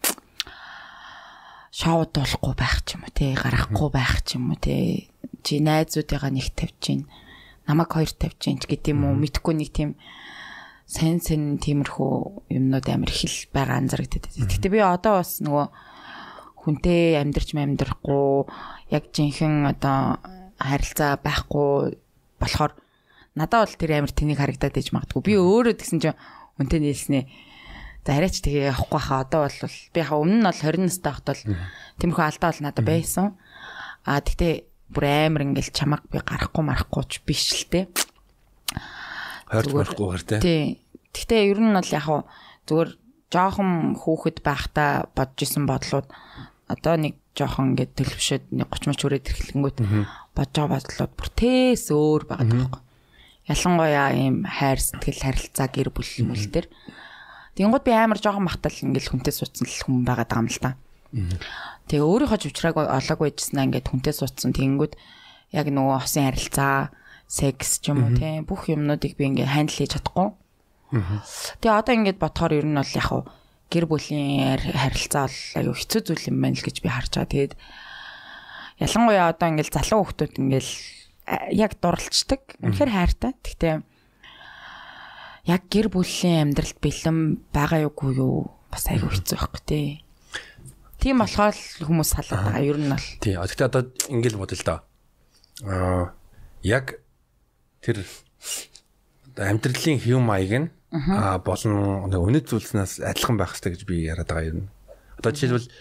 шоуд 1.72 2.12
болохгүй 2.12 2.54
байх 2.60 2.84
ч 2.84 3.00
юм 3.00 3.08
уу 3.08 3.14
тий 3.16 3.32
гарахгүй 3.32 3.90
байх 3.96 4.20
ч 4.28 4.36
юм 4.36 4.52
уу 4.52 4.60
тий 4.60 5.08
чи 5.42 5.64
найзуудыгаа 5.64 6.32
нэг 6.32 6.52
тавьж 6.52 6.76
чинь 6.84 7.04
намайг 7.64 7.96
хоёр 7.96 8.12
тавьж 8.12 8.38
чинь 8.44 8.60
гэдэг 8.60 8.92
юм 8.92 9.08
уу 9.08 9.16
мэдхгүй 9.16 9.56
нэг 9.56 9.72
тийм 9.72 9.96
сайн 10.92 11.24
сайн 11.24 11.56
тиймэрхүү 11.64 12.52
юмнууд 12.52 12.88
амар 12.92 13.08
их 13.08 13.24
л 13.24 13.48
байгаа 13.56 13.80
анзаарэгдэв. 13.80 14.44
Гэтэ 14.44 14.68
би 14.68 14.84
одоо 14.84 15.24
бас 15.24 15.40
нөгөө 15.40 15.68
хүнтэй 16.68 17.16
амьдрч 17.16 17.56
амьдрахгүй 17.56 18.52
яг 18.92 19.04
жинхэнэ 19.16 19.72
одоо 19.72 20.20
харилцаа 20.60 21.16
байхгүй 21.24 21.96
болохоор 22.44 22.76
надад 23.40 23.72
бол 23.72 23.80
тэр 23.80 23.92
амар 24.04 24.12
тэнийг 24.12 24.44
харагдаад 24.44 24.76
иж 24.76 24.92
магадгүй. 24.92 25.24
Би 25.24 25.40
өөрөө 25.40 25.80
тэгсэн 25.80 26.00
чинь 26.04 26.20
үнтэй 26.60 26.84
нийлснэ. 26.84 27.32
За 28.02 28.18
арайч 28.18 28.42
тэгээ 28.42 28.74
явахгүй 28.74 29.02
хаа 29.02 29.22
одоо 29.26 29.46
бол 29.46 29.58
би 29.94 30.02
хаа 30.02 30.18
өмнө 30.18 30.42
нь 30.42 30.48
бол 30.50 30.58
20 30.58 30.90
настай 30.90 31.12
байхад 31.14 31.28
бол 31.30 31.44
тиймэрхүү 32.02 32.26
алдаа 32.26 32.50
бол 32.50 32.64
надад 32.66 32.86
байсан. 32.86 33.26
А 34.10 34.18
тэгтээ 34.18 34.54
бүр 34.90 35.06
амар 35.06 35.42
ингээл 35.46 35.70
чамаг 35.70 36.02
би 36.10 36.18
гарахгүй 36.18 36.64
марахгүй 36.66 37.04
ч 37.06 37.22
биш 37.22 37.46
л 37.54 37.70
те. 37.70 37.82
Хойрч 39.54 39.70
барахгүй 39.70 40.08
хэр 40.18 40.24
те. 40.26 40.38
Тий. 40.42 40.64
Тэгтээ 41.14 41.42
ер 41.54 41.60
нь 41.62 41.78
бол 41.78 41.94
яг 41.94 42.06
хаа 42.10 42.26
зүгээр 42.66 42.90
жоохон 43.32 43.96
хүүхэд 44.02 44.38
байхдаа 44.42 45.08
бодож 45.14 45.40
исэн 45.46 45.70
бодлууд 45.70 46.08
одоо 46.68 46.96
нэг 47.00 47.16
жоохон 47.38 47.78
ингээд 47.78 47.96
төлөвшөд 47.96 48.44
нэг 48.52 48.68
30 48.68 48.92
мөч 48.92 49.00
хүрээд 49.00 49.30
ирэхлэнгүүт 49.32 49.78
бодож 50.36 50.56
байгаа 50.58 50.76
бодлоод 50.76 51.14
бүр 51.16 51.30
тээс 51.38 51.86
өөр 51.96 52.24
байгаа 52.28 52.48
байхгүй. 52.50 52.82
Ялангуяа 53.48 54.10
ийм 54.16 54.44
хайр 54.44 54.80
сэтгэл 54.80 55.24
харилцаа 55.24 55.68
гэр 55.72 55.90
бүл 55.96 56.12
мүл 56.28 56.46
төр. 56.52 56.66
Тэнгууд 57.56 57.84
би 57.84 57.92
амар 57.92 58.20
жоохон 58.20 58.48
махтал 58.48 58.72
ингээл 58.72 59.12
хүнтэй 59.12 59.34
суудсан 59.36 59.68
л 59.68 59.84
хүн 59.84 60.08
байгаа 60.08 60.28
даа 60.28 60.42
юм 60.42 60.50
л 60.50 60.60
та. 60.62 60.72
Тэгээ 61.92 62.08
өөрийнхөө 62.08 62.40
живчрааг 62.48 62.78
олоогүй 62.80 63.36
байжснаа 63.36 63.68
ингээд 63.68 63.92
хүнтэй 63.92 64.16
суудсан 64.16 64.56
тэнгүүд 64.56 64.96
яг 65.52 65.68
нөгөө 65.68 65.98
хосын 66.00 66.32
харилцаа, 66.32 66.96
секс 67.28 67.84
ч 67.84 67.92
юм 67.92 68.08
уу 68.08 68.16
тийм 68.16 68.48
бүх 68.48 68.72
юмнуудыг 68.72 69.20
би 69.20 69.28
ингээд 69.28 69.52
хандл 69.52 69.76
хийж 69.76 70.00
чадахгүй. 70.00 70.32
Тэгээ 71.60 71.76
одоо 71.76 71.94
ингээд 72.00 72.20
бодохоор 72.24 72.56
ер 72.56 72.68
нь 72.68 72.80
бол 72.80 72.96
яг 72.96 73.06
хав 73.12 73.28
гэр 73.68 73.86
бүлийн 73.88 74.60
харилцаа 74.60 75.28
бол 75.28 75.40
аюу 75.60 75.76
хэцүү 75.76 76.02
зүйл 76.08 76.30
юм 76.32 76.40
байна 76.40 76.56
л 76.56 76.64
гэж 76.64 76.78
би 76.80 76.88
харж 76.88 77.12
байгаа. 77.20 77.32
Тэгээд 77.32 77.54
ялангуяа 78.80 79.32
одоо 79.32 79.48
ингээл 79.52 79.76
залуу 79.76 80.08
хүмүүс 80.08 80.40
ингээл 80.40 80.72
яг 81.56 81.72
дурлцдаг. 81.80 82.42
Үнэхээр 82.60 82.92
хайртай. 82.92 83.32
Гэхдээ 83.40 83.76
яг 85.46 85.62
гэр 85.70 85.90
бүлийн 85.90 86.54
амьдралд 86.54 86.78
бэлэн 86.82 87.18
байгаа 87.54 87.90
юугүй 87.90 88.22
юу 88.22 88.54
бас 88.70 88.86
аюу 88.88 89.10
хэцүү 89.10 89.38
байхгүй 89.38 89.62
тий. 89.66 89.88
Тийм 91.02 91.18
болохоор 91.22 91.58
хүмүүс 91.82 92.10
салаад 92.14 92.42
байгаа 92.46 92.62
ер 92.62 92.78
нь 92.78 92.94
бол. 92.94 93.08
Тий. 93.20 93.34
Гэхдээ 93.34 93.68
одоо 93.68 93.90
ингээл 94.14 94.38
бодъё 94.38 94.58
л 94.62 94.68
доо. 94.70 94.80
Аа 95.66 96.14
яг 96.62 97.02
тэр 97.82 98.06
амьдралын 99.34 99.98
хэв 99.98 100.20
маяг 100.22 100.54
нь 100.54 100.68
а 100.94 101.40
болон 101.42 102.06
өнөд 102.06 102.46
зүйлснээс 102.46 103.02
адилхан 103.02 103.40
байх 103.40 103.58
хэрэгтэй 103.58 103.72
гэж 103.74 103.82
би 103.90 103.96
яриад 104.06 104.30
байгаа 104.30 104.52
юм. 104.54 104.70
Одоо 105.18 105.32
жишээлбэл 105.34 105.72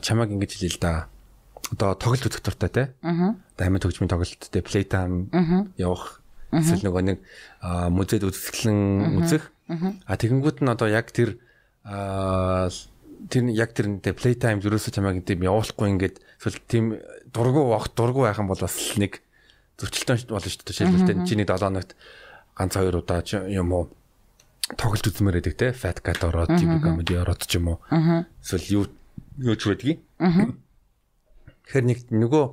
чамаг 0.00 0.30
ингэж 0.32 0.50
хэлээ 0.56 0.72
л 0.72 0.80
да. 0.80 1.10
Одоо 1.74 1.94
тоглолт 2.00 2.24
үзэх 2.24 2.40
дуртай 2.40 2.70
те. 2.70 2.84
Одоо 3.02 3.64
амьд 3.66 3.84
хөгжмийн 3.84 4.08
тоглолт 4.08 4.40
те 4.40 4.64
playtime 4.64 5.28
явах 5.76 6.19
эсвэл 6.50 6.86
нөгөө 6.86 7.02
нэг 7.06 7.18
музейд 7.94 8.26
үзэсгэлэн 8.26 8.80
үзэх. 9.22 9.50
А 9.70 10.14
тэгэнгүүт 10.18 10.62
нь 10.62 10.70
одоо 10.70 10.88
яг 10.90 11.10
тэр 11.14 11.38
тэр 13.30 13.44
яг 13.54 13.70
тэр 13.76 13.86
нэ 14.00 14.12
playtime 14.16 14.60
ерөөсөө 14.64 14.92
чамайг 14.96 15.22
тийм 15.24 15.44
явуулахгүй 15.44 15.88
ингээд 15.94 16.16
эсвэл 16.40 16.58
тийм 16.66 16.84
дургу 17.30 17.70
вахт 17.70 17.94
дургу 17.94 18.26
байх 18.26 18.40
юм 18.40 18.50
бол 18.50 18.58
бас 18.58 18.76
нэг 18.96 19.20
зөрчилтөө 19.78 20.32
болно 20.32 20.50
шүү 20.50 20.64
дээ. 20.64 20.76
Жишээлбэл 20.76 21.28
чиний 21.28 21.46
7 21.46 21.60
хоногт 21.60 21.94
ганц 22.56 22.72
хоёр 22.74 23.00
удаа 23.00 23.22
юм 23.48 23.72
уу 23.72 23.84
тоглолт 24.76 25.06
үзмээр 25.06 25.38
байдаг 25.40 25.54
те. 25.56 25.72
Fat 25.72 26.02
cat 26.02 26.20
ороод 26.24 26.56
TV 26.56 26.80
comedy 26.80 27.14
ороод 27.16 27.44
ч 27.44 27.60
юм 27.60 27.76
уу. 27.76 27.78
Эсвэл 28.42 28.66
юу 28.72 28.84
юу 29.38 29.56
ч 29.56 29.68
байдгийг 29.68 30.00
тэгэхээр 31.70 31.86
нэг 31.86 31.98
нөгөө 32.10 32.44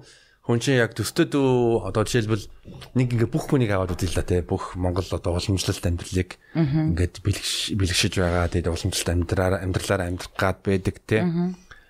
Хүн 0.48 0.64
чинь 0.64 0.80
яг 0.80 0.95
төсtöд 0.95 1.36
үү 1.36 1.84
одоо 1.91 2.08
жишээлбэл 2.08 2.48
нэг 2.95 3.08
ингээ 3.12 3.28
бүх 3.28 3.52
хүнийг 3.52 3.76
аваад 3.76 4.00
үзье 4.00 4.08
л 4.08 4.16
да 4.16 4.24
тий 4.24 4.39
бүх 4.39 4.80
Монгол 4.80 5.04
одоо 5.04 5.36
уламжлалт 5.36 5.84
амьдралыг 5.84 6.39
ингээд 6.56 7.20
бэлгш 7.20 7.76
бэлгшиж 7.76 8.16
байгаа. 8.16 8.48
Тий 8.48 8.64
уламжлалт 8.64 9.12
амьдралаар 9.12 9.60
амьдралаар 9.60 10.08
амьдрах 10.08 10.32
гад 10.39 10.64
байдаг 10.64 11.04
тий 11.04 11.20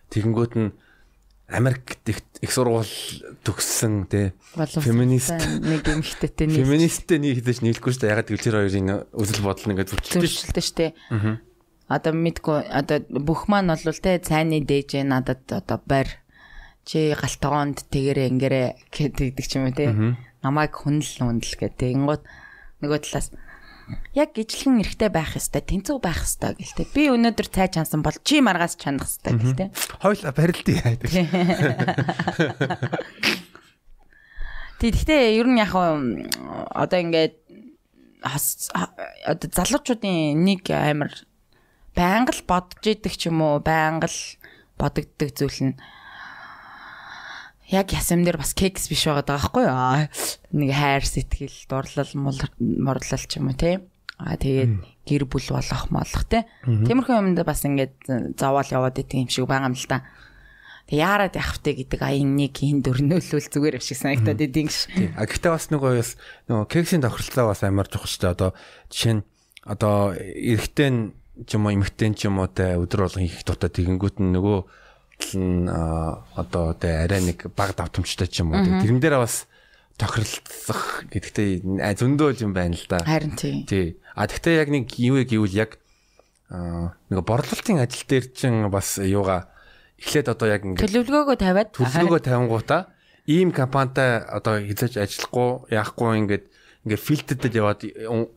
тэгэнгүүт 0.10 0.54
нь 0.58 0.74
Америк 1.48 2.02
их 2.04 2.52
сургууль 2.52 2.90
төгссөн 3.46 4.10
тий 4.10 4.34
феминист. 4.58 5.38
нэг 5.62 5.86
эмэгтэйтэй 5.86 6.46
нэг 6.50 6.58
феминисттэй 6.58 7.18
нэг 7.22 7.46
хэлж 7.46 7.62
нийлэхгүй 7.62 7.94
шүү 7.94 8.02
дээ. 8.04 8.14
Ягаад 8.18 8.28
гэвэл 8.34 8.42
тэр 8.42 8.58
хоёрын 8.58 8.90
үзэл 9.14 9.46
бодол 9.46 9.70
ингээд 9.72 9.92
зөрчилдөө 9.94 10.66
шүү 10.66 10.76
дээ 10.82 10.92
одоо 11.88 12.12
мэдгүй 12.12 12.68
одоо 12.68 13.00
бүх 13.08 13.48
маань 13.48 13.72
бол 13.72 14.04
тий 14.04 14.20
цайны 14.20 14.60
дээж 14.60 15.08
надад 15.08 15.48
одоо 15.48 15.80
байр 15.88 16.20
чи 16.88 17.12
галтгоонд 17.12 17.92
тэгэрэ 17.92 18.32
ингэрэ 18.32 18.64
гэдэг 18.96 19.44
ч 19.44 19.60
юм 19.60 19.68
уу 19.68 19.76
те 19.76 19.92
намайг 20.40 20.72
хүнл 20.72 21.04
хүнл 21.04 21.44
гэдэг. 21.44 21.92
Ингууд 21.92 22.24
нөгөө 22.80 23.00
талаас 23.04 23.36
яг 24.16 24.32
ижлэгэн 24.40 24.88
эрэхтэй 24.88 25.12
байх 25.12 25.36
хэвээр 25.36 25.68
тэнцүү 25.68 26.00
байх 26.00 26.24
хэвээр 26.24 26.56
гэлтэй. 26.64 26.88
Би 26.96 27.12
өнөөдөр 27.12 27.48
цай 27.52 27.68
чансан 27.68 28.00
бол 28.04 28.16
чи 28.24 28.40
маргаас 28.40 28.80
чанах 28.80 29.08
хэвээр 29.08 29.40
гэлтэй. 29.44 29.68
Хойл 30.00 30.24
барилдъя 30.32 30.96
гэдэг. 30.96 31.28
Тэгэхдээ 34.80 35.42
ер 35.42 35.48
нь 35.50 35.60
яг 35.60 35.76
одоо 35.76 37.00
ингээд 37.04 37.36
одоо 38.24 39.50
залуучуудын 39.52 40.40
нэг 40.40 40.72
амар 40.72 41.12
байнга 41.98 42.32
л 42.32 42.46
бодож 42.46 42.86
идэг 42.86 43.18
ч 43.18 43.32
юм 43.32 43.42
уу 43.42 43.58
байнга 43.60 44.06
л 44.06 44.20
бодогддог 44.78 45.34
зүйл 45.34 45.74
нь 45.74 45.76
яг 47.68 47.92
ясам 47.92 48.24
дээр 48.24 48.40
бас 48.40 48.56
кекс 48.56 48.88
биш 48.88 49.06
байгаа 49.08 49.28
байхгүй 49.36 49.68
юу. 49.68 50.08
Нэг 50.56 50.72
хайр 50.72 51.04
сэтгэл, 51.04 51.58
дурлал, 51.68 52.12
морлол 52.60 53.24
ч 53.28 53.40
юм 53.40 53.52
уу 53.52 53.60
те. 53.60 53.84
Аа 54.18 54.40
тэгээд 54.40 55.06
гэр 55.06 55.24
бүл 55.28 55.48
болох 55.52 55.84
молох 55.92 56.24
те. 56.26 56.48
Тиймэрхүү 56.64 57.16
юмд 57.16 57.40
бас 57.44 57.62
ингээд 57.68 58.36
заваал 58.40 58.72
яваад 58.72 58.98
идэг 58.98 59.28
юм 59.28 59.30
шиг 59.30 59.46
байгаа 59.46 59.70
юм 59.70 59.78
л 59.78 59.86
та. 59.86 60.08
Тэг 60.88 60.98
яарад 61.04 61.36
явах 61.36 61.60
вэ 61.62 61.84
гэдэг 61.84 62.02
аян 62.02 62.34
нэг 62.40 62.56
хин 62.56 62.80
дөрнөөлөл 62.82 63.52
зүгээр 63.52 63.84
шиг 63.84 64.00
санагдаад 64.00 64.40
идэв 64.42 64.72
ш. 64.72 64.88
А 65.20 65.28
гэхдээ 65.28 65.52
бас 65.52 65.68
нөгөө 65.68 65.92
бас 66.00 66.12
нөгөө 66.48 66.66
кексийн 66.72 67.04
тохирлоо 67.04 67.52
бас 67.52 67.62
амар 67.68 67.92
чухал 67.92 68.08
ч 68.08 68.24
одоо 68.24 68.56
жишээ 68.88 69.20
нь 69.20 69.24
одоо 69.68 70.16
эрэгтэй 70.16 71.12
ч 71.44 71.50
юм 71.60 71.68
уу 71.68 71.76
эмэгтэй 71.76 72.10
ч 72.16 72.32
юм 72.32 72.40
уу 72.40 72.48
те 72.48 72.80
өдөр 72.80 73.04
болгон 73.04 73.28
хийх 73.28 73.44
дутаа 73.44 73.68
тэгэнгүүт 73.68 74.24
нь 74.24 74.32
нөгөө 74.32 74.58
нь 75.36 75.68
одоо 75.68 76.78
тэ 76.78 77.08
арай 77.10 77.22
нэг 77.22 77.50
баг 77.58 77.74
давтамжтай 77.76 78.28
ч 78.30 78.46
юм 78.46 78.54
уу 78.54 78.64
тэрэн 78.64 79.02
дээр 79.02 79.20
бас 79.22 79.50
тохиролцох 79.98 81.10
гэдэгтэй 81.10 81.66
зөндөө 81.98 82.46
юм 82.46 82.54
байна 82.54 82.78
л 82.78 82.86
да. 82.86 83.02
Харин 83.02 83.34
тий. 83.34 83.66
Тий. 83.66 83.88
А 84.14 84.30
тэгтээ 84.30 84.62
яг 84.62 84.70
нэг 84.70 84.94
юу 85.02 85.18
гэвэл 85.26 85.58
яг 85.58 85.82
нэг 86.54 87.20
борлуулалтын 87.26 87.82
ажил 87.82 88.06
дээр 88.06 88.26
чинь 88.30 88.70
бас 88.70 89.02
юугаа 89.02 89.50
эхлээд 89.98 90.30
одоо 90.30 90.48
яг 90.54 90.62
ингэ 90.64 90.86
төлөвлөгөөгөө 90.86 91.38
тавиад 91.42 91.70
төлөвлөгөө 91.74 92.22
тавингуудаа 92.22 92.82
ийм 93.26 93.50
компанитай 93.52 94.22
одоо 94.22 94.62
хязгаарч 94.62 95.02
ажиллахгүй 95.02 95.74
яахгүй 95.74 96.10
ингээд 96.22 96.46
ингээд 96.86 97.04
фильтрдэд 97.04 97.54
яваад 97.58 97.82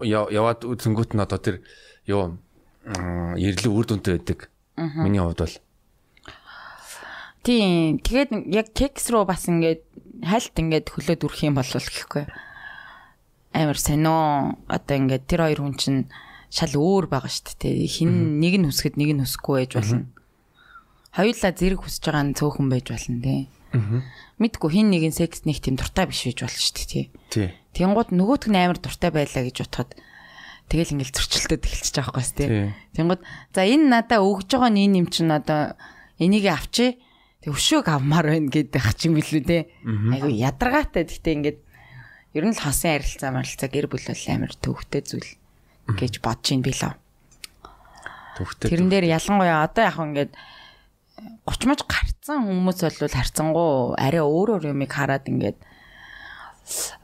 яваад 0.09 0.61
үзэнгүүт 0.64 1.12
нь 1.14 1.22
одоо 1.22 1.39
тэр 1.39 1.57
юу 2.09 2.41
эрэлэг 2.89 3.70
үр 3.70 3.87
дүнтэй 3.87 4.18
байдаг. 4.18 4.51
Миний 4.74 5.20
хувьд 5.20 5.45
бол 5.45 5.57
Тийм. 7.43 7.99
Тэгээд 8.05 8.30
яг 8.53 8.68
кекс 8.76 9.09
руу 9.09 9.24
бас 9.24 9.49
ингээд 9.49 9.80
хальт 10.20 10.55
ингээд 10.57 10.93
хөлөөд 10.93 11.24
үрэх 11.24 11.41
юм 11.49 11.57
болов 11.57 11.84
гэхгүй. 11.88 12.28
Амар 13.57 13.78
сонио 13.80 14.61
одоо 14.68 14.97
ингээд 15.01 15.24
тэр 15.24 15.49
хоёр 15.49 15.61
хүн 15.64 15.76
чинь 15.80 16.01
шал 16.53 16.74
өөр 16.76 17.09
байгаа 17.09 17.32
шүү 17.32 17.57
дээ. 17.57 17.88
Хин 17.88 18.43
нэг 18.45 18.61
нь 18.61 18.68
хүсгэд 18.68 19.01
нэг 19.01 19.11
нь 19.16 19.22
хүсэхгүй 19.24 19.57
байж 19.64 19.72
болно. 19.80 20.12
Хоёулаа 21.16 21.53
зэрэг 21.57 21.80
хүсэж 21.80 22.03
байгаа 22.05 22.24
нь 22.28 22.36
цөөхөн 22.36 22.68
байж 22.68 22.86
болно 22.93 23.18
тий. 23.24 23.41
Мэдгүй 24.36 24.70
хин 24.70 24.91
нэгэн 24.91 25.14
секс 25.14 25.47
нэг 25.49 25.62
тийм 25.64 25.80
дуртай 25.80 26.11
биш 26.11 26.26
байж 26.28 26.45
болно 26.45 26.61
шүү 26.61 26.74
дээ 26.76 26.88
тий. 26.91 27.07
Тэнгууд 27.72 28.11
нөгөөтг 28.12 28.51
нь 28.51 28.61
амар 28.61 28.78
дуртай 28.82 29.11
байлаа 29.14 29.43
гэж 29.47 29.57
бодоход 29.62 29.91
тэгэл 30.70 30.93
ингээл 30.99 31.16
зөрчилдөд 31.16 31.62
эхэлчихэж 31.66 31.97
байгаа 31.99 32.14
байхгүй 32.18 32.36
тий. 32.36 32.49
Тэнгууд 32.99 33.22
за 33.55 33.61
энэ 33.62 33.86
надаа 33.91 34.20
өгж 34.26 34.49
байгаа 34.51 34.70
нь 34.74 34.82
энэ 34.91 34.99
юм 35.03 35.09
чинь 35.11 35.30
одоо 35.30 35.78
энийг 36.18 36.47
авчи 36.51 36.99
Тэг 37.41 37.57
өшөөг 37.57 37.88
авмаар 37.88 38.36
байна 38.36 38.53
гэдэг 38.53 38.84
юм 39.09 39.16
билүү 39.16 39.43
те. 39.49 39.72
Айгу 39.88 40.28
ядаргаатай. 40.28 41.09
Гэхдээ 41.09 41.36
ингээд 41.41 41.59
ер 42.36 42.45
нь 42.45 42.53
л 42.53 42.61
хосын 42.61 43.01
харилцаа 43.01 43.32
марилцаа 43.32 43.68
гэр 43.72 43.88
бүл 43.88 44.05
бол 44.05 44.24
амар 44.28 44.53
төвхтэй 44.61 45.01
зүйл 45.01 45.30
гэж 45.88 46.20
бодож 46.20 46.53
ин 46.53 46.61
билээ. 46.61 46.93
Төвхтэй. 48.36 48.68
Тэрэн 48.68 48.93
дээр 48.93 49.09
ялангуяа 49.16 49.64
одоо 49.64 49.84
яг 49.88 49.97
ингээд 49.97 50.32
30 51.49 51.64
маж 51.64 51.80
гарцсан 51.88 52.45
хүмүүс 52.45 52.78
бол 52.84 53.09
харцсангуу 53.09 53.97
арай 53.97 54.20
өөр 54.20 54.61
өөр 54.61 54.76
юмыг 54.76 54.93
хараад 54.93 55.24
ингээд 55.24 55.57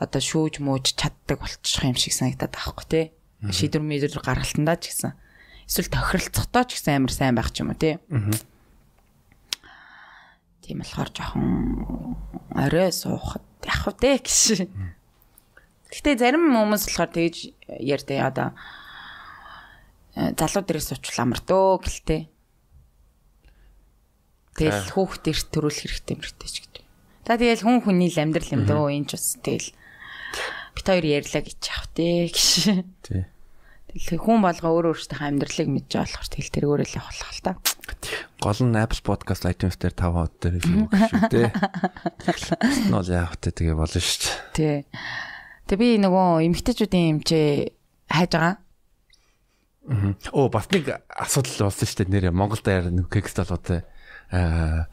одоо 0.05 0.21
шүүж 0.21 0.61
мүүж 0.61 1.01
чаддаг 1.01 1.41
болчих 1.41 1.81
юм 1.81 1.97
шиг 1.97 2.13
санагдаад 2.13 2.53
байгаа 2.53 2.77
хгүй 2.77 2.89
те. 2.93 3.03
Шийдвэр 3.41 3.81
мэдэр 3.81 4.21
гаргалтандаа 4.21 4.77
ч 4.77 4.93
гэсэн 4.93 5.17
эсвэл 5.65 5.97
тохиролцохдоо 5.97 6.65
ч 6.69 6.77
гэсэн 6.77 7.01
амар 7.01 7.13
сайн 7.17 7.33
байх 7.33 7.49
ч 7.57 7.65
юм 7.65 7.73
уу 7.73 7.81
те. 7.81 8.05
Аа 8.13 8.37
Тийм 10.67 10.83
болохоор 10.83 11.11
жоохон 11.15 12.19
орой 12.51 12.91
суухад 12.91 13.47
яг 13.63 13.87
үү 13.87 13.95
гэж. 14.03 14.67
Гэтэ 15.95 16.19
зарим 16.19 16.51
хүмүүс 16.51 16.91
болохоор 16.91 17.11
тэгж 17.15 17.55
ярьдээ 17.71 18.19
одоо 18.27 18.51
э, 20.19 20.35
залуу 20.35 20.67
дээрээс 20.67 20.91
суучвал 20.91 21.23
амар 21.23 21.39
дөө 21.47 21.87
гэлтэй. 21.87 22.23
Тэгэл 24.59 24.91
хүүхд 24.91 25.31
эрт 25.31 25.47
төрүүлэх 25.55 25.87
хэрэгтэй 25.87 26.17
мөртэй 26.19 26.51
ч 26.51 26.57
гэдэг. 26.67 26.85
Та 27.23 27.39
тэгэл 27.39 27.63
хүн 27.63 27.79
хүний 27.87 28.11
л 28.11 28.19
амьдрал 28.19 28.51
юм 28.51 28.67
дөө 28.67 28.91
энэ 28.91 29.07
ч 29.07 29.11
бас 29.15 29.39
тэгэл 29.39 29.71
бит 30.75 30.87
хоёр 30.91 31.07
ярьлаа 31.07 31.43
гэж 31.47 31.61
яах 31.63 31.87
вэ 31.95 32.35
гэж. 32.35 32.39
Тий. 33.07 33.23
Хүн 33.97 34.45
болго 34.45 34.69
өөр 34.69 34.93
өөртөө 34.93 35.25
амьдралыг 35.25 35.69
мэдж 35.73 35.89
байгаа 35.97 36.05
болохоор 36.05 36.33
тэгэл 36.37 36.53
тэргөөрөө 36.53 36.87
л 36.87 36.99
явах 37.01 37.17
л 37.17 37.41
та. 37.41 37.53
Гол 38.45 38.61
нь 38.69 38.77
Apple 38.77 39.01
Podcast 39.01 39.49
iTunes 39.49 39.81
дээр 39.81 39.97
5 39.97 40.13
хот 40.13 40.35
дээр 40.37 40.61
шүү 40.61 40.85
дээ. 41.33 41.49
Нол 42.93 43.09
яах 43.09 43.41
вэ 43.41 43.57
тэгээ 43.57 43.73
болно 43.73 44.01
шүү 44.05 44.21
дээ. 44.21 44.37
Тий. 44.53 44.77
Тэгээ 45.65 45.81
би 45.81 45.89
нөгөө 46.05 46.29
эмгтээчүүдийн 46.45 47.09
эмчээ 47.17 47.49
хайж 48.13 48.33
байгаа. 48.37 48.55
Оо 50.37 50.47
бас 50.53 50.69
нэг 50.69 50.93
асуудал 51.09 51.73
болсон 51.73 51.89
шүү 51.89 51.99
дээ 52.05 52.13
нэрээ 52.13 52.37
Монголд 52.37 52.67
яар 52.69 52.93
нэг 52.93 53.09
кекст 53.09 53.41
болоод 53.41 53.87
аа 54.29 54.93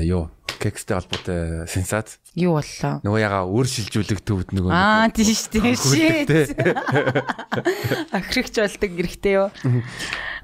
юу 0.00 0.32
кекстэй 0.60 0.94
холбоотой 1.00 1.64
сенсац. 1.66 2.20
Юу 2.36 2.60
боллоо? 2.60 3.00
Нөгөө 3.00 3.20
яга 3.24 3.40
өөр 3.48 3.66
шилжүүлэх 3.66 4.20
төвд 4.20 4.52
нөгөө 4.52 4.70
Аа 4.70 5.08
тийш 5.08 5.48
тийш. 5.48 5.80
Ахригч 8.12 8.54
болдог 8.60 8.90
гэрхтээ 8.92 9.34
юу. 9.40 9.48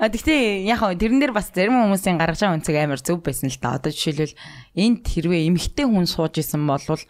А 0.00 0.08
тэгтээ 0.08 0.64
яг 0.64 0.80
хаа 0.80 0.96
тэрэн 0.96 1.20
дээр 1.20 1.36
бас 1.36 1.52
зарим 1.52 1.76
хүмүүсийн 1.84 2.16
гаргаж 2.16 2.40
байгаа 2.40 2.56
үнцэг 2.56 2.76
амар 2.80 3.00
зөв 3.00 3.20
байсан 3.20 3.52
л 3.52 3.60
та. 3.60 3.76
Одоо 3.76 3.92
жишээлбэл 3.92 4.36
энд 4.76 5.04
хэрвээ 5.04 5.48
эмэгтэй 5.52 5.84
хүн 5.84 6.08
сууж 6.08 6.40
исэн 6.40 6.64
болвол 6.64 7.00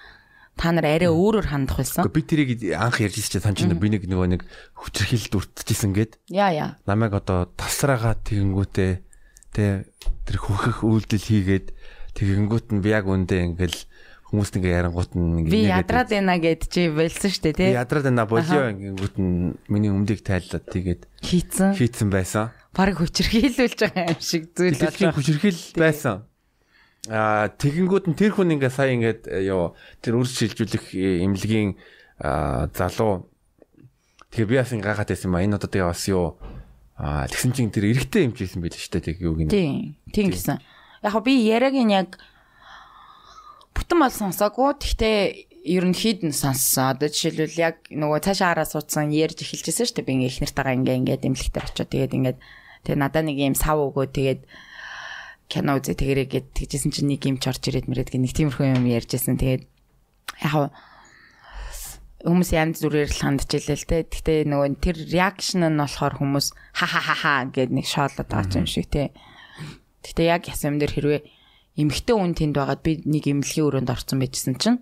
та 0.57 0.73
нар 0.73 0.89
арай 0.89 1.13
өөрөөр 1.13 1.53
хандах 1.53 1.85
байсан. 1.85 2.09
Би 2.09 2.25
тэрийг 2.25 2.65
анх 2.73 2.99
ярьж 3.05 3.21
ирсэн 3.21 3.53
чинь 3.53 3.69
санаж 3.69 3.77
би 3.77 3.93
нэг 3.93 4.09
нөгөө 4.09 4.29
нэг 4.35 4.43
хүчрхийлд 4.81 5.37
уртчихсэн 5.37 5.93
гээд. 5.93 6.13
Яа 6.33 6.51
яа. 6.51 6.71
Намайг 6.89 7.13
одоо 7.13 7.53
тасраагаа 7.61 8.17
тэгэнгүүтээ 8.25 8.93
тэ 9.53 9.85
тэр 10.25 10.37
хөхөх 10.41 10.81
үйлдэл 10.81 11.29
хийгээд 11.29 11.76
тэгэнгүүт 12.17 12.73
нь 12.73 12.81
би 12.81 12.91
яг 12.97 13.05
үндэ 13.05 13.37
ингээл 13.53 13.79
хүмүүст 14.27 14.59
ингээ 14.59 14.75
ярангуут 14.83 15.13
нь 15.15 15.47
ингээ 15.47 15.55
би 15.55 15.61
ядраад 15.71 16.11
байна 16.11 16.35
гэд 16.41 16.67
чи 16.67 16.91
болсон 16.91 17.31
штэ 17.31 17.55
тий. 17.55 17.71
Би 17.71 17.79
ядраад 17.79 18.07
байна 18.11 18.27
болио 18.27 18.73
ингэнгүүт 18.75 19.17
нь 19.23 19.55
миний 19.71 19.93
өмдийг 19.93 20.27
тайлаад 20.27 20.67
тэгээд 20.67 21.07
хийцэн. 21.23 21.79
Хийцэн 21.79 22.09
байсан. 22.11 22.51
Бараг 22.75 22.99
хүчрхийлүүлж 22.99 23.79
байгаа 23.87 24.11
юм 24.11 24.19
шиг 24.19 24.51
зүйл 24.51 24.81
болж 24.83 24.99
хүчрхийл 25.15 25.63
байсан. 25.79 26.27
Аа 27.07 27.55
тэгэнгүүт 27.55 28.11
нь 28.11 28.19
тэр 28.19 28.35
хүн 28.35 28.59
ингээ 28.59 28.73
сая 28.75 28.91
ингээд 28.99 29.31
ёо 29.47 29.79
тэр 30.03 30.19
үр 30.19 30.27
шилжүүлэх 30.27 30.91
эмнэлгийн 31.23 31.79
залуу 32.75 33.31
тэгээ 34.35 34.51
би 34.51 34.57
бас 34.59 34.75
ингээ 34.75 34.91
гахаад 34.91 35.11
байсан 35.15 35.31
юм 35.31 35.39
а 35.39 35.45
энэ 35.47 35.55
одоо 35.55 35.71
тэгээ 35.71 35.87
бас 35.87 36.03
ёо 36.11 36.35
аа 36.99 37.31
тэгсэн 37.31 37.55
чинь 37.55 37.71
тэр 37.71 37.95
эрэгтэй 37.95 38.27
эмчээсэн 38.27 38.59
байл 38.59 38.75
шүү 38.75 38.91
дээ 38.99 39.07
тэг 39.07 39.23
юу 39.23 39.39
гинэ. 39.39 39.55
Тийм. 39.55 39.95
Тийм 40.11 40.35
гэсэн. 40.35 40.59
Яг 41.07 41.23
би 41.23 41.39
яриагийн 41.47 41.95
яг 41.95 42.19
бүтэн 43.79 44.03
бол 44.03 44.11
сонсоогүй. 44.11 44.75
Гэхдээ 44.83 45.19
ерөнхийд 45.67 46.27
нь 46.27 46.35
сонссон. 46.35 46.99
Одоо 46.99 47.11
жишээлбэл 47.11 47.59
яг 47.59 47.77
нөгөө 47.91 48.21
цаашаа 48.27 48.55
хараа 48.55 48.67
суудсан 48.67 49.15
ярьж 49.15 49.43
эхэлжсэн 49.43 49.87
шүү 49.87 49.97
дээ. 50.03 50.07
Би 50.07 50.13
ингээ 50.19 50.31
их 50.35 50.41
нартайгаа 50.43 50.75
ингээ 50.79 50.99
ингээ 51.03 51.19
дэмлэгтэр 51.23 51.67
очиод 51.67 51.91
тэгээд 51.91 52.17
ингээд 52.19 52.39
тэгээ 52.87 52.99
надаа 53.03 53.23
нэг 53.27 53.39
юм 53.39 53.55
сав 53.59 53.79
өгөө 53.79 54.07
тэгээд 54.11 54.41
кино 55.51 55.79
үзээ 55.79 55.95
тэгэрээ 55.95 56.27
гэд 56.27 56.47
тэгжсэн 56.55 56.91
чинь 56.91 57.11
нэг 57.11 57.23
юм 57.27 57.39
ч 57.39 57.51
орж 57.51 57.63
ирээд 57.71 57.87
мэрэд 57.87 58.15
нэг 58.19 58.35
тиймэрхүү 58.35 58.67
юм 58.67 58.87
ярьжсэн. 58.87 59.39
Тэгээд 59.39 59.65
яг 60.43 60.75
хүмүүс 62.27 62.51
янз 62.51 62.83
бүрээр 62.83 63.11
л 63.11 63.21
хандж 63.23 63.51
илээ 63.55 63.79
л 63.79 63.87
те. 63.87 63.99
Гэтэ 64.07 64.35
нөгөө 64.51 64.83
тэр 64.83 64.97
реакшн 64.99 65.63
нь 65.71 65.79
болохоор 65.79 66.15
хүмүүс 66.19 66.47
ха 66.75 66.87
ха 66.87 67.01
ха 67.03 67.15
ха 67.15 67.35
гэд 67.47 67.71
нэг 67.71 67.87
шоолоод 67.87 68.27
байгаа 68.27 68.59
юм 68.59 68.67
шиг 68.67 68.91
те. 68.91 69.15
Гэтэ 70.07 70.23
яг 70.31 70.47
ясам 70.47 70.79
дээр 70.79 70.93
хэрвээ 70.95 71.21
эмхтэй 71.83 72.15
хүн 72.15 72.33
тэнд 72.39 72.55
байгаад 72.55 72.83
би 72.87 73.03
нэг 73.03 73.27
имлэгийн 73.27 73.67
өрөөнд 73.67 73.91
орсон 73.91 74.23
байжсэн 74.23 74.55
чинь 74.57 74.79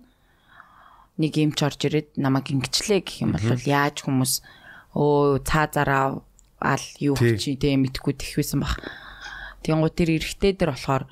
нэг 1.17 1.33
эмч 1.35 1.59
орж 1.65 1.79
ирээд 1.89 2.19
намайг 2.21 2.53
ингэчлээ 2.53 3.01
гэх 3.01 3.23
юм 3.25 3.33
бол 3.33 3.43
яаж 3.65 4.05
хүмүүс 4.05 4.33
өө 4.95 5.41
цаа 5.43 5.65
зараа 5.71 6.21
ал 6.61 6.85
юу 6.99 7.15
чи 7.17 7.55
тэ 7.59 7.75
мэдхгүй 7.75 8.15
тэхвэсэн 8.15 8.59
бах. 8.63 8.79
Тэнгууд 9.63 9.95
тэр 9.95 10.15
эрэхтэй 10.19 10.55
дээр 10.55 10.71
болохоор 10.75 11.03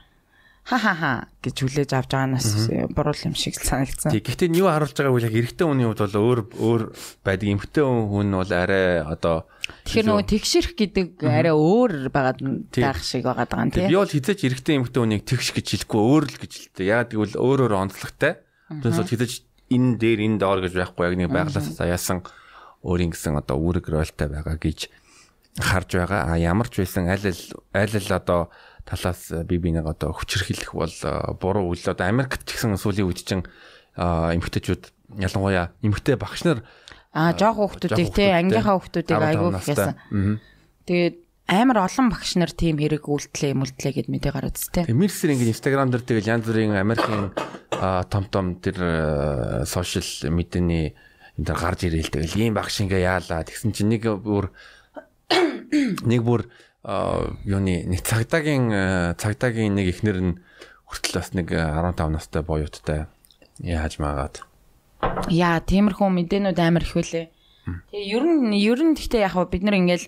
ха 0.64 0.78
ха 0.80 0.94
ха 0.96 1.14
гэж 1.44 1.56
хүлээж 1.60 1.92
авч 1.92 2.12
байгаанаас 2.16 2.50
буруу 2.96 3.16
юм 3.28 3.36
шиг 3.36 3.60
санагдсан. 3.60 4.16
Тэг. 4.16 4.24
Гэхдээ 4.24 4.48
нь 4.48 4.60
юу 4.64 4.72
харуулж 4.72 4.96
байгааг 4.96 5.16
үл 5.20 5.28
яг 5.28 5.36
эрэгтэй 5.36 5.68
хүний 5.68 5.84
хувьд 5.84 6.04
бол 6.08 6.24
өөр 6.24 6.40
өөр 6.56 6.82
байдаг. 7.20 7.48
Эмэгтэй 7.52 7.84
хүн 7.84 8.32
бол 8.32 8.52
арай 8.56 9.04
одоо 9.04 9.44
Тэгэхээр 9.84 10.08
нөгөө 10.08 10.26
тэгшэрх 10.32 10.72
гэдэг 10.80 11.08
арай 11.24 11.52
өөр 11.52 12.08
байгаад 12.08 12.40
байх 12.80 13.00
шиг 13.04 13.28
байгаад 13.28 13.52
байгаа 13.52 13.68
юм 13.68 13.72
тийм. 13.76 13.92
Би 13.92 14.00
бол 14.00 14.08
хизээч 14.08 14.40
эрэгтэй 14.48 14.76
эмэгтэй 14.80 15.02
хүнийг 15.04 15.24
тэгш 15.28 15.48
гэж 15.52 15.68
хэлэхгүй 15.68 16.00
өөр 16.00 16.24
л 16.32 16.38
гэж 16.40 16.52
хэлдэг. 16.56 16.86
Яг 16.88 17.12
тэгвэл 17.12 17.36
өөр 17.36 17.60
өөр 17.68 17.74
онцлогтой. 17.84 18.40
Тэрс 18.72 19.00
бол 19.04 19.12
хизээч 19.12 19.34
энэ 19.68 20.00
дээр 20.00 20.20
энэ 20.32 20.40
доор 20.40 20.64
гэж 20.64 20.74
байхгүй 20.80 21.04
яг 21.12 21.16
нэг 21.20 21.32
байглаас 21.32 21.68
заяасан 21.76 22.24
өөрийн 22.84 23.12
гэсэн 23.12 23.40
одоо 23.40 23.60
үүрэг 23.60 23.88
ролтой 23.92 24.28
байгаа 24.28 24.56
гэж 24.60 24.92
харж 25.60 25.90
байгаа. 25.96 26.22
А 26.28 26.40
ямар 26.40 26.68
ч 26.68 26.84
байсан 26.84 27.08
аль 27.08 27.24
аль 27.24 27.96
аль 27.96 28.12
одоо 28.12 28.52
талаас 28.86 29.32
э, 29.32 29.44
би 29.44 29.58
бинийг 29.58 29.88
одоо 29.88 30.14
хүчрхийлэх 30.14 30.74
бол 30.76 30.92
э, 30.92 31.34
буруу 31.40 31.72
үйл 31.72 31.86
одоо 31.88 32.08
Америкт 32.08 32.44
ч 32.44 32.60
гэсэн 32.60 32.78
сүүлийн 32.80 33.08
үед 33.08 33.24
чинь 33.24 33.46
эмэгтэйчүүд 33.94 34.84
ялангуяа 35.22 35.72
эмэгтэй 35.86 36.18
багш 36.18 36.44
нар 36.44 36.66
аа 37.14 37.38
жоох 37.38 37.78
хүүхдүүдийг 37.78 38.10
те 38.10 38.34
ангийнхаа 38.34 38.82
хүүхдүүдийг 38.82 39.22
айгүй 39.22 39.50
хийсэн. 39.62 40.42
Тэгээд 40.90 41.16
амар 41.46 41.86
олон 41.86 42.08
багш 42.10 42.34
нар 42.42 42.50
тийм 42.50 42.82
хэрэг 42.82 43.06
үйлдэлээ 43.06 43.54
мүлдлээ 43.54 43.94
гэд 43.94 44.10
мэдээ 44.10 44.34
гараад 44.34 44.58
тест. 44.58 44.74
Мэрсэр 44.90 45.38
ингээд 45.38 45.54
инстаграм 45.54 45.94
дээр 45.94 46.04
тэгэл 46.10 46.32
янз 46.34 46.50
бүрийн 46.50 46.74
Америкийн 46.74 47.30
том 48.10 48.24
том 48.34 48.58
тэр 48.58 49.62
сошиал 49.70 50.34
мэдээний 50.34 50.98
энэ 51.38 51.46
дээр 51.46 51.60
гарч 51.60 51.80
ирэл 51.90 52.14
тэгэл 52.14 52.50
ийм 52.50 52.54
багш 52.54 52.82
ингээ 52.82 53.06
яалаа 53.10 53.42
тэгсэн 53.46 53.74
чинь 53.74 53.90
нэг 53.94 54.06
бүр 54.22 54.54
нэг 56.10 56.22
бүр 56.22 56.46
юуны 56.84 57.88
нэг 57.88 58.04
цагдаагийн 58.04 59.16
цагдаагийн 59.16 59.72
нэг 59.72 59.88
ихнэр 59.96 60.20
нь 60.20 60.34
хүртэл 60.84 61.16
бас 61.16 61.32
нэг 61.32 61.48
15 61.56 62.12
настай 62.12 62.44
боёоттай 62.44 63.08
яаж 63.64 64.04
магаад. 64.04 64.44
Яа, 65.32 65.64
тиймэрхүү 65.64 66.10
мэдээнүүд 66.12 66.60
амар 66.60 66.84
их 66.84 66.96
үлээ. 67.00 67.32
Тэгээ 67.92 68.12
ер 68.12 68.24
нь 68.28 68.52
ер 68.60 68.80
нь 68.84 68.96
гэхдээ 69.00 69.24
яг 69.24 69.40
бид 69.48 69.64
нар 69.64 69.80
ингээл 69.80 70.06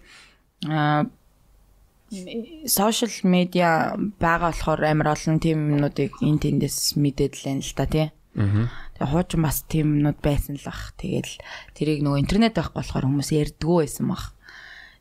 сошиал 2.68 3.16
медиа 3.24 3.96
байгаа 4.20 4.52
болохоор 4.52 4.82
амар 4.84 5.16
олон 5.16 5.40
тийм 5.40 5.80
юмнуудыг 5.80 6.12
эн 6.20 6.38
тэндээс 6.44 7.00
мэдээд 7.00 7.34
л 7.48 7.76
та 7.76 7.88
тий. 7.88 8.12
Тэгээ 8.36 9.10
хуучин 9.10 9.42
бас 9.48 9.64
тийм 9.68 10.00
юмнууд 10.00 10.20
байсан 10.20 10.60
л 10.60 10.68
бах. 10.68 10.92
Тэгэл 11.00 11.40
тэрийг 11.72 12.04
нөгөө 12.04 12.20
интернет 12.20 12.56
байхгүй 12.56 12.84
болохоор 12.84 13.08
хүмүүс 13.08 13.30
ярьдгүү 13.32 13.78
байсан 13.84 14.06
бах. 14.12 14.36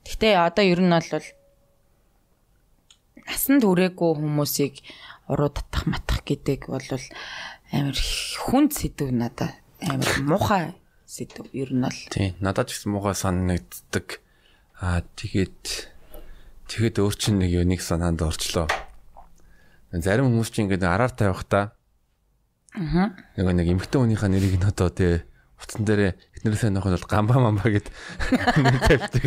Гэхдээ 0.07 0.35
одоо 0.39 0.65
ер 0.65 0.81
нь 0.81 0.95
бол 0.95 1.27
насан 3.29 3.61
туршаагүй 3.61 4.11
хүмүүсийг 4.19 4.75
уруу 5.29 5.51
татах 5.53 5.85
матах 5.89 6.21
гэдэг 6.25 6.69
бол 6.69 6.89
амар 7.73 7.99
хүнд 8.45 8.71
сэдв 8.77 9.09
надад 9.11 9.57
амар 9.81 10.13
муухай 10.25 10.65
сэдв 11.09 11.49
ер 11.53 11.73
нь 11.73 11.85
бол. 11.85 12.01
Тийм 12.13 12.37
надад 12.41 12.69
ч 12.69 12.77
гэсэн 12.79 12.93
муухай 12.93 13.17
санагддаг. 13.17 14.21
Аа 14.81 15.01
тэгээд 15.17 15.91
тэгэхэд 16.69 16.97
өөр 17.01 17.15
чинь 17.17 17.41
нэг 17.41 17.53
нэг 17.65 17.81
санаанд 17.81 18.21
орчлоо. 18.21 18.69
Зарим 19.95 20.29
хүмүүс 20.29 20.51
чинь 20.51 20.67
ингээд 20.69 20.85
араар 20.85 21.13
тавих 21.15 21.47
та. 21.47 21.79
Аа. 22.75 23.15
Нэг 23.39 23.47
нэг 23.55 23.69
эмхтэн 23.79 24.03
хүнийхээ 24.03 24.31
нэрийг 24.33 24.59
нь 24.59 24.67
одоо 24.67 24.91
тий 24.91 25.23
утсан 25.55 25.87
дээр 25.87 26.19
эхнэрээсээ 26.35 26.71
нөх 26.75 26.85
бол 26.85 27.07
гамба 27.07 27.39
мамба 27.39 27.71
гэд 27.71 27.89
тавьдаг. 28.91 29.25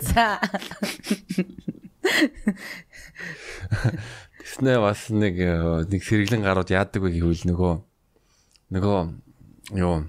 За. 0.00 0.38
Тэснэ 4.38 4.78
бас 4.80 5.10
нэг 5.12 5.34
э, 5.38 5.84
нэг 5.88 6.00
сэргэлэн 6.02 6.42
гарууд 6.42 6.70
яадаг 6.72 7.02
вэ 7.04 7.10
гэвэл 7.20 7.44
нөгөө 7.52 7.72
нөгөө 8.72 8.98
юу 9.76 10.08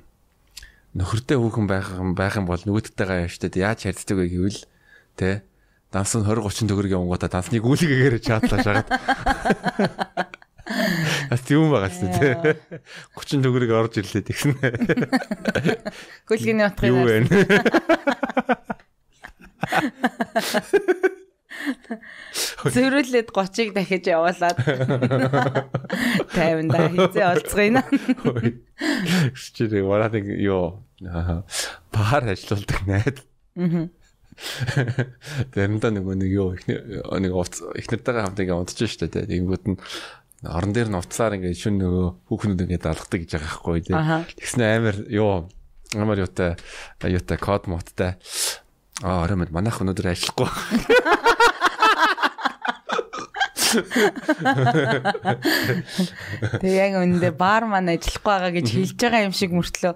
нөхөртэй 0.95 1.37
хүүхэн 1.37 1.67
байх 1.67 1.87
байх 2.15 2.35
юм 2.39 2.45
бол 2.47 2.61
нөгөөдтэйгээ 2.63 3.27
яаштай 3.27 3.51
яаж 3.59 3.83
харьцдаг 3.83 4.17
вэ 4.17 4.31
гэвэл 4.31 4.59
тэ 5.19 5.43
данс 5.91 6.15
нь 6.15 6.23
20 6.23 6.45
30 6.45 6.69
төгрөгийн 6.71 7.03
онгуудаа 7.03 7.29
дансныг 7.29 7.65
үүлгэгээр 7.65 8.21
чаадлаа 8.23 8.63
шагаад 8.63 8.87
Бас 11.29 11.41
тийм 11.45 11.73
байгаа 11.73 11.89
шүү 11.89 12.09
дээ. 12.13 12.61
30 13.17 13.41
төгрөг 13.41 13.71
орж 13.73 13.97
ирлээ 14.01 14.21
тэгсэн. 14.21 14.53
Гүлгийн 16.29 16.61
утгыг. 16.69 16.93
Юу 16.93 17.09
вэ? 17.09 17.25
Зөрүүлээд 22.75 23.29
30-ыг 23.31 23.69
дахиж 23.75 24.05
явуулаад 24.07 24.57
50 26.35 26.71
да 26.71 26.87
хизээ 26.87 27.25
олцгоё. 27.35 27.81
Чирээ 29.35 29.83
вараад 29.83 30.15
ёо. 30.19 30.83
Баар 31.91 32.23
ажилладаг 32.27 32.79
найд. 32.87 33.17
Аа. 33.59 33.87
Заримдаа 35.51 35.91
нөгөө 35.91 36.15
нэг 36.15 36.31
ёо 36.31 36.55
нэг 37.19 37.33
ихнэртэйгээ 37.35 38.23
хамт 38.23 38.39
ингээ 38.39 38.55
унтж 38.55 38.79
штэ 38.87 39.11
тэ. 39.11 39.27
Тэгэнгүүт 39.27 39.65
нь 39.67 39.77
орон 40.47 40.71
дээр 40.71 40.87
нь 40.87 40.99
уцаар 40.99 41.35
ингээ 41.35 41.59
шүн 41.59 41.83
нөгөө 41.83 42.07
хүүхнүүд 42.31 42.63
ингээ 42.63 42.79
даалгадаг 42.79 43.19
гэж 43.19 43.31
байгаа 43.35 43.51
байхгүй 43.51 43.79
тий. 43.83 43.95
Тэгснэ 44.39 44.63
амар 44.79 44.97
ёо 45.11 45.51
амар 45.99 46.23
юутай 46.23 46.55
юутай 47.03 47.37
код 47.37 47.67
модтай. 47.67 48.15
Аа 48.99 49.23
орой 49.23 49.37
мэд 49.39 49.51
манайх 49.55 49.79
өнөөдөр 49.79 50.11
ажиллахгүй. 50.11 50.49
Тэг 56.59 56.73
яг 56.73 56.97
үүндээ 56.97 57.33
баар 57.37 57.69
маань 57.69 57.93
ажиллахгүй 57.93 58.27
байгаа 58.33 58.51
гэж 58.57 58.67
хэлж 58.73 58.97
байгаа 58.97 59.27
юм 59.29 59.35
шиг 59.37 59.53
мөртлөө 59.53 59.93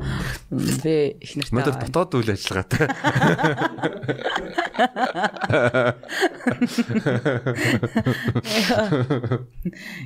би 0.86 1.18
их 1.20 1.34
нэртэй. 1.36 1.56
Мөдөр 1.58 1.76
дотоод 1.82 2.22
үйл 2.22 2.32
ажиллагаатай. 2.38 2.86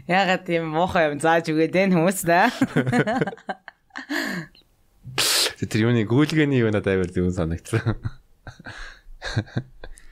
Ягаад 0.08 0.44
тийм 0.48 0.72
муухай 0.72 1.12
юм 1.12 1.20
зааж 1.20 1.52
өгөөд 1.52 1.76
энэ 1.76 1.96
хүмүүс 2.00 2.24
да. 2.24 2.48
Тэр 5.60 5.92
юуны 5.92 6.08
гүйлгээний 6.08 6.64
юу 6.64 6.72
надад 6.72 6.96
амар 6.96 7.12
зөв 7.12 7.28
санагдсан. 7.36 8.00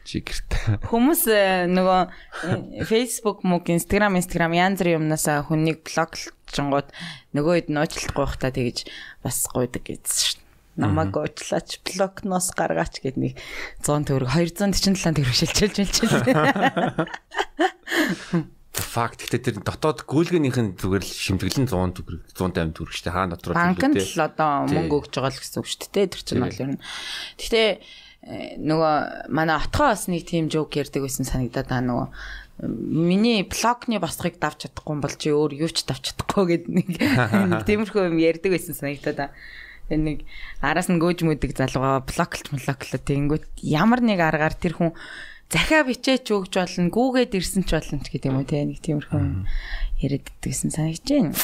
Чигэрт. 0.06 0.86
Хүмүүс 0.86 1.24
э, 1.34 1.66
нөгөө 1.66 2.02
э, 2.46 2.86
Facebook, 2.86 3.42
мөг 3.42 3.74
Instagram, 3.74 4.20
Instagram 4.22 4.54
янз 4.54 4.78
бүрийн 4.84 5.02
юмнаас 5.02 5.26
хүнийг 5.50 5.82
блоклчингууд 5.82 6.94
нөгөө 7.34 7.54
хэд 7.58 7.70
нууцлахгүй 7.74 8.22
байх 8.22 8.38
та 8.38 8.54
тэгэж 8.54 8.86
бас 9.26 9.50
гойдаг 9.50 9.82
гэсэн 9.82 10.06
шүү 10.06 10.38
дээ. 10.38 10.46
Намаг 10.76 11.16
уучлаач 11.18 11.82
блокноос 11.88 12.54
гаргаач 12.54 13.02
гэд 13.02 13.18
нэг 13.18 13.34
100 13.82 14.06
төгрөг 14.06 14.30
247 14.30 14.94
төгрөг 14.94 15.38
шилжүүлж 15.42 15.96
байлаа. 16.06 17.08
Факт. 18.76 19.24
Гэхдээ 19.24 19.42
тэр 19.42 19.58
дотоод 19.64 20.04
гүйлгэнийх 20.04 20.60
нь 20.60 20.76
зүгээр 20.76 21.02
л 21.02 21.16
шимтгэлэн 21.16 21.72
100 21.72 21.96
төгрөг 21.96 22.22
150 22.36 22.76
төгрөг 22.76 22.92
штэ 22.92 23.10
хаа 23.10 23.32
дотроо 23.32 23.56
банкнд 23.56 24.04
л 24.04 24.20
одоо 24.20 24.68
мөнгө 24.68 24.96
өгж 25.00 25.16
байгаа 25.16 25.32
л 25.32 25.40
гэсэн 25.40 25.60
үг 25.64 25.68
штэ 25.72 26.12
тэр 26.12 26.22
чинь 26.22 26.44
бол 26.44 26.60
ер 26.60 26.70
нь. 26.76 26.84
Гэхдээ 27.40 27.70
нөгөө 28.26 29.30
манай 29.30 29.62
отгоо 29.62 29.94
бас 29.94 30.10
нэг 30.10 30.26
тийм 30.26 30.50
жоок 30.50 30.74
ярьдаг 30.74 31.06
байсан 31.06 31.30
санагдаад 31.30 31.70
байгаа 31.70 31.86
нөгөө 31.86 32.08
миний 32.66 33.44
блогны 33.44 34.00
босхыг 34.00 34.40
давж 34.40 34.66
чадахгүй 34.66 34.98
бол 34.98 35.16
чи 35.20 35.30
өөр 35.30 35.54
юу 35.60 35.70
ч 35.70 35.86
давж 35.86 36.16
чадахгүй 36.16 36.46
гэд 36.58 36.66
нэг 36.72 36.88
тиймэрхүү 37.68 38.10
юм 38.10 38.18
ярьдаг 38.18 38.56
байсан 38.56 38.74
санагдаад 38.74 39.30
байгаа. 39.30 39.36
Тэгээ 39.86 40.02
нэг 40.02 40.20
араас 40.66 40.90
нь 40.90 40.98
гөөж 40.98 41.22
мүдэг 41.22 41.54
залууга 41.54 42.02
блоклж 42.10 42.50
блоклоо 42.50 43.00
тэгэнгүүт 43.06 43.46
ямар 43.62 44.02
нэг 44.02 44.18
аргаар 44.24 44.56
тэр 44.58 44.74
хүн 44.74 44.98
захиа 45.52 45.86
бичээч 45.86 46.26
өгж 46.34 46.58
болно 46.58 46.90
гүүгээд 46.90 47.38
ирсэн 47.38 47.70
ч 47.70 47.78
болно 47.78 48.02
ч 48.02 48.10
гэдэг 48.10 48.30
юм 48.34 48.40
уу 48.42 48.50
те 48.50 48.66
нэг 48.66 48.82
тиймэрхүү 48.82 49.22
яриад 50.02 50.26
идэгсэн 50.42 50.74
санагдаж 50.74 51.06
байна. 51.06 51.38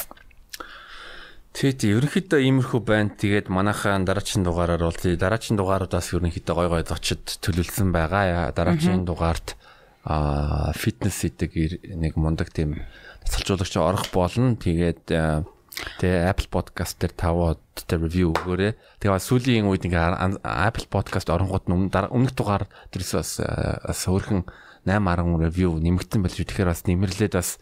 Тэгээд 1.52 1.80
ерөнхийдөө 1.84 2.40
иймэрхүү 2.48 2.82
байна. 2.88 3.12
Тэгээд 3.12 3.52
манайхаа 3.52 4.00
дараагийн 4.08 4.48
дугаараар 4.48 4.88
бол 4.88 4.96
дараагийн 4.96 5.60
дугааруудаас 5.60 6.16
ерөнхийдөө 6.16 6.56
гой 6.56 6.68
гой 6.72 6.84
зочид 6.88 7.28
төлөвлөсөн 7.44 7.92
байгаа. 7.92 8.56
Дараагийн 8.56 9.04
дугаарт 9.04 9.60
а 10.08 10.72
фитнес 10.74 11.22
гэдэг 11.22 11.92
нэг 12.00 12.16
мундаг 12.16 12.50
тийм 12.56 12.80
тасалжуулагч 13.28 13.76
орох 13.78 14.08
болно. 14.16 14.56
Тэгээд 14.56 15.12
Тэгээ 15.72 16.28
Apple 16.28 16.50
Podcast 16.52 17.00
дээр 17.00 17.16
5 17.16 17.88
дээр 17.88 18.02
review 18.04 18.28
өгөөрэй. 18.36 18.76
Тэгээ 19.00 19.24
сүүлийн 19.24 19.72
үед 19.72 19.88
ингээ 19.88 20.20
Apple 20.44 20.88
Podcast 20.92 21.32
оронгууд 21.32 21.72
нь 21.72 21.88
өмнөх 21.88 22.36
дугаар 22.36 22.68
дээрээс 22.92 23.14
бас 23.16 23.32
бас 23.40 24.02
өөрхөн 24.04 24.44
8 24.84 25.00
10 25.00 25.40
review 25.48 25.80
нэмэгдсэн 25.80 26.22
болж 26.22 26.36
тэгэхээр 26.36 26.72
бас 26.76 26.84
нэмэрлээд 26.84 27.34
бас 27.40 27.56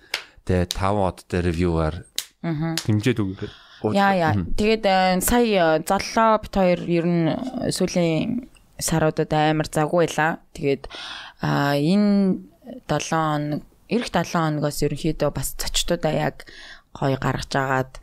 тэгээ 0.50 0.74
5 0.74 1.06
од 1.06 1.18
дээр 1.30 1.46
review-аар 1.54 1.96
хэмжээд 2.42 3.22
өгөөрэй. 3.22 3.52
Яа 3.84 4.14
яа. 4.16 4.34
Тэгээд 4.60 4.86
сая 5.24 5.80
золлоо 5.84 6.40
бит 6.44 6.54
хоёр 6.54 6.80
ер 6.84 7.06
нь 7.08 7.28
сүүлийн 7.72 8.50
саруудад 8.80 9.32
амар 9.34 9.68
заггүй 9.68 10.08
байла. 10.08 10.40
Тэгээд 10.56 10.88
энэ 11.44 12.44
7 12.88 13.10
хоног 13.10 13.62
эх 13.90 14.06
7 14.14 14.36
хоногоос 14.36 14.84
ерөнхийдөө 14.86 15.30
бас 15.34 15.56
зочдуудаа 15.58 16.14
яг 16.14 16.46
гоё 16.94 17.18
гаргаж 17.18 17.54
агаад 17.56 17.94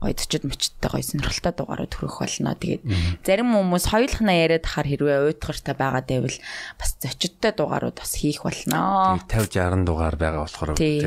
гоё 0.00 0.12
төчд 0.12 0.44
мөчттэй 0.44 0.90
гоё 0.90 1.04
сонирхолтой 1.06 1.52
дугаарууд 1.56 1.94
хүрэх 1.94 2.18
болно. 2.20 2.52
Тэгээд 2.58 2.82
зарим 3.24 3.54
хүмүүс 3.54 3.86
хоёулахна 3.88 4.32
яриад 4.34 4.66
хахаар 4.66 4.88
хэрвээ 4.92 5.18
уйдгартай 5.32 5.74
байгаа 5.78 6.04
дэвэл 6.04 6.38
бас 6.76 6.90
зочдтой 7.00 7.52
дугаарууд 7.56 7.96
бас 7.96 8.12
хийх 8.18 8.44
болно. 8.44 9.16
50 9.24 9.56
60 9.56 9.88
дугаар 9.88 10.16
байгаа 10.20 10.42
болохоор 10.44 10.76
тий. 10.76 11.00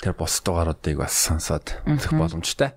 Тэр 0.00 0.14
бос 0.16 0.40
дугааруудыг 0.40 0.96
бас 0.96 1.12
сонсоод 1.12 1.84
үзэх 1.84 2.16
боломжтой. 2.16 2.72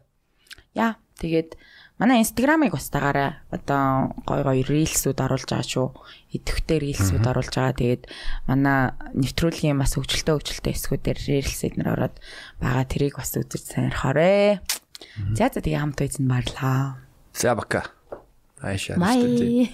Яа. 0.78 1.02
Тэгээд 1.18 1.58
Манай 1.98 2.22
инстаграмыг 2.22 2.78
бас 2.78 2.94
дагаарай. 2.94 3.42
Одоо 3.50 4.14
гой 4.30 4.46
гой 4.46 4.62
рилсүүд 4.62 5.18
оруулж 5.18 5.50
байгаа 5.50 5.66
шүү. 5.66 5.90
Идэвхтэй 6.30 6.78
рилсүүд 6.78 7.26
оруулж 7.26 7.50
байгаа. 7.58 7.74
Тэгээд 7.74 8.04
манай 8.46 8.94
нэвтрүүлгийн 9.18 9.82
бас 9.82 9.98
хөгжилтэй 9.98 10.38
хөгжилтэй 10.38 10.78
эсгүүдээр 10.78 11.18
рилсэд 11.18 11.74
нэр 11.82 11.98
ороод 11.98 12.22
байгаа. 12.62 12.86
Тэрийг 12.86 13.18
бас 13.18 13.34
үзэж 13.34 13.82
сонирхоорой. 13.82 14.62
За 15.34 15.50
за 15.50 15.58
тэгээ 15.58 15.82
хамт 15.82 16.06
үйзэн 16.06 16.30
баярлаа. 16.30 17.02
За 17.34 17.58
бака. 17.58 17.90
Айша. 18.62 18.94
Бай. 19.02 19.18